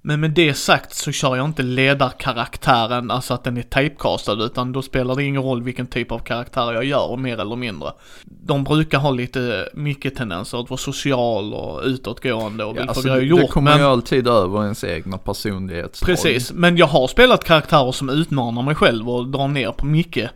[0.07, 4.71] Men med det sagt så kör jag inte ledarkaraktären, alltså att den är typecastad, utan
[4.71, 7.91] då spelar det ingen roll vilken typ av karaktär jag gör, mer eller mindre.
[8.25, 12.89] De brukar ha lite mycket tendenser att vara social och utåtgående och vill Ja, få
[12.89, 13.39] alltså, grejer det, gjort.
[13.41, 13.79] det kommer men...
[13.79, 16.07] ju alltid över ens egna personlighetsdrag.
[16.07, 20.31] Precis, men jag har spelat karaktärer som utmanar mig själv och drar ner på mycket.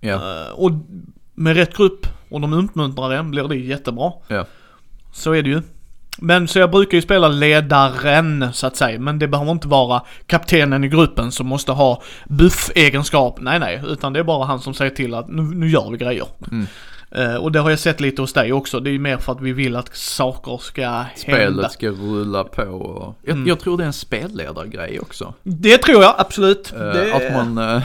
[0.00, 0.70] Ja, Eh, och
[1.34, 4.12] med rätt grupp och de uppmuntrar en blir det jättebra.
[4.28, 4.46] ja.
[5.12, 5.62] Så är det ju.
[6.18, 10.02] Men så jag brukar ju spela ledaren så att säga, men det behöver inte vara
[10.26, 13.38] kaptenen i gruppen som måste ha buff-egenskap.
[13.40, 15.98] Nej, nej, utan det är bara han som säger till att nu, nu gör vi
[15.98, 16.26] grejer.
[16.50, 16.66] Mm.
[17.10, 18.80] Eh, och det har jag sett lite hos dig också.
[18.80, 21.10] Det är ju mer för att vi vill att saker ska hända.
[21.16, 23.14] Spelet ska rulla på och...
[23.22, 23.48] Jag, Mm.
[23.48, 25.34] jag tror det är en spelledargrej också.
[25.42, 26.72] Det tror jag absolut.
[26.72, 27.14] Eh, det...
[27.14, 27.82] Att man, eh,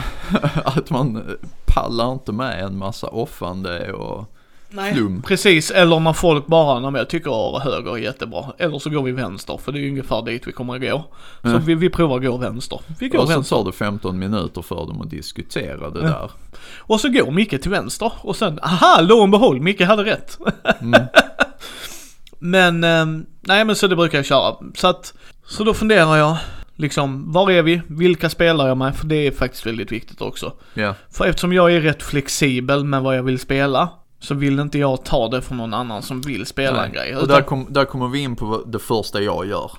[0.76, 1.22] att man
[1.66, 4.34] pallar inte med en massa offande och
[4.70, 5.22] Nej, flum.
[5.22, 5.70] precis.
[5.70, 8.44] Eller när folk bara, när jag tycker höger är jättebra.
[8.58, 11.04] Eller så går vi vänster, för det är ju ungefär dit vi kommer att gå.
[11.42, 11.58] Så Ja.
[11.66, 12.80] vi, vi provar att gå vänster.
[12.98, 13.56] Vi går Och så vänster.
[13.56, 16.06] tar det 15 minuter för dem att diskutera det Ja.
[16.08, 16.30] där.
[16.78, 18.12] Och så går Micke till vänster.
[18.20, 20.38] Och sen, aha, lo och behåll, Micke hade rätt.
[20.80, 21.00] Mm.
[22.38, 24.54] Men, ehm, nej men så det brukar jag köra.
[24.74, 25.14] Så att,
[25.46, 26.36] så då funderar jag,
[26.76, 27.80] liksom, var är vi?
[27.86, 28.96] Vilka spelar jag med?
[28.96, 30.52] För det är faktiskt väldigt viktigt också.
[30.74, 33.88] Ja, För eftersom jag är rätt flexibel med vad jag vill spela,
[34.20, 37.16] så vill inte jag ta det från någon annan som vill spela en grej.
[37.16, 39.70] Och Utan där, kom, där kommer vi in på det första jag gör.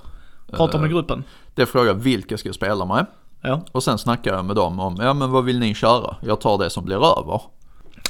[0.51, 1.23] prata med Eh, gruppen.
[1.55, 3.05] Det är fråga vilka ska jag spela med?
[3.41, 3.61] Ja.
[3.71, 6.15] Och sen snackar jag med dem om, ja men vad vill ni köra?
[6.21, 7.41] Jag tar det som blir över.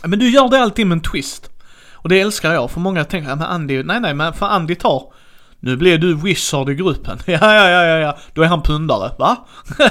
[0.03, 1.49] Men du gör det alltid med en twist.
[1.93, 4.75] Och det älskar jag, för många tänker, ja, men Andy, nej nej men för Andy
[4.75, 5.13] tar
[5.61, 7.17] Nu blir du wizard i gruppen.
[7.25, 8.17] Ja, ja, ja, ja, ja.
[8.33, 9.11] Då är han pundare.
[9.19, 9.37] Va?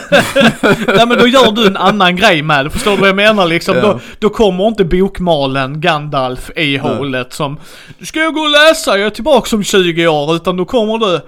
[0.86, 2.70] Nej men då gör du en annan grej med det.
[2.70, 3.76] Förstår du vad jag menar liksom?
[3.76, 3.82] Ja.
[3.82, 7.60] Då, då kommer inte bokmalen Gandalf i hålet som
[7.98, 10.34] Du ska jag gå och läsa, jag är tillbaka om 20 år.
[10.34, 11.20] Utan då kommer du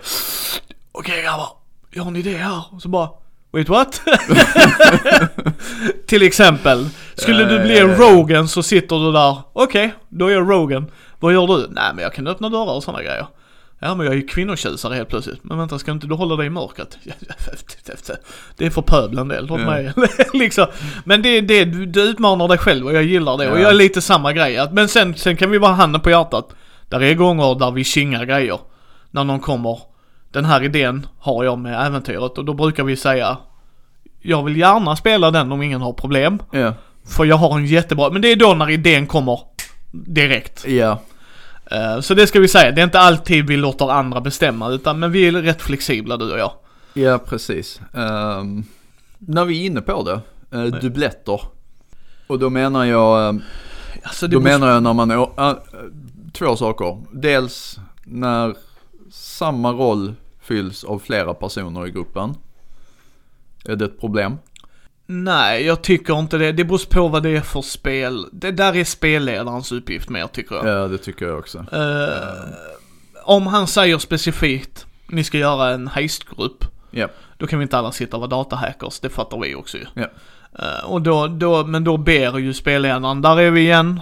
[0.92, 1.48] Okej grabbar,
[1.90, 2.62] jag har en idé här.
[2.70, 3.08] Och så bara
[3.52, 3.96] Wait what?
[6.06, 6.88] Till exempel.
[7.14, 9.36] Skulle du bli en Rogan så sitter du där.
[9.52, 10.90] Okej, då är jag Rogan.
[11.18, 11.66] Vad gör du?
[11.70, 13.26] Nej men jag kan öppna dörrar och sådana grejer.
[13.82, 15.44] Ja men jag är ju kvinnotjusare helt plötsligt.
[15.44, 16.98] Men vänta, ska inte du hålla dig i mörkret?
[18.56, 19.92] Det är för pöbeln del, låt mig
[20.34, 20.66] liksom.
[21.04, 23.50] Men det, det, du, utmanar dig själv och jag gillar det.
[23.50, 23.62] Och Ja.
[23.62, 24.68] jag är lite samma grej.
[24.72, 26.54] Men sen, sen kan vi vara handen på hjärtat.
[26.88, 28.58] Där är gånger där vi kingar grejer.
[29.10, 29.78] När någon kommer.
[30.32, 33.36] Den här idén har jag med äventyret och då brukar vi säga
[34.22, 36.38] Jag vill gärna spela den om ingen har problem.
[36.52, 36.74] Ja.
[37.16, 39.40] För jag har en jättebra, men det är då när idén kommer
[39.92, 40.66] direkt.
[40.68, 40.98] Ja.
[41.70, 44.98] Eh, Så det ska vi säga, det är inte alltid vi låter andra bestämma utan
[44.98, 46.52] men vi är rätt flexibla du och jag.
[46.94, 47.80] Ja, precis.
[47.94, 48.64] Ehm,
[49.18, 50.20] när vi är inne på det,
[50.58, 51.40] uh, dubbletter.
[52.26, 53.42] Och då menar jag, ehm,
[54.02, 55.52] Alltså då beror- menar jag när man, äh,
[56.32, 56.98] två saker.
[57.12, 58.54] Dels när
[59.12, 62.34] samma roll fylls av flera personer i gruppen.
[63.64, 64.36] Är det ett problem?
[65.12, 66.52] Nej, jag tycker inte det.
[66.52, 68.26] Det beror på vad det är för spel.
[68.32, 70.66] Det där är spelledarens uppgift mer tycker jag.
[70.66, 71.58] Ja, det tycker jag också.
[71.58, 72.54] Eh,
[73.24, 76.64] om han säger specifikt, ni ska göra en heistgrupp.
[76.90, 77.08] Ja.
[77.36, 79.86] Då kan vi inte alla sitta och vara datahackers, det fattar vi också ju.
[79.94, 80.06] Ja.
[80.58, 84.00] Eh, och då, då, men då ber ju spelledaren, där är vi igen.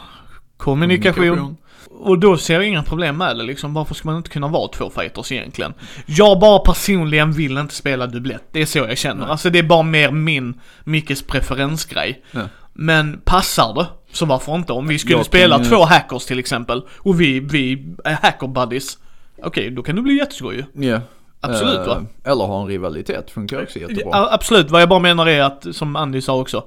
[0.57, 1.57] Kommunikation.
[2.01, 3.75] Och då ser jag inga problem med det liksom.
[3.75, 5.75] Varför ska man inte kunna vara två fighters egentligen?
[6.07, 8.45] Jag bara personligen vill inte spela dubblett.
[8.53, 9.21] Det är så jag känner.
[9.21, 9.31] Nej.
[9.31, 12.25] Alltså det är bara mer min, Mickes preferensgrej.
[12.31, 12.41] Ja.
[12.73, 14.73] Men passar det, så varför inte?
[14.73, 18.47] Om vi skulle Jag spela kan två hackers till exempel, och vi, vi är hacker
[18.47, 18.99] buddies.
[19.43, 20.89] Okej, då kan det bli jätteskoj ju.
[20.89, 21.01] Ja.
[21.41, 22.05] Absolut, va?
[22.25, 24.29] Eh, Eller ha en rivalitet, funkar också jättebra.
[24.31, 26.65] Absolut, vad jag bara menar är att, som Andy sa också,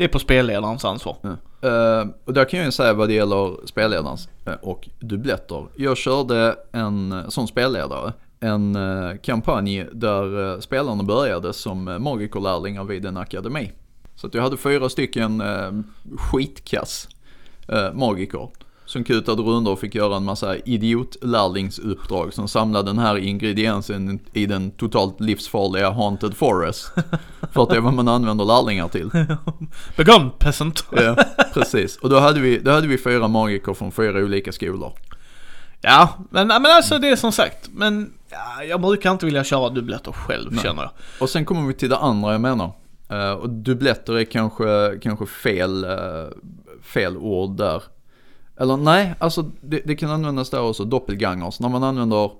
[0.00, 1.16] det är på spelledarens ansvar.
[1.22, 1.36] Mm.
[1.64, 5.66] Uh, och där kan jag ju säga vad det gäller spelledarens eh, och dubbletter.
[5.76, 8.78] Jag körde en sån som spelledare, en
[9.22, 13.72] kampanj där spelarna började som uh, magikerlärlingar vid en akademi.
[14.14, 15.80] Så att jag hade fyra stycken uh,
[16.18, 17.08] skitkass
[17.72, 18.48] uh, magiker
[18.90, 24.46] som kutade runder och fick göra en massa idiotlärlingsuppdrag som samlade den här ingrediensen i
[24.46, 26.92] den totalt livsfarliga Haunted Forest.
[27.52, 29.10] För att det är vad man använder lärlingar till.
[29.96, 30.84] Begone peasant.
[30.90, 31.16] Ja,
[31.54, 31.96] precis.
[31.96, 34.92] Och då hade, vi, då hade vi fyra magiker från fyra olika skolor.
[35.80, 39.68] Ja, men, men alltså det är som sagt, men ja, jag brukar inte vilja köra
[39.68, 40.62] dubbletter själv Nej.
[40.62, 40.90] känner jag.
[41.20, 42.72] Och sen kommer vi till det andra jag menar.
[43.08, 45.90] Eh, och dubbletter är kanske, kanske fel, eh,
[46.82, 47.82] fel ord där.
[48.60, 51.60] Eller nej, alltså det, det kan användas där också, doppelgangers.
[51.60, 52.30] När man använder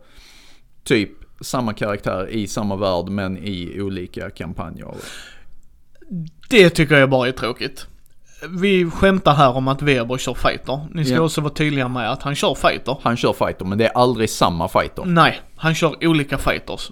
[0.84, 1.10] typ
[1.40, 4.94] samma karaktär i samma värld men i olika kampanjer.
[6.48, 7.86] Det tycker jag bara är tråkigt.
[8.60, 10.80] Vi skämtar här om att Weber kör fighter.
[10.94, 11.20] Ni ska Ja.
[11.20, 12.96] också vara tydliga med att han kör fighter.
[13.02, 15.04] Han kör fighter men det är aldrig samma fighter.
[15.04, 16.90] Nej, han kör olika fighters.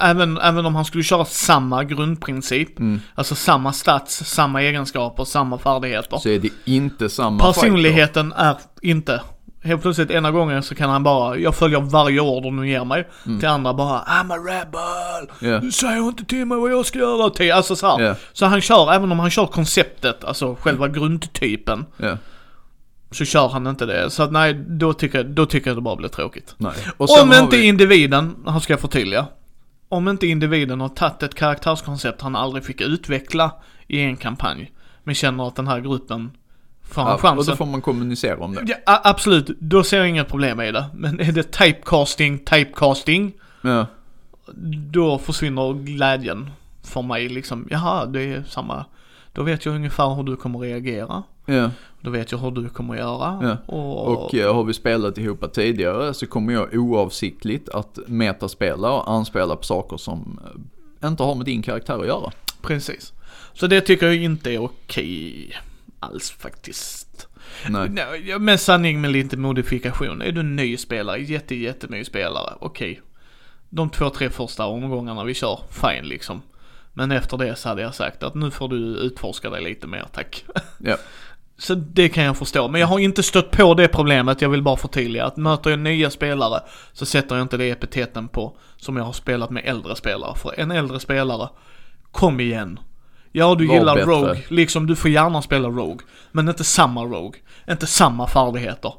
[0.00, 3.00] Även, även om han skulle köra samma grundprincip, Mm.
[3.14, 6.18] alltså samma stats, samma egenskaper, samma färdigheter.
[6.18, 7.60] Så är det inte samma fighter.
[7.60, 9.20] Personligheten är inte.
[9.62, 13.08] Helt plötsligt ena gången så kan han bara, jag följer varje order du ger mig.
[13.40, 15.36] Till andra bara, I'm a rebel!
[15.40, 15.52] Mm.
[15.54, 15.58] Ja.
[15.60, 17.52] Du säger inte till mig vad jag ska göra till.
[17.52, 18.00] Alltså så här.
[18.04, 18.14] Ja.
[18.32, 22.16] Så han kör, även om han kör konceptet, alltså själva grundtypen, Ja,
[23.10, 24.10] så kör han inte det.
[24.10, 26.54] Så att nej, då tycker, jag- då tycker jag det bara blir tråkigt.
[26.58, 26.72] nej.
[26.96, 29.26] Om inte vi- individen, här ska jag förtydliga.
[29.92, 33.52] Om inte individen har tagit ett karaktärskoncept han aldrig fick utveckla
[33.86, 34.72] i en kampanj.
[35.04, 36.30] Men känner att den här gruppen
[36.82, 37.52] får han Ja, och chansen.
[37.52, 38.78] då får man kommunicera om det.
[38.86, 40.84] Ja, absolut, då ser jag inget problem i det.
[40.94, 43.86] Men är det typecasting, typecasting, Ja,
[44.92, 46.50] då försvinner glädjen
[46.82, 47.66] för mig liksom.
[47.70, 48.84] Jaha, det är samma.
[49.32, 51.22] Då vet jag ungefär hur du kommer reagera.
[51.46, 51.70] ja.
[52.00, 53.38] Då vet jag hur du kommer göra.
[53.42, 58.92] Ja, Och, Och eh, har vi spelat ihop tidigare så kommer jag oavsiktligt att metaspela
[58.92, 60.40] och anspela på saker som
[61.02, 62.32] eh, inte har med din karaktär att göra.
[62.62, 63.12] Precis.
[63.52, 65.52] Så det tycker jag inte är okej
[66.00, 67.28] alls faktiskt.
[67.68, 68.38] Nej.
[68.38, 70.22] Men sanning med lite modifikation.
[70.22, 73.00] Är du en ny spelare, jätte, jätteny spelare, okej.
[73.68, 76.42] De två, tre första omgångarna vi kör, fine liksom.
[76.92, 80.06] Men efter det så hade jag sagt att nu får du utforska dig lite mer,
[80.12, 80.44] tack.
[80.78, 80.96] Ja.
[81.60, 82.68] Så det kan jag förstå.
[82.68, 85.78] Men jag har inte stött på det problemet, jag vill bara förtydliga att möter jag
[85.78, 86.60] nya spelare
[86.92, 90.34] så sätter jag inte det epiteten på som jag har spelat med äldre spelare.
[90.36, 91.48] För en äldre spelare,
[92.12, 92.78] kom igen.
[93.32, 94.10] Ja, du Var gillar bättre.
[94.10, 95.98] Rogue, liksom du får gärna spela Rogue.
[96.32, 98.92] Men inte samma Rogue, inte samma färdigheter.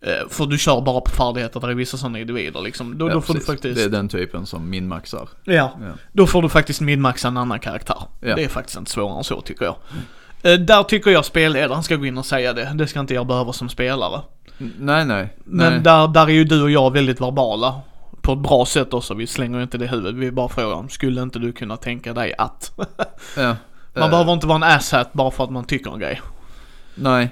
[0.00, 2.98] Eh, För du kör bara på färdigheter där är vissa sådana individer liksom.
[2.98, 5.28] Då, Ja, då får du faktiskt, Det är den typen som minmaxar.
[5.44, 5.92] ja, Ja.
[6.12, 7.96] då får du faktiskt midmaxa en annan karaktär.
[8.20, 8.34] Ja.
[8.36, 9.74] Det är faktiskt inte svårare än så tycker jag.
[9.74, 9.96] Eh,
[10.44, 12.72] Där tycker jag spelledaren ska gå in och säga det.
[12.74, 14.20] Det ska inte jag behöva som spelare.
[14.78, 15.28] Nej, nej.
[15.44, 15.80] Men nej.
[15.80, 17.80] där, där är ju du och jag väldigt verbala.
[18.20, 19.14] På ett bra sätt också.
[19.14, 20.14] Vi slänger inte det i huvudet.
[20.14, 22.72] Vi bara frågar om, skulle inte du kunna tänka dig att?
[23.36, 23.56] Ja.
[23.94, 26.20] Man Eh, behöver inte vara en asshat bara för att man tycker en grej.
[26.94, 27.28] Nej.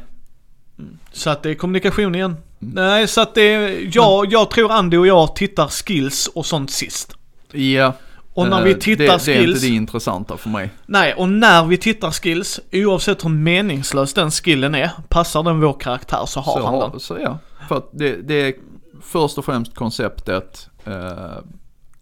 [1.12, 2.36] Så att det är kommunikation igen.
[2.58, 6.70] Nej, så att det är, jag, jag tror Andy och jag tittar skills och sånt
[6.70, 7.16] sist.
[7.52, 7.92] Ja.
[8.34, 10.70] Och när eh, vi tittar det, Det är skills, inte det intressanta för mig.
[10.86, 15.72] nej, och när vi tittar skills, oavsett hur meningslös den skillen är, passar den vår
[15.80, 17.00] karaktär så har så, han den.
[17.00, 17.38] Så ja.
[17.68, 18.54] För att det, det är
[19.02, 21.38] först och främst konceptet eh,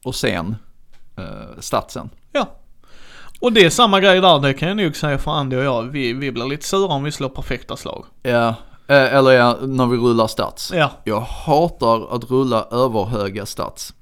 [0.05, 0.57] och sen
[1.17, 1.25] eh,
[1.59, 2.11] statsen.
[2.33, 2.49] Ja.
[3.41, 5.83] Och det är samma grej där, det kan jag nog säga för Andy och jag.
[5.83, 8.05] Vi, vi blir lite sura om vi slår perfekta slag.
[8.23, 8.55] Ja.
[8.87, 10.73] Eh, eller ja, när vi rullar stats.
[10.75, 10.91] Ja.
[11.05, 13.95] Jag hatar att rulla överhöga stats.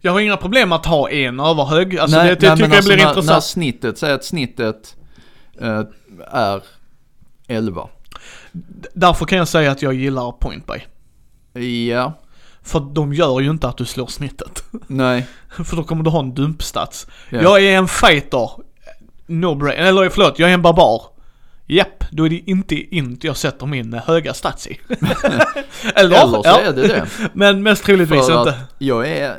[0.00, 1.98] Jag har inga problem att ha en överhög.
[1.98, 3.36] Alltså nej, det, det nej, tycker jag alltså blir när, intressant.
[3.36, 4.96] När snittet, säg att snittet
[5.60, 5.82] eh,
[6.30, 6.62] är
[7.48, 7.88] 11.
[8.94, 10.82] Därför kan jag säga att jag gillar point by.
[11.88, 12.12] Ja,
[12.62, 14.64] För de gör ju inte att du slår snittet.
[14.86, 15.26] nej.
[15.64, 17.06] För då kommer du ha en dumpstats.
[17.30, 17.42] Ja.
[17.42, 18.50] Jag är en fighter.
[19.26, 19.78] No brain.
[19.78, 21.02] Eller förlåt, jag är en barbar.
[21.68, 24.80] Japp, då är det inte int jag sätter min höga stats i.
[24.88, 26.22] Eller?
[26.22, 26.60] Eller så ja.
[26.60, 27.06] är det det.
[27.32, 28.50] Men mest troligtvis För inte.
[28.50, 29.36] att jag är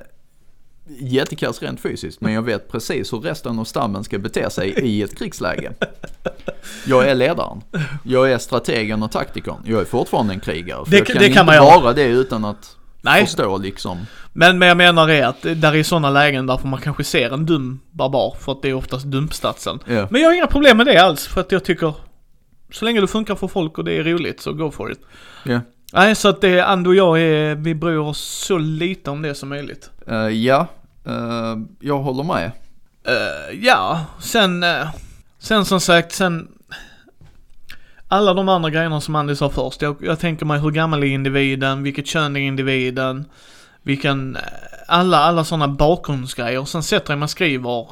[1.00, 5.02] jättekass rent fysiskt men jag vet precis hur resten av stammen ska bete sig i
[5.04, 5.72] ett krigsläge.
[6.88, 7.62] Jag är ledaren.
[8.04, 9.56] Jag är strategen och taktikern.
[9.66, 10.86] Jag är fortfarande en krigare.
[10.86, 11.80] För Det- jag kan det kan inte göra.
[11.80, 13.26] vara det utan att Nej.
[13.26, 13.98] förstå liksom.
[14.34, 17.46] Men, men jag menar är att där är sådana lägen där man kanske ser en
[17.46, 19.80] dum barbar för att det är oftast dumpstatsen.
[19.86, 20.08] Ja.
[20.12, 21.94] Men jag har inga problem med det alls för att jag tycker
[22.72, 25.00] så länge det funkar för folk och det är roligt så go for it.
[25.46, 25.60] Ja.
[25.94, 29.36] Nej, så att det, Ando och jag är, vi bryr oss så lite om det
[29.36, 29.90] som möjligt.
[30.08, 30.68] Eh, ja,
[31.08, 32.52] eh, jag håller med.
[33.08, 34.90] Eh, ja, sen, eh,
[35.40, 36.48] sen som sagt, sen
[38.08, 39.82] alla de andra grejerna som Andy sa först.
[39.82, 43.26] Jag, jag tänker mig hur gammal är individen, vilket kön är individen,
[43.82, 44.38] vilken,
[44.88, 46.66] alla, alla sådana bakgrundsgrejer.
[46.66, 47.88] Sen sätter jag mig och skriver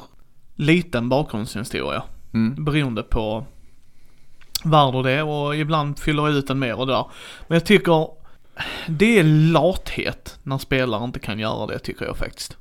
[0.56, 2.02] liten bakgrundshistoria.
[2.34, 2.64] Mm.
[2.64, 3.46] Beroende på
[4.64, 7.06] värld och det och ibland fyller jag ut den mer och där.
[7.48, 8.08] Men jag tycker
[8.86, 12.56] det är lathet när spelare inte kan göra det tycker jag faktiskt.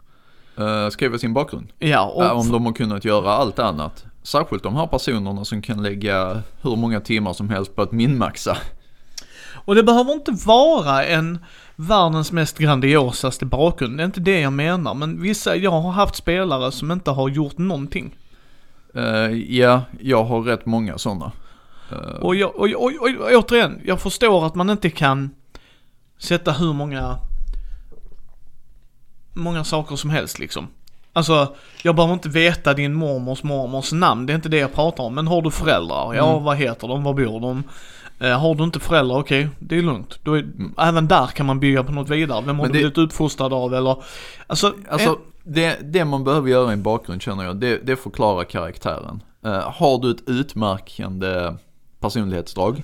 [0.60, 1.68] Uh, skriva sin bakgrund.
[1.80, 4.06] Ja, och Ja, om de har kunnat göra allt annat.
[4.23, 8.57] Särskilt de här personerna som kan lägga hur många timmar som helst på att minmaxa.
[9.65, 11.40] Och det behöver inte vara en
[11.76, 13.98] världens mest grandiosaste bakgrund.
[13.98, 14.94] Det är inte det jag menar.
[14.94, 18.15] Men vissa, jag har haft spelare som inte har gjort någonting.
[18.95, 19.03] Eh,
[19.57, 21.32] ja, jag har rätt många sådana.
[21.91, 25.30] Eh, Och, jag, och, och, och, och återigen, jag förstår att man inte kan
[26.18, 27.18] sätta hur många,
[29.36, 30.68] många saker som helst liksom.
[31.14, 35.03] Alltså, jag behöver inte veta din mormors mormors namn, det är inte det jag pratar
[35.03, 35.16] om.
[35.16, 36.14] Men har du föräldrar?
[36.14, 36.44] Ja, Mm.
[36.44, 37.03] vad heter de?
[37.03, 37.64] Var bor de?
[38.20, 40.20] Eh, har du inte föräldrar, okej, det är lugnt.
[40.24, 40.45] Då är,
[40.78, 42.41] Även där kan man bygga på något vidare.
[42.45, 43.98] Vem har Men du det- blivit uppfostrad av eller?
[44.48, 47.95] Alltså, Alltså, eh, det, det man behöver göra i en bakgrund känner jag, det, det
[47.95, 49.24] förklarar karaktären.
[49.45, 51.53] Eh, har du ett utmärkande
[51.99, 52.84] personlighetsdrag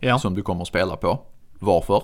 [0.00, 0.18] ja.
[0.18, 1.18] som du kommer att spela på?
[1.58, 2.02] Varför?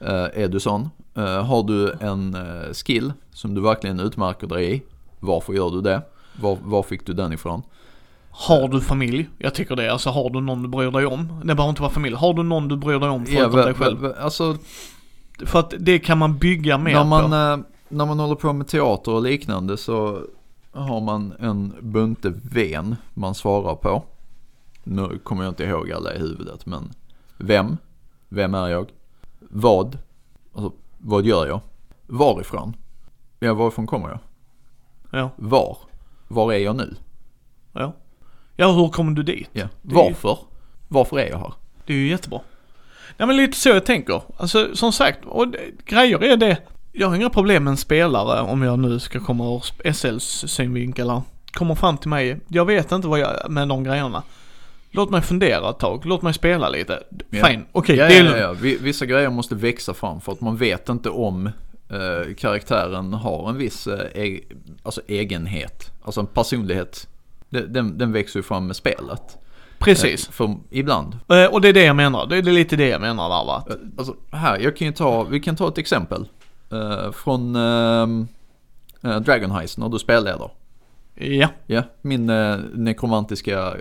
[0.00, 0.90] Eh, är du sån?
[1.16, 4.82] Eh, har du en eh, skill som du verkligen utmärker dig i?
[5.20, 6.02] Varför gör du det?
[6.40, 7.62] Var, var fick du den ifrån?
[8.30, 9.28] Har du familj?
[9.38, 9.92] Jag tycker det.
[9.92, 11.40] Alltså har du någon du bryr dig om?
[11.44, 12.14] Det behöver inte vara familj.
[12.16, 14.12] Har du någon du bryr dig om förutom va- dig själv?
[14.20, 14.56] alltså,
[15.46, 17.36] För att det kan man bygga mer när man, på.
[17.36, 20.20] eh, när man håller på med teater och liknande så
[20.72, 24.02] har man en bunte ven man svarar på.
[24.84, 26.92] Nu kommer jag inte ihåg alla i huvudet men
[27.36, 27.76] vem?
[28.28, 28.86] Vem är jag?
[29.40, 29.98] Vad?
[30.54, 30.72] Alltså,
[31.06, 31.60] vad gör jag?
[32.06, 32.76] Varifrån?
[33.40, 34.18] Ja, varifrån kommer jag?
[35.10, 35.78] Ja, Var?
[36.28, 36.94] Var är jag nu?
[37.72, 37.92] ja.
[38.58, 39.48] Ja, hur kommer du dit?
[39.52, 39.62] Ja.
[39.62, 40.38] Är ju- Varför?
[40.88, 41.52] Varför är jag här?
[41.86, 42.40] Det är ju jättebra.
[43.16, 44.22] Ja men lite så jag tänker.
[44.36, 46.58] Alltså som sagt, och det, grejer är det.
[46.92, 51.10] Jag har inga problem med en spelare om jag nu ska komma ur SLs synvinkel
[51.10, 51.22] här.
[51.52, 52.40] Kommer fram till mig.
[52.48, 54.22] Jag vet inte vad jag, med de grejerna.
[54.96, 56.06] Låt mig fundera ett tag.
[56.06, 57.02] Låt mig spela lite.
[57.30, 57.44] Ja.
[57.46, 58.38] Fine, okej, Ja, är ja, lugnt.
[58.38, 61.46] ja, Vi- Vissa grejer måste växa fram för att man vet inte om
[61.88, 64.40] eh, karaktären har en viss eh, e-
[64.82, 65.90] alltså egenhet.
[66.04, 67.08] Alltså en personlighet.
[67.48, 69.38] Den, den växer ju fram med spelet.
[69.78, 70.26] Precis.
[70.28, 71.18] Eh, För ibland.
[71.28, 72.26] Eh, och det är det jag menar.
[72.26, 73.64] Det är lite det jag menar där va.
[73.68, 76.28] Eh, Alltså här, jag kan ju ta, vi kan ta ett exempel.
[76.72, 78.28] eh, från ehm,
[79.02, 80.50] eh, Dragon Heist när du spelleder.
[81.14, 81.48] Ja.
[81.66, 83.74] Ja, min eh, nekromantiska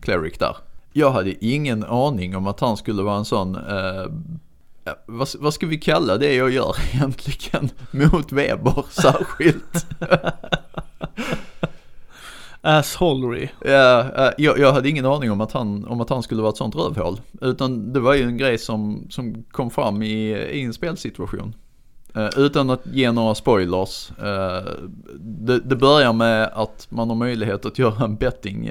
[0.00, 0.56] cleric där.
[0.92, 4.06] Jag hade ingen aning om att han skulle vara en sån eh,
[5.06, 9.86] vad, vad ska vi kalla det jag gör egentligen mot Weber särskilt?
[12.62, 13.48] Assholery.
[13.64, 16.50] Ja, eh, jag, jag hade ingen aning om att, han, om att han skulle vara
[16.50, 17.20] ett sånt rövhål.
[17.40, 21.54] Utan det var ju en grej som, som kom fram i, i en spelsituation.
[22.14, 24.10] Eh, utan att ge några spoilers.
[24.10, 24.72] eh,
[25.20, 28.70] det, det börjar med att man har möjlighet att göra en betting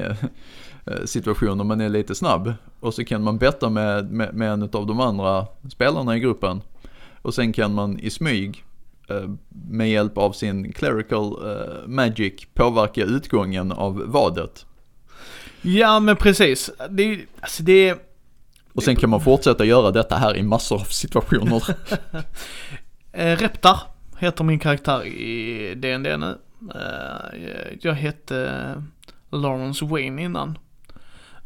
[0.89, 2.53] eh, situation om man är lite snabb.
[2.79, 6.61] Och så kan man betta med, med, med en av de andra spelarna i gruppen.
[7.21, 8.63] Och sen kan man i smyg
[9.09, 14.65] eh, med hjälp av sin clerical eh, magic påverka utgången av vadet.
[15.61, 16.69] Ja men precis.
[16.89, 17.95] Det, alltså det
[18.73, 21.63] Och sen kan man fortsätta göra detta här i massor av situationer.
[23.35, 23.79] Reptar
[24.17, 26.37] heter min karaktär i DND nu.
[27.81, 28.83] Jag hette
[29.31, 30.57] Lawrence Wayne innan.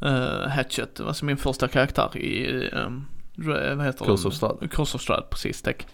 [0.04, 3.06] Eh, Hatchet, alltså min första karaktär i, um,
[3.36, 4.72] vad heter Curse of Strahd.
[4.72, 5.88] Curse of Strahd, precis tack.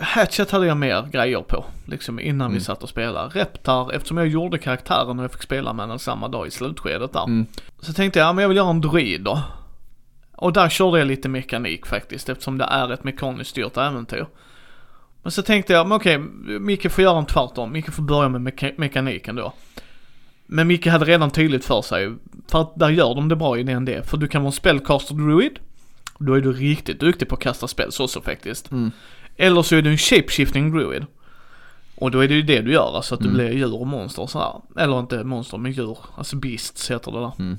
[0.00, 2.60] Hatchet hade jag mer grejer på, liksom innan vi Mm.
[2.64, 3.28] satt och spelade.
[3.40, 7.12] Reptar, eftersom jag gjorde karaktären och jag fick spela med den samma dag i slutskedet
[7.12, 7.24] där.
[7.24, 7.46] Mm.
[7.80, 9.42] Så tänkte jag, ja men jag vill göra en druid då.
[10.32, 14.26] Och där körde jag lite mekanik faktiskt, eftersom det är ett mekaniskt styrt äventyr.
[15.22, 16.18] Men så tänkte jag, men okej,
[16.60, 17.72] Micke får göra en tvärtom.
[17.72, 19.52] Micke får börja med meka- mekaniken då.
[20.50, 22.14] Men Micke hade redan tydligt för sig,
[22.50, 25.58] för att där gör de det bra i D&D För du kan vara spellcaster druid.
[26.18, 28.70] Då är du riktigt duktig på att kasta spells också faktiskt.
[28.70, 28.90] Mm.
[29.36, 31.06] Eller så är du en shapeshifting druid.
[31.94, 33.36] Och då är det ju det du gör, alltså att du Mm.
[33.36, 34.52] blir djur och monster och sådär.
[34.76, 35.98] Eller inte monster, men djur.
[36.14, 37.32] Alltså beasts heter det där.
[37.38, 37.58] Mm.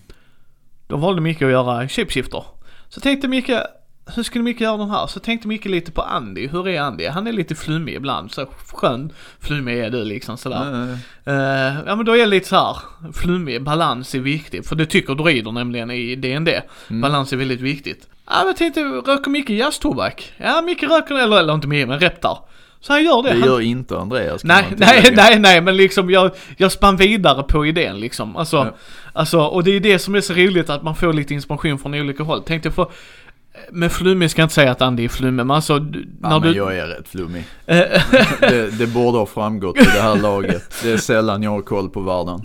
[0.88, 2.44] Då valde Micke att göra shapeshifter.
[2.90, 3.52] Så tänkte Micke,
[4.16, 5.08] hur skulle Micke göra den här?
[5.08, 6.48] Så tänkte Micke lite på Andy.
[6.48, 7.08] Hur är Andy?
[7.08, 8.32] Han är lite flummig ibland.
[8.32, 10.84] Så skön flummig är du liksom sådär.
[10.84, 12.78] Eh, Eh, ja men då är jag lite så här
[13.14, 14.68] flummig, balans är viktigt.
[14.68, 16.50] För det tycker druider nämligen i DND.
[16.90, 17.02] Mm.
[17.02, 18.08] Balans är väldigt viktigt.
[18.30, 20.34] Ja men tänkte, röker Micke jazztobak?
[20.38, 22.38] Ja Micke röker, eller, eller inte Micke, men Reptar.
[22.82, 23.30] Så han gör det.
[23.30, 24.44] Det han, gör inte Andreas.
[24.44, 28.36] Nej, nej, nej, nej, men liksom jag, jag spann vidare på idén liksom.
[28.36, 28.74] Alltså, Ja.
[29.14, 31.94] alltså, och det är det som är så roligt att man får lite inspiration från
[31.94, 32.44] olika håll.
[32.44, 32.88] Tänkte för,
[33.72, 36.40] med flummig ska jag inte säga att Andy är flummig, men alltså, du- Ja, när
[36.40, 36.58] men du...
[36.58, 37.44] jag är rätt flummig.
[37.66, 37.78] Eh,
[38.40, 40.76] Det, det borde ha framgått i det här laget.
[40.84, 42.42] Det är sällan jag har koll på världen.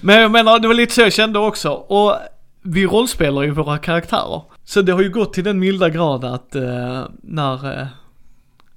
[0.00, 1.70] Men jag menar, det var lite så jag kände också.
[1.70, 2.14] Och
[2.62, 4.42] vi rollspelar ju våra karaktärer.
[4.64, 7.86] Så det har ju gått till den milda grad att eh, när eh,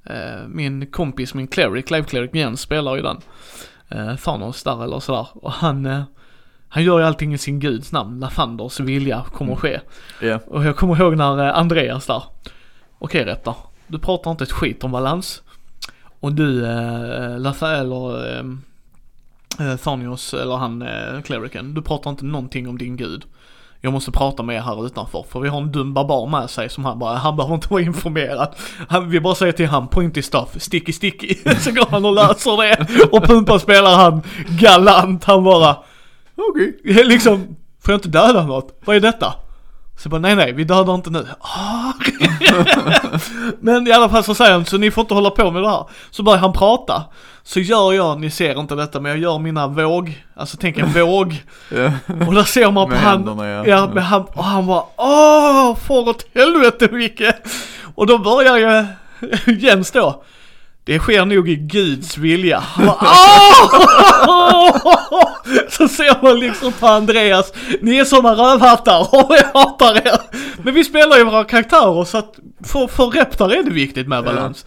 [0.06, 3.18] eh, min kompis, min cleric, live cleric Jens spelar ju den.
[3.90, 5.28] Eh, Thanos där eller sådär.
[5.34, 6.02] Och han, eh,
[6.74, 8.20] han gör ju allting i sin guds namn.
[8.20, 9.80] Lafanders vilja kommer att ske.
[10.22, 10.40] Ja.
[10.48, 12.24] Och jag kommer ihåg när eh, Andreas där.
[13.00, 13.56] Okej Reptar,
[13.88, 15.42] du pratar inte ett skit om balans.
[16.20, 18.46] Och du, eh, Lafa eller eh,
[19.60, 23.24] eh, Thanios, eller han eh, clericen, du pratar inte någonting om din gud.
[23.82, 26.70] Jag måste prata med er här utanför för vi har en dum barbar med sig
[26.70, 28.56] som han bara, han behöver inte vara informerad.
[28.88, 31.36] Han, vi bara säger till han, pointy stuff, sticky sticky.
[31.60, 33.08] Så går han och löser det.
[33.12, 34.22] Och Pumpa spelar han
[34.60, 35.78] galant, han bara,
[36.36, 36.80] Okej.
[37.06, 38.80] liksom, får jag inte döda något?
[38.86, 39.34] Vad är detta?
[39.98, 41.28] Så jag bara, nej nej, vi dödar inte nu.
[41.40, 41.94] Ah.
[43.60, 45.70] Men i alla fall så säger han, så ni får inte hålla på med det
[45.70, 45.86] här.
[46.12, 47.04] Så börjar han prata.
[47.44, 50.92] Så gör jag, ni ser inte detta, men jag gör mina våg, alltså tänk en
[50.92, 51.44] våg.
[51.70, 51.92] Ja.
[52.28, 53.68] Och där ser man på han, händerna, ja.
[53.68, 57.22] ja, med han, och han bara, åh, för åt helvete Micke.
[57.96, 58.86] Och då börjar jag,
[59.60, 60.24] Jens då,
[60.86, 62.64] det sker nog i Guds vilja.
[65.70, 70.20] Så ser man liksom på Andreas, ni är såna rövhattar och jag hatar er.
[70.64, 72.36] Men vi spelar ju våra karaktärer så att
[72.66, 74.66] för, för reptar är det viktigt med balans.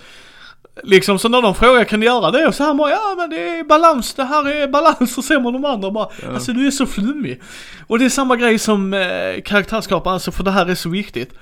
[0.83, 2.47] Liksom så när de frågar kan du göra det?
[2.47, 5.15] Och så han bara ja men det är balans, det här är balans.
[5.15, 7.43] Så ser man de andra bara alltså du är så flummig.
[7.87, 11.33] Och det är samma grej som eh, karaktärsskapare, alltså för det här är så viktigt.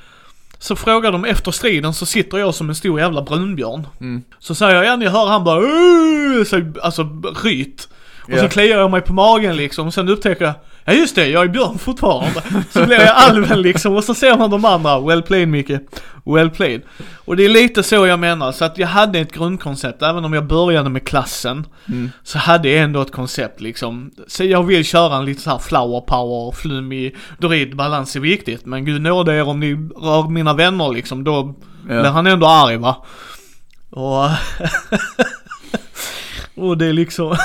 [0.65, 3.86] Så frågar de efter striden så sitter jag som en stor jävla brunbjörn.
[4.01, 4.23] Mm.
[4.39, 7.89] Så säger jag, ja ni hör han bara "Åh!" så, alltså ryt.
[8.23, 8.41] Och Ja.
[8.43, 10.55] så kliar jag mig på magen liksom och sen upptäcker jag,
[10.85, 12.43] ja just det, jag är björn fortfarande.
[12.70, 15.70] Så blir jag alven liksom och så ser man de andra, well played Micke,
[16.24, 16.82] well played.
[17.15, 20.32] Och det är lite så jag menar, så att jag hade ett grundkoncept, även om
[20.32, 21.66] jag började med klassen.
[21.89, 22.11] Mm.
[22.23, 24.11] Så hade jag ändå ett koncept liksom.
[24.27, 28.66] Så jag vill köra en lite så här flower power, flummig, druid, balans är viktigt.
[28.66, 31.43] Men gud nåde er om ni rör mina vänner liksom, då
[31.85, 32.09] blir Ja.
[32.09, 33.05] han ändå arg va.
[33.90, 34.24] Och,
[36.65, 37.36] och det är liksom,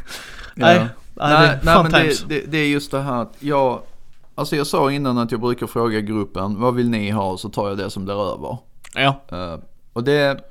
[0.54, 0.76] nej.
[0.76, 0.86] Ja.
[1.14, 3.80] Nej, Nej, men det, det, det är just det här att jag,
[4.34, 7.38] alltså jag sa innan att jag brukar fråga gruppen, vad vill ni ha?
[7.38, 8.58] Så tar jag det som blir över.
[8.94, 9.58] Ja, Eh,
[9.92, 10.44] och det,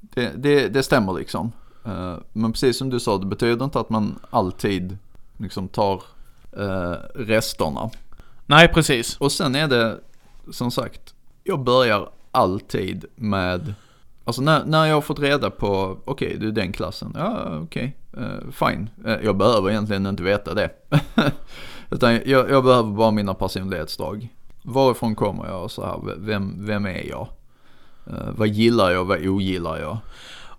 [0.00, 1.52] det, det, det stämmer liksom.
[1.84, 4.98] Eh, men precis som du sa, det betyder inte att man alltid
[5.36, 6.02] liksom tar
[6.52, 7.90] eh, resterna.
[8.46, 9.16] nej precis.
[9.16, 9.98] Och sen är det,
[10.52, 11.14] som sagt,
[11.44, 13.74] jag börjar alltid med,
[14.24, 17.84] alltså när, när jag har fått reda på, okej du är den klassen, ja okej,
[17.84, 17.90] eh,
[18.52, 18.90] fine.
[19.06, 20.70] Eh, jag behöver egentligen inte veta det.
[21.90, 24.28] Utan jag, jag behöver bara mina personlighetsdrag.
[24.62, 27.28] Varifrån kommer jag och så här, vem, vem är jag?
[28.06, 29.98] Eh, vad gillar jag, vad ogillar jag?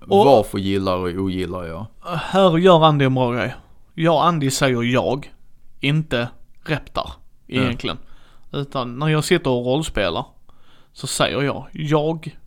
[0.09, 1.85] Och- Varför gillar och ogillar jag?
[2.17, 3.55] Här gör Andy en bra grej.
[3.93, 5.33] Jag och Andy säger jag,
[5.79, 6.27] inte
[6.63, 7.11] reptar
[7.47, 7.97] egentligen.
[8.51, 10.25] Utan när jag sitter och rollspelar
[10.93, 12.37] så säger jag, jag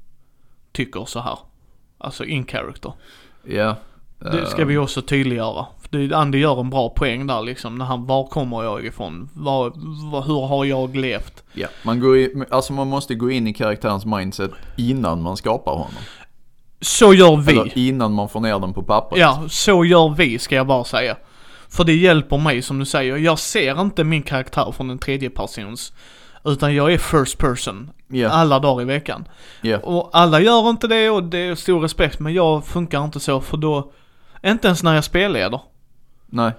[0.72, 1.38] tycker så här.
[1.98, 2.92] Alltså in character.
[3.44, 3.76] Ja.
[4.32, 5.66] Det ska vi också tydliggöra.
[6.14, 7.78] Andy gör en bra poäng där liksom.
[7.78, 9.28] När han, var kommer jag ifrån?
[9.32, 9.72] Var,
[10.10, 11.42] var, hur har jag levt?
[11.52, 15.72] Ja, man, går i, alltså man måste gå in i karaktärens mindset innan man skapar
[15.72, 16.02] honom.
[16.80, 17.52] Så gör vi.
[17.52, 19.20] Eller innan man får ner den på pappret.
[19.20, 21.16] Ja, så gör vi ska jag bara säga.
[21.68, 23.16] För det hjälper mig som du säger.
[23.16, 25.92] Jag ser inte min karaktär från en tredje persons.
[26.44, 27.90] Utan jag är first person.
[28.08, 28.28] Ja.
[28.28, 29.28] Alla dagar i veckan.
[29.60, 29.78] Ja.
[29.78, 32.20] Och alla gör inte det och det är stor respekt.
[32.20, 33.92] Men jag funkar inte så för då,
[34.52, 35.60] inte ens när jag spelleder.
[36.26, 36.52] Nej,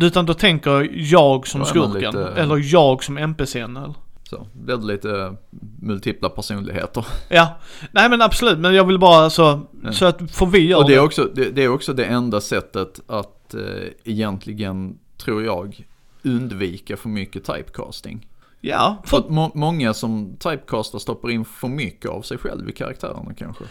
[0.00, 2.14] Utan då tänker jag som Då skurken.
[2.14, 3.76] lite- Eller jag som NPCn.
[3.76, 3.94] Eller?
[4.30, 5.34] så blir det lite
[5.80, 7.06] multipla personligheter.
[7.28, 7.58] Ja,
[7.92, 8.58] nej men absolut.
[8.58, 11.50] Men jag vill bara alltså, så att får vi göra Och det är, också, det,
[11.50, 13.60] det är också det enda sättet att eh,
[14.04, 15.86] egentligen, tror jag,
[16.22, 18.26] undvika för mycket typecasting.
[18.60, 22.68] Ja, För för, att må, många som typecastar stoppar in för mycket av sig själv
[22.68, 23.64] i karaktärerna kanske.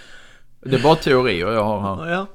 [0.62, 2.12] Det är bara teorier jag har här.
[2.12, 2.26] Ja.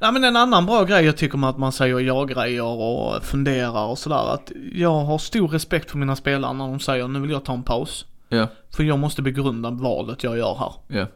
[0.00, 3.86] Nej men en annan bra grej jag tycker med att man säger ja-grejer och funderar
[3.86, 4.34] och sådär.
[4.34, 7.52] Att jag har stor respekt för mina spelare när de säger nu vill jag ta
[7.52, 8.06] en paus.
[8.28, 10.72] Ja, För jag måste begrunda valet jag gör här.
[11.00, 11.06] ja,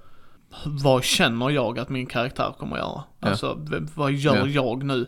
[0.64, 3.02] Vad känner jag att min karaktär kommer göra?
[3.20, 3.28] Ja.
[3.28, 3.56] Alltså,
[3.94, 4.46] vad gör Ja.
[4.46, 5.06] jag nu?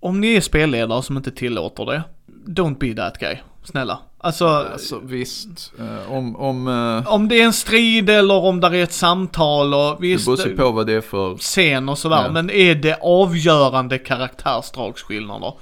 [0.00, 2.02] Om ni är spelledare som inte tillåter det,
[2.46, 3.36] don't be that guy.
[3.64, 3.98] Snälla.
[4.24, 5.72] Alltså, alltså visst.
[5.78, 9.74] Eh, om, om, eh, om det är en strid eller om det är ett samtal
[9.74, 12.22] och det visst, beror sig på vad det är för, scen och sådär.
[12.24, 12.30] Ja.
[12.30, 15.52] Men är det avgörande karaktärsdragsskillnader?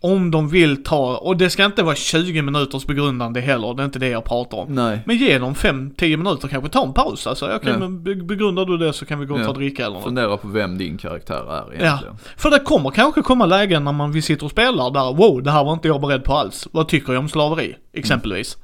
[0.00, 3.84] Om de vill ta, och det ska inte vara 20 minuters begrundande heller, det är
[3.84, 4.74] inte det jag pratar om.
[4.74, 5.00] nej.
[5.06, 7.46] Men ge dem 5-10 minuter kanske, ta en paus alltså.
[7.46, 7.78] Okej, Ja.
[7.78, 9.48] men be- begrundar du det så kan vi gå och ta Ja.
[9.50, 10.04] och dricka eller något.
[10.04, 12.16] Fundera på vem din karaktär är Ja, egentligen.
[12.36, 15.50] för det kommer kanske komma lägen när man vi sitter och spelar där, wow, det
[15.50, 16.68] här var inte jag beredd på alls.
[16.72, 18.56] Vad tycker jag om slaveri, exempelvis?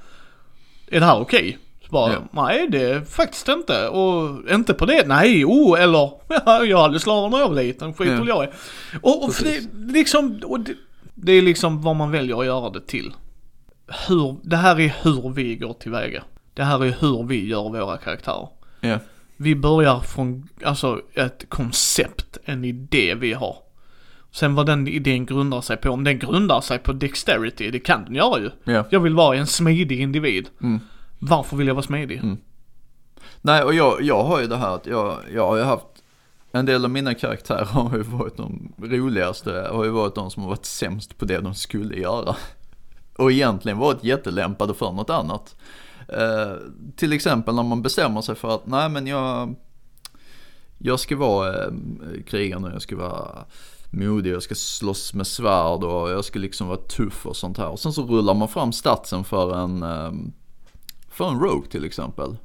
[0.90, 1.58] Är det här okej?
[1.86, 2.18] Så bara, Ja.
[2.46, 3.88] nej det är faktiskt inte.
[3.88, 6.10] Och inte på det, nej, oh, eller,
[6.46, 8.24] ja, jag hade slavar när jag var liten, skit Ja.
[8.26, 8.50] jag är.
[9.02, 9.60] Och, och för det,
[9.92, 10.72] liksom, och det,
[11.24, 13.12] det är liksom vad man väljer att göra det till.
[14.08, 16.22] Hur, det här är hur vi går tillväga.
[16.54, 18.48] Det här är hur vi gör våra karaktärer.
[18.80, 18.98] Ja.
[19.36, 23.56] Vi börjar från, alltså ett koncept, en idé vi har.
[24.30, 28.04] Sen vad den idén grundar sig på, om den grundar sig på dexterity, det kan
[28.04, 28.50] den göra ju.
[28.64, 28.84] Ja.
[28.90, 30.48] Jag vill vara en smidig individ.
[30.62, 30.80] Mm.
[31.18, 32.18] Varför vill jag vara smidig?
[32.18, 32.36] Mm.
[33.40, 35.86] Nej, och jag, jag har ju det här att jag, jag har ju haft
[36.54, 40.42] en del av mina karaktärer har ju varit de roligaste, har ju varit de som
[40.42, 42.36] har varit sämst på det de skulle göra.
[43.16, 45.56] Och egentligen varit jättelämpade för något annat.
[46.08, 46.52] Eh,
[46.96, 49.54] till exempel när man bestämmer sig för att, nej men jag,
[50.78, 51.72] jag ska vara eh,
[52.26, 53.44] krigare, jag ska vara
[53.90, 57.68] modig, jag ska slåss med svärd och jag ska liksom vara tuff och sånt här.
[57.68, 60.12] Och sen så rullar man fram statsen för en, eh,
[61.08, 62.36] för en rogue till exempel.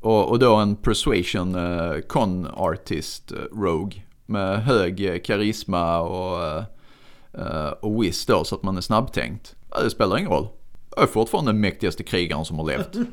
[0.00, 6.64] Och, och då en persuasion eh, con artist eh, rogue med hög eh, karisma och,
[7.32, 9.54] eh, och whiz då så att man är snabbtänkt.
[9.70, 10.48] Ja, det spelar ingen roll.
[10.96, 12.92] Jag är fortfarande den mäktigaste krigaren som har levt.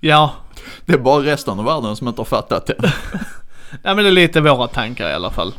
[0.00, 0.34] Ja,
[0.86, 2.76] Det är bara resten av världen som inte har fattat det.
[3.82, 5.54] nej men det är lite våra tankar i alla fall.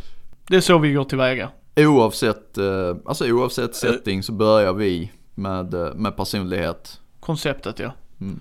[0.48, 1.50] Det är så vi går tillväga.
[1.76, 2.58] Oavsett,
[3.06, 7.00] alltså oavsett setting så börjar vi med, med personlighet.
[7.20, 7.92] Konceptet ja.
[8.22, 8.40] Mm.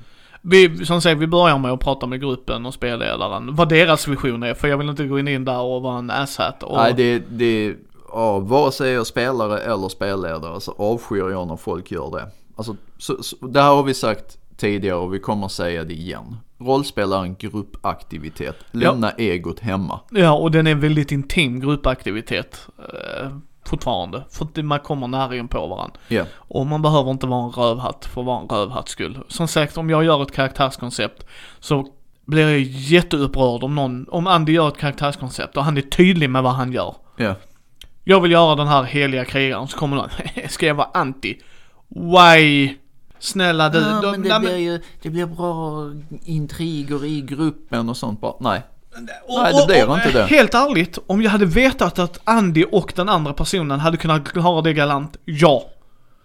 [0.48, 3.54] Vi, som sagt, vi börjar med att prata med gruppen och spelledaren.
[3.54, 6.62] Vad deras vision är, för jag vill inte gå in där och vara en asshat.
[6.62, 7.74] Och, Nej, det, det,
[8.12, 12.28] ja, vare sig jag är spelare eller spelledare så avskyr jag när folk gör det.
[12.56, 16.36] Alltså, så, så, det här har vi sagt tidigare och vi kommer säga det igen.
[16.58, 18.56] Rollspel är en gruppaktivitet.
[18.70, 20.00] Lämna egot hemma.
[20.10, 22.68] Ja, och den är en väldigt intim gruppaktivitet.
[23.66, 24.24] Fortfarande.
[24.30, 25.96] För att man kommer nära in på varandra.
[26.08, 29.18] Ja, Och man behöver inte vara en rövhatt för att vara en rövhatts skull.
[29.28, 31.26] Som sagt, om jag gör ett karaktärskoncept
[31.60, 31.86] så
[32.24, 36.42] blir jag jätteupprörd om någon, om Andy gör ett karaktärskoncept och han är tydlig med
[36.42, 36.94] vad han gör.
[37.16, 37.34] ja,
[38.04, 40.08] Jag vill göra den här heliga krigaren, så kommer någon,
[40.48, 41.38] ska jag vara anti?
[41.88, 42.74] Why?
[43.18, 43.78] Snälla du.
[43.78, 45.84] ja de- men nej, det men- blir ju det blir bra
[46.24, 48.34] intriger i gruppen och sånt bara.
[48.40, 48.62] Nej,
[49.28, 50.26] Och- Nej, det blir och- inte det.
[50.26, 54.62] Helt ärligt, om jag hade vetat att Andy och den andra personen hade kunnat klara
[54.62, 55.64] det galant, ja.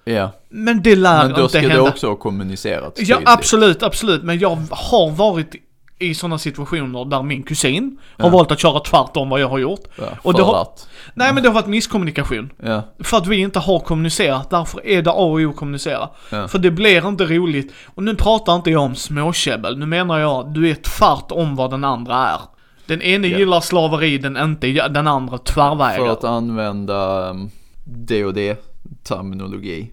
[0.03, 1.89] Ja, Men det lär men då inte ska det hända.
[1.89, 3.30] också ha kommunicerats Ja, tydligt.
[3.30, 4.23] absolut, absolut.
[4.23, 5.56] Men jag har varit
[5.99, 8.31] i sådana situationer där min kusin har Ja.
[8.38, 9.80] valt att köra tvärtom vad jag har gjort.
[9.95, 10.68] Ja, och det har-
[11.14, 12.49] Nej men det har varit misskommunikation.
[12.64, 16.10] ja, För att vi inte har kommunicerat, därför är det A och O att kommunicera.
[16.30, 16.48] Ja.
[16.48, 17.73] För det blir inte roligt.
[17.95, 21.72] Och nu pratar inte jag om småkäbbel, nu menar jag, du är tvärt om vad
[21.72, 22.39] den andra är.
[22.86, 23.38] Den ene Ja.
[23.38, 26.08] gillar slaveri, den inte, den andra för tvärvägar.
[26.12, 27.49] att använda um,
[27.84, 28.56] D och D
[29.03, 29.91] terminologi.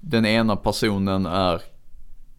[0.00, 1.60] Den ena personen är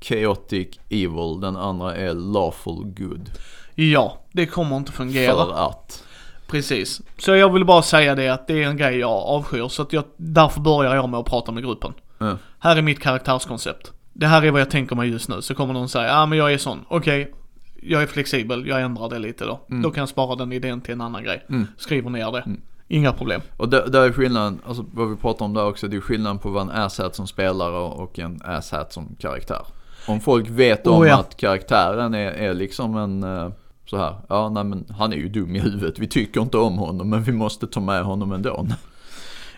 [0.02, 3.30] chaotic evil, den andra är lawful good.
[3.76, 5.34] Ja, det kommer inte fungera.
[5.34, 6.03] För att.
[6.48, 7.02] Precis.
[7.18, 9.94] Så jag vill bara säga det att det är en grej jag avskyr, så att
[9.94, 11.94] jag, därför börjar jag med att prata med gruppen.
[12.18, 12.38] Ja.
[12.60, 13.91] Här är mitt karaktärskoncept.
[14.14, 15.41] Det här är vad jag tänker mig just nu.
[15.41, 16.86] Så kommer någon säga, ja ah, men jag är sån.
[16.88, 17.34] Okej,
[17.81, 19.59] jag är flexibel, jag ändrar det lite då.
[19.67, 21.45] Då kan jag spara den idén till en annan grej.
[21.49, 21.67] Mm.
[21.77, 22.45] Skriver ner det.
[22.87, 23.41] Inga problem.
[23.57, 26.39] Och där, där är skillnaden, alltså vad vi pratar om där också, det är skillnaden
[26.39, 29.61] på vad en asshat som spelare och en asshat som karaktär.
[30.07, 31.19] Om folk vet om Oh, ja.
[31.19, 33.49] att karaktären är, är liksom en eh,
[33.85, 36.77] så här, ja nej men han är ju dum i huvudet, vi tycker inte om
[36.77, 38.67] honom men vi måste ta med honom ändå.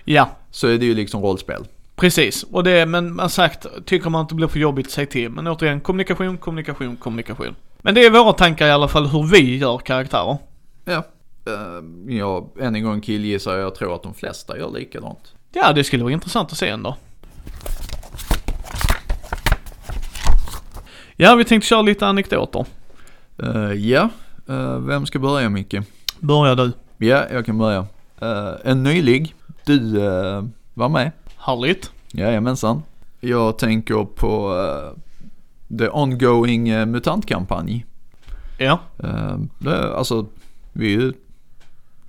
[0.06, 1.64] Ja, Så är det ju liksom rollspel.
[1.96, 2.44] precis.
[2.44, 5.30] Och det, men man sagt, tycker man att det blir för jobbigt, säg till.
[5.30, 7.56] Men återigen, kommunikation, kommunikation, kommunikation.
[7.82, 10.38] Men det är våra tankar i alla fall hur vi gör karaktärer.
[10.86, 11.04] Ja,
[11.48, 15.34] uh, jag än en gång killgissar, jag tror att de flesta gör likadant.
[15.52, 16.98] Ja, det skulle vara intressant att se ändå.
[21.16, 22.66] Ja, vi tänkte köra lite anekdoter.
[23.44, 24.10] Eh, ja,
[24.50, 25.76] eh, vem ska börja Micke?
[26.20, 26.72] Börja du.
[26.98, 27.86] Ja, jag kan börja.
[28.22, 29.36] Eh, en nylig,
[29.66, 30.44] du eh,
[30.74, 31.12] var med.
[31.38, 31.92] Härligt.
[32.12, 32.84] Jajamensan.
[33.20, 35.00] Jag tänker på uh,
[35.78, 37.86] the ongoing uh, mutantkampanj.
[38.58, 38.80] Ja.
[39.60, 40.26] Det, alltså,
[40.74, 41.14] vi är ju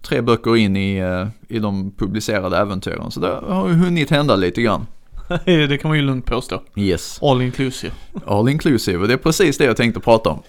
[0.03, 3.11] tre böcker in i, uh, i de publicerade äventyren.
[3.11, 4.87] Så det har ju hunnit hända lite grann.
[5.45, 6.63] det kan man ju lugnt påstå.
[6.77, 7.19] Yes.
[7.23, 7.93] All inclusive.
[8.27, 8.99] All inclusive.
[8.99, 10.43] Och det är precis det jag tänkte prata om.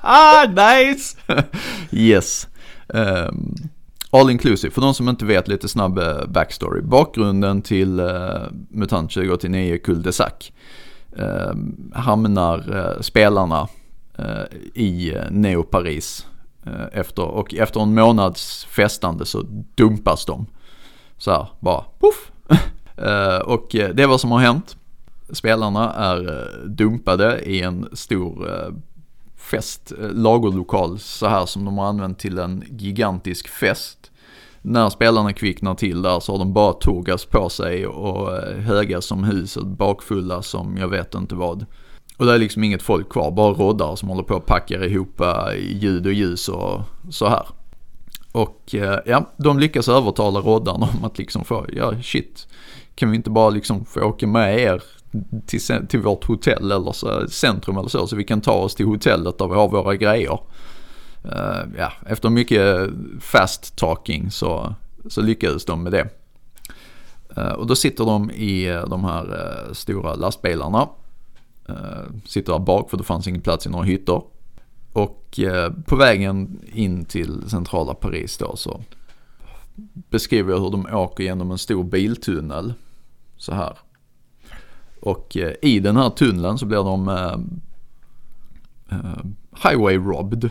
[0.00, 1.16] ah, nice!
[1.90, 2.48] Yes.
[2.86, 3.54] Um,
[4.10, 6.82] all inclusive, för de som inte vet lite snabb eh, backstory.
[6.82, 10.52] Bakgrunden till uh, MUTANT 2089 Cul de Sac uh,
[11.16, 11.52] Eh,
[11.94, 13.68] hamnar eh, spelarna
[14.18, 16.26] eh, i Neo Paris.
[16.92, 19.42] Efter, och efter en månads festande så
[19.74, 20.46] dumpas de.
[21.18, 22.32] Så här, bara poff.
[23.44, 24.76] och det är vad som har hänt.
[25.32, 28.48] Spelarna är dumpade i en stor
[29.42, 34.10] fest, eh, lagerlokal så här som de har använt till en gigantisk fest.
[34.62, 39.00] När spelarna kvicknar till där så har de bara tågas på sig och eh, höga
[39.00, 41.66] som hus och bakfulla som jag vet inte vad.
[42.16, 45.20] Och det är liksom inget folk kvar, bara roddar som håller på att packa ihop
[45.20, 46.80] eh, ljud och ljus och
[47.10, 47.46] så här.
[48.32, 52.48] Och eh, ja, de lyckas övertala roddarna om att liksom få, ja shit,
[52.94, 54.82] kan vi inte bara liksom få åka med er
[55.46, 58.86] till, till vårt hotell eller så, centrum eller så, så vi kan ta oss till
[58.86, 60.38] hotellet där vi har våra grejer.
[61.24, 62.90] Eh, ja, efter mycket
[63.20, 64.74] fast talking så,
[65.08, 66.08] så lyckades de med det.
[67.36, 70.88] Eh, och då sitter de i eh, de här stora lastbilarna.
[72.26, 74.22] Sitter där bak för det fanns ingen plats i några hytter.
[74.92, 75.40] Och
[75.86, 78.80] på vägen in till centrala Paris då så
[79.92, 82.74] beskriver jag hur de åker genom en stor biltunnel.
[83.36, 83.78] Så här.
[85.02, 87.38] Och eh, i den här tunneln så blir de eh,
[88.98, 89.24] eh,
[89.64, 90.50] highway robbed.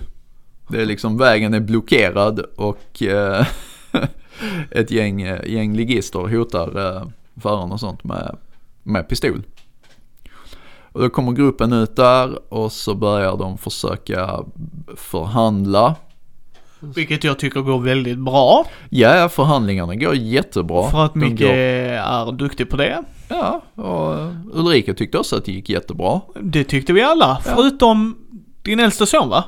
[0.72, 3.46] Det är liksom vägen är blockerad och eh,
[4.72, 7.08] ett gäng, eh, gäng ligister hotar eh,
[7.42, 8.36] föraren och sånt med,
[8.84, 9.44] med pistol.
[10.94, 14.40] Och då kommer gruppen ut där och så börjar de försöka
[14.96, 15.96] förhandla.
[16.80, 18.66] Vilket jag tycker går väldigt bra.
[18.90, 20.90] Ja, förhandlingarna går jättebra.
[20.90, 23.04] för att Micke går- är duktig på det.
[23.30, 24.16] Ja, och
[24.54, 26.22] Ulrika tyckte också att det gick jättebra.
[26.42, 27.40] Det tyckte vi alla.
[27.44, 28.18] Förutom
[28.64, 29.44] din äldsta son va?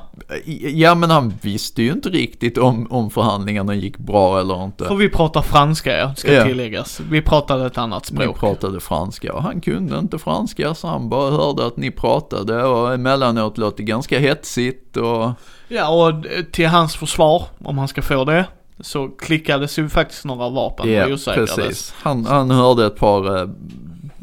[0.74, 4.84] Ja, men han visste ju inte riktigt om, om förhandlingarna gick bra eller inte.
[4.84, 6.44] För vi pratar franska ja, ska Ja.
[6.44, 7.00] tilläggas.
[7.10, 8.38] Vi pratade ett annat språk.
[8.38, 12.94] pratade franska och han kunde inte franska så han bara hörde att ni pratade och
[12.94, 15.30] emellanåt låt det ganska hetsigt och
[15.68, 18.46] Ja, och till hans försvar, om han ska få det,
[18.80, 21.54] så klickades ju faktiskt några vapen Ja, och osäkrades.
[21.54, 21.94] precis.
[22.02, 23.48] Han, han hörde ett par eh,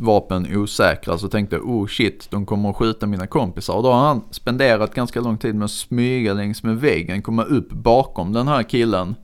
[0.02, 3.73] vapen osäkra så tänkte jag oh shit, de kommer att skjuta mina kompisar.
[3.73, 7.44] Och då har han spenderat ganska lång tid med att smyga längs med väggen, komma
[7.44, 9.15] upp bakom den här killen.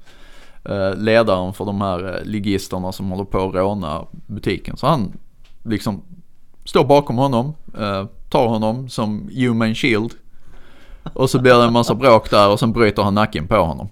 [0.66, 4.78] Eh, ledaren för de här eh, ligisterna som håller på att råna butiken.
[4.78, 5.12] Så han
[5.64, 6.02] liksom
[6.66, 10.14] står bakom honom, eh, tar honom som human shield.
[11.14, 13.90] Och så blir det en massa bråk där och sen bryter han nacken på honom.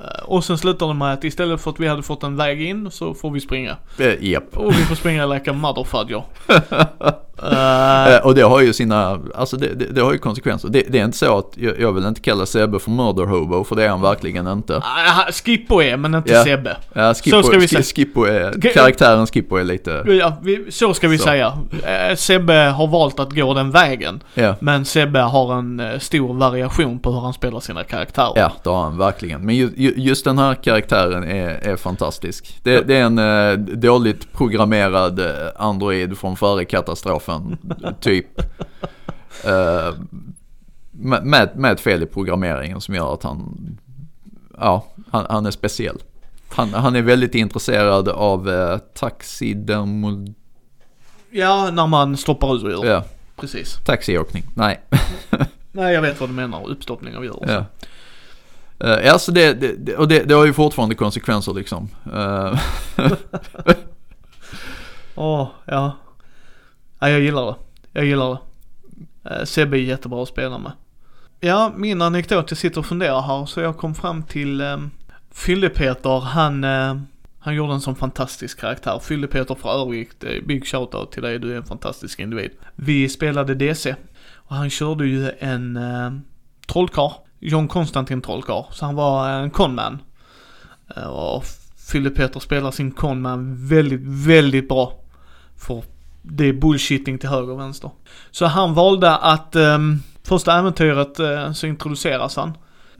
[0.00, 2.62] Eh, Och sen slutar det med att istället för att vi hade fått en väg
[2.62, 3.76] in så får vi springa.
[3.98, 4.56] Eh, Japp.
[4.56, 6.22] Och vi får springa like a motherfudger.
[7.42, 10.68] Eh, och det har ju sina, alltså det, det, det har ju konsekvenser.
[10.68, 13.64] Det, det är inte så att, jag, jag vill inte kalla Sebbe för murder hobo,
[13.64, 14.76] för det är han verkligen inte.
[14.76, 16.44] ah, Skippo är, men inte Ja.
[16.44, 16.76] Sebbe.
[16.92, 17.82] Ja, Skippo, Så ska vi säga.
[17.82, 21.24] Skippo är, karaktären Skippo är lite, Ja, vi, så ska vi Så.
[21.24, 21.52] säga.
[22.10, 24.22] Eh, Sebbe har valt att gå den vägen.
[24.34, 24.54] ja.
[24.60, 28.32] Men Sebbe har en stor variation på hur han spelar sina karaktärer.
[28.36, 29.46] Ja, det har han verkligen.
[29.46, 32.58] Men ju, ju, just den här karaktären är, är fantastisk.
[32.62, 35.20] Det, är en eh, dåligt programmerad
[35.56, 37.29] android från före katastrofen,
[38.00, 38.40] typ.
[39.44, 39.94] Eh,
[40.90, 43.78] med, med, ett fel i programmeringen som gör att han,
[44.58, 45.98] ja, han, han är speciell.
[46.48, 50.34] Han, han är väldigt intresserad av eh, taxidermol...
[51.30, 52.84] Ja, när man stoppar ur djur.
[52.84, 53.04] Ja,
[53.36, 53.78] Precis.
[53.84, 54.44] taxiåkning.
[54.54, 54.80] Nej.
[55.72, 56.70] Nej, jag vet vad du menar.
[56.70, 57.44] Uppstoppning av djur.
[57.46, 57.64] Ja.
[58.84, 61.88] Uh, ja, så det, det, och det, det har ju fortfarande konsekvenser liksom.
[62.14, 62.60] Eh,
[65.14, 65.96] Åh, ja.
[67.00, 67.54] Ja, jag gillar det.
[67.92, 68.38] Jag gillar det.
[69.30, 70.72] Eh, Sebbe är jättebra att spela med.
[71.40, 74.78] Ja, min anekdot, jag sitter och funderar här, så jag kom fram till eh,
[75.30, 76.96] Fylle-Peter, han, eh,
[77.38, 78.98] han gjorde en sån fantastisk karaktär.
[79.02, 82.50] Fylle-Peter för övrigt, eh, big shoutout till dig, du är en fantastisk individ.
[82.74, 83.94] Vi spelade DC,
[84.34, 86.12] och han körde ju en eh,
[86.66, 89.98] trollkarl, John Konstantin trollkarl, så han var eh, en conman.
[90.96, 91.44] Eh, och
[91.90, 94.92] Fylle-Peter spelar sin conman väldigt, väldigt bra.
[95.56, 95.82] För
[96.22, 97.90] det är bullshitting till höger och vänster.
[98.30, 99.78] Så han valde att, eh,
[100.24, 102.52] första äventyret eh, så introduceras han.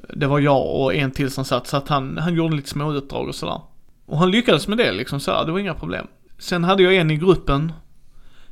[0.08, 3.28] Det var jag och en till som satt, så att han, han gjorde lite småutdrag
[3.28, 3.60] och sådär.
[4.06, 6.06] Och han lyckades med det liksom sådär, det var inga problem.
[6.38, 7.72] Sen hade jag en i gruppen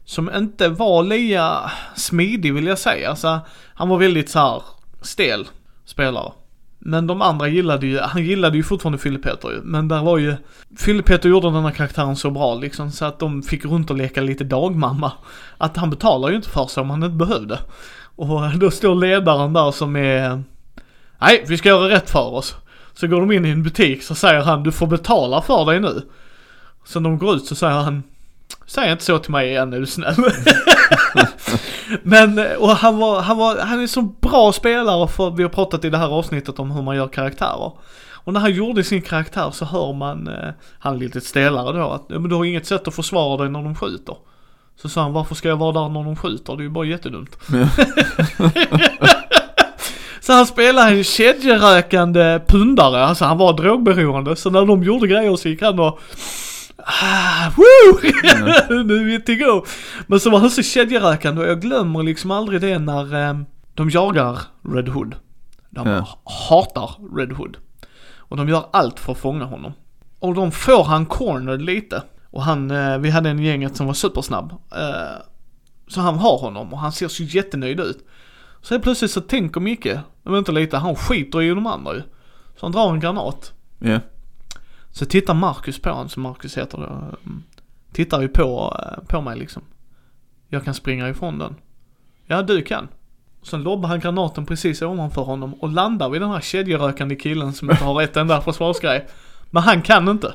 [0.05, 3.11] som inte var lika smidig vill jag säga.
[3.11, 3.40] Alltså,
[3.74, 4.62] han var väldigt så här
[5.01, 5.49] stel
[5.85, 6.32] spelare.
[6.79, 9.61] Men de andra gillade ju, han gillade ju fortfarande Fylle-Peter ju.
[9.63, 10.37] Men där var ju,
[10.79, 14.21] Fylle-Peter gjorde den här karaktären så bra liksom så att de fick runt och leka
[14.21, 15.13] lite dagmamma.
[15.59, 17.59] Att han betalar ju inte för sig om han inte behövde.
[18.17, 20.43] Och då står ledaren där som är,
[21.21, 22.55] nej vi ska göra rätt för oss.
[22.95, 25.81] Så går de in i en butik så säger han, du får betala för dig
[25.81, 26.03] nu.
[26.87, 28.03] Sen de går ut så säger han,
[28.67, 30.15] säg inte så till mig igen är du snäll.
[32.02, 35.85] Men, och han var, han var, han är så bra spelare för vi har pratat
[35.85, 37.73] i det här avsnittet om hur man gör karaktärer.
[38.28, 40.48] Och när han gjorde sin karaktär så hör man, eh,
[40.78, 43.51] han är lite stelare då, att "Ja, men du har inget sätt att försvara dig
[43.51, 44.16] när de skjuter.
[44.82, 46.56] Så sa han, varför ska jag vara där när de skjuter?
[46.56, 47.36] Det är ju bara jättedumt.
[50.20, 54.36] så han spelade en kedjerökande pundare, alltså han var drogberoende.
[54.36, 56.01] Så när de gjorde grejer så gick han och
[56.87, 57.99] Ah, woo!
[58.85, 59.65] nu är vi go.
[60.07, 63.39] Men så var han så kedjerökande och jag glömmer liksom aldrig det när eh,
[63.75, 64.39] de jagar
[64.75, 65.15] Red Hood.
[65.71, 66.19] De Ja.
[66.49, 67.57] hatar Red Hood.
[68.17, 69.73] Och de gör allt för att fånga honom.
[70.19, 72.03] Och de får han cornered lite.
[72.31, 74.53] Och han, eh, vi hade en gänget som var supersnabb.
[74.53, 75.23] Eh,
[75.89, 78.07] så han har honom och han ser så jättenöjd ut.
[78.63, 79.89] Så helt plötsligt så tänker Micke,
[80.23, 82.01] men vänta lite, han skiter i de andra ju.
[82.61, 83.53] Så han drar en granat.
[83.79, 83.99] ja.
[84.99, 86.85] Så tittar Marcus på honom, som Marcus heter då.
[86.85, 87.43] mm,
[87.93, 89.62] Tittar ju på, eh, på mig liksom.
[90.49, 91.55] Jag kan springa ifrån den.
[92.27, 92.89] Ja, du kan.
[93.43, 97.70] Sen lobbar han granaten precis ovanför honom och landar vid den här kedjerökande killen som
[97.70, 99.07] inte har ett enda försvarsgrej.
[99.51, 100.35] Men han kan inte.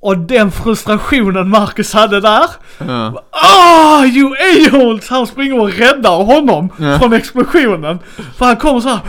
[0.00, 2.46] Och den frustrationen Marcus hade där.
[2.78, 3.22] Ja.
[3.30, 5.08] Ah, you a-holes!
[5.08, 6.98] Han springer och räddar honom Ja.
[6.98, 7.98] från explosionen.
[8.36, 9.00] För han kommer så här.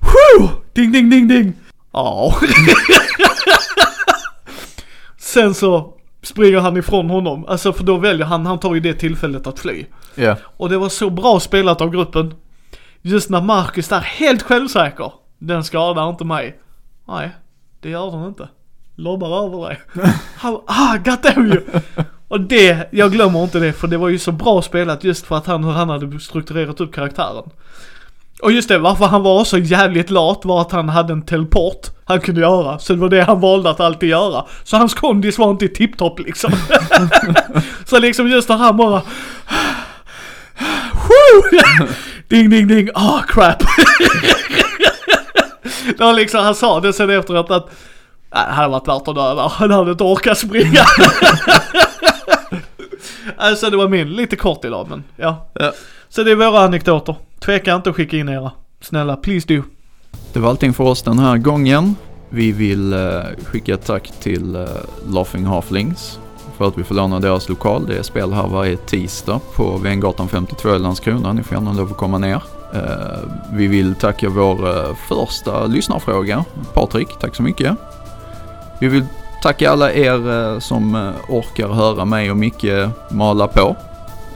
[0.00, 0.48] Whew!
[0.72, 1.52] Ding, ding, ding, ding.
[1.92, 2.34] Ja.
[5.26, 7.44] Sen så springer han ifrån honom.
[7.48, 9.84] Alltså för då väljer han, han tar ju det tillfället att fly.
[10.14, 10.36] Ja.
[10.56, 12.34] Och det var så bra spelat av gruppen.
[13.02, 15.12] Just när Marcus där, helt självsäker.
[15.38, 16.58] Den skadar inte mig.
[17.08, 17.30] Nej,
[17.80, 18.48] det gör den inte.
[18.94, 19.80] Lobbar över dig.
[20.36, 21.62] Han ah, got them you!
[22.28, 25.36] Och det, jag glömmer inte det för det var ju så bra spelat just för
[25.36, 27.50] att han, hur han hade strukturerat upp karaktären.
[28.42, 31.95] Och just det, varför han var så jävligt lat var att han hade en teleport
[32.08, 32.78] han kunde göra.
[32.78, 34.44] Så det var det han valde att alltid göra.
[34.64, 36.52] Så hans kondis var inte tipptopp liksom.
[37.84, 39.02] så liksom just när han bara
[42.28, 43.58] ding ding ding, ah crap.
[45.98, 47.70] det var liksom, han sa det sen efteråt att
[48.34, 49.48] "Nej, det hade varit värt att dö där.
[49.48, 50.84] Han hade inte orkat springa.
[53.36, 55.50] alltså det var min, lite kort idag men ja.
[55.54, 55.72] Ja.
[56.08, 57.16] Så det är våra anekdoter.
[57.44, 58.50] Tveka inte att skicka in era.
[58.80, 59.62] Snälla, please do.
[60.32, 61.96] Det var allting för oss den här gången.
[62.28, 62.98] Vi vill eh,
[63.44, 64.62] skicka ett tack till eh,
[65.08, 66.18] Laughing Halflings
[66.56, 67.86] för att vi får låna deras lokal.
[67.86, 71.32] Det är spel här varje tisdag på Vengatan 52 i Landskrona.
[71.32, 72.42] Ni får gärna lov att komma ner.
[72.74, 72.80] Eh,
[73.52, 76.44] vi vill tacka vår eh, första lyssnarfråga,
[76.74, 77.08] Patrik.
[77.20, 77.76] Tack så mycket.
[78.80, 79.04] Vi vill
[79.42, 83.76] tacka alla er eh, som eh, orkar höra mig och Micke mala på.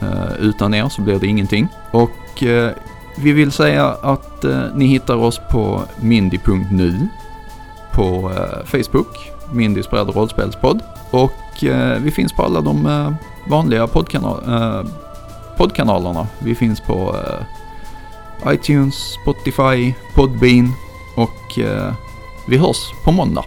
[0.01, 1.67] Eh, utan er så blir det ingenting.
[1.91, 2.71] Och eh,
[3.17, 7.07] vi vill säga att eh, ni hittar oss på mindy.nu
[7.93, 10.79] på eh, Facebook, Mindys bräd och rollspelspodd.
[11.11, 13.11] Och eh, vi finns på alla de eh,
[13.49, 14.91] vanliga poddkanal, eh,
[15.57, 16.27] poddkanalerna.
[16.39, 20.73] Vi finns på eh, iTunes, Spotify, Podbean
[21.15, 21.93] och eh,
[22.47, 23.43] vi hörs på måndag.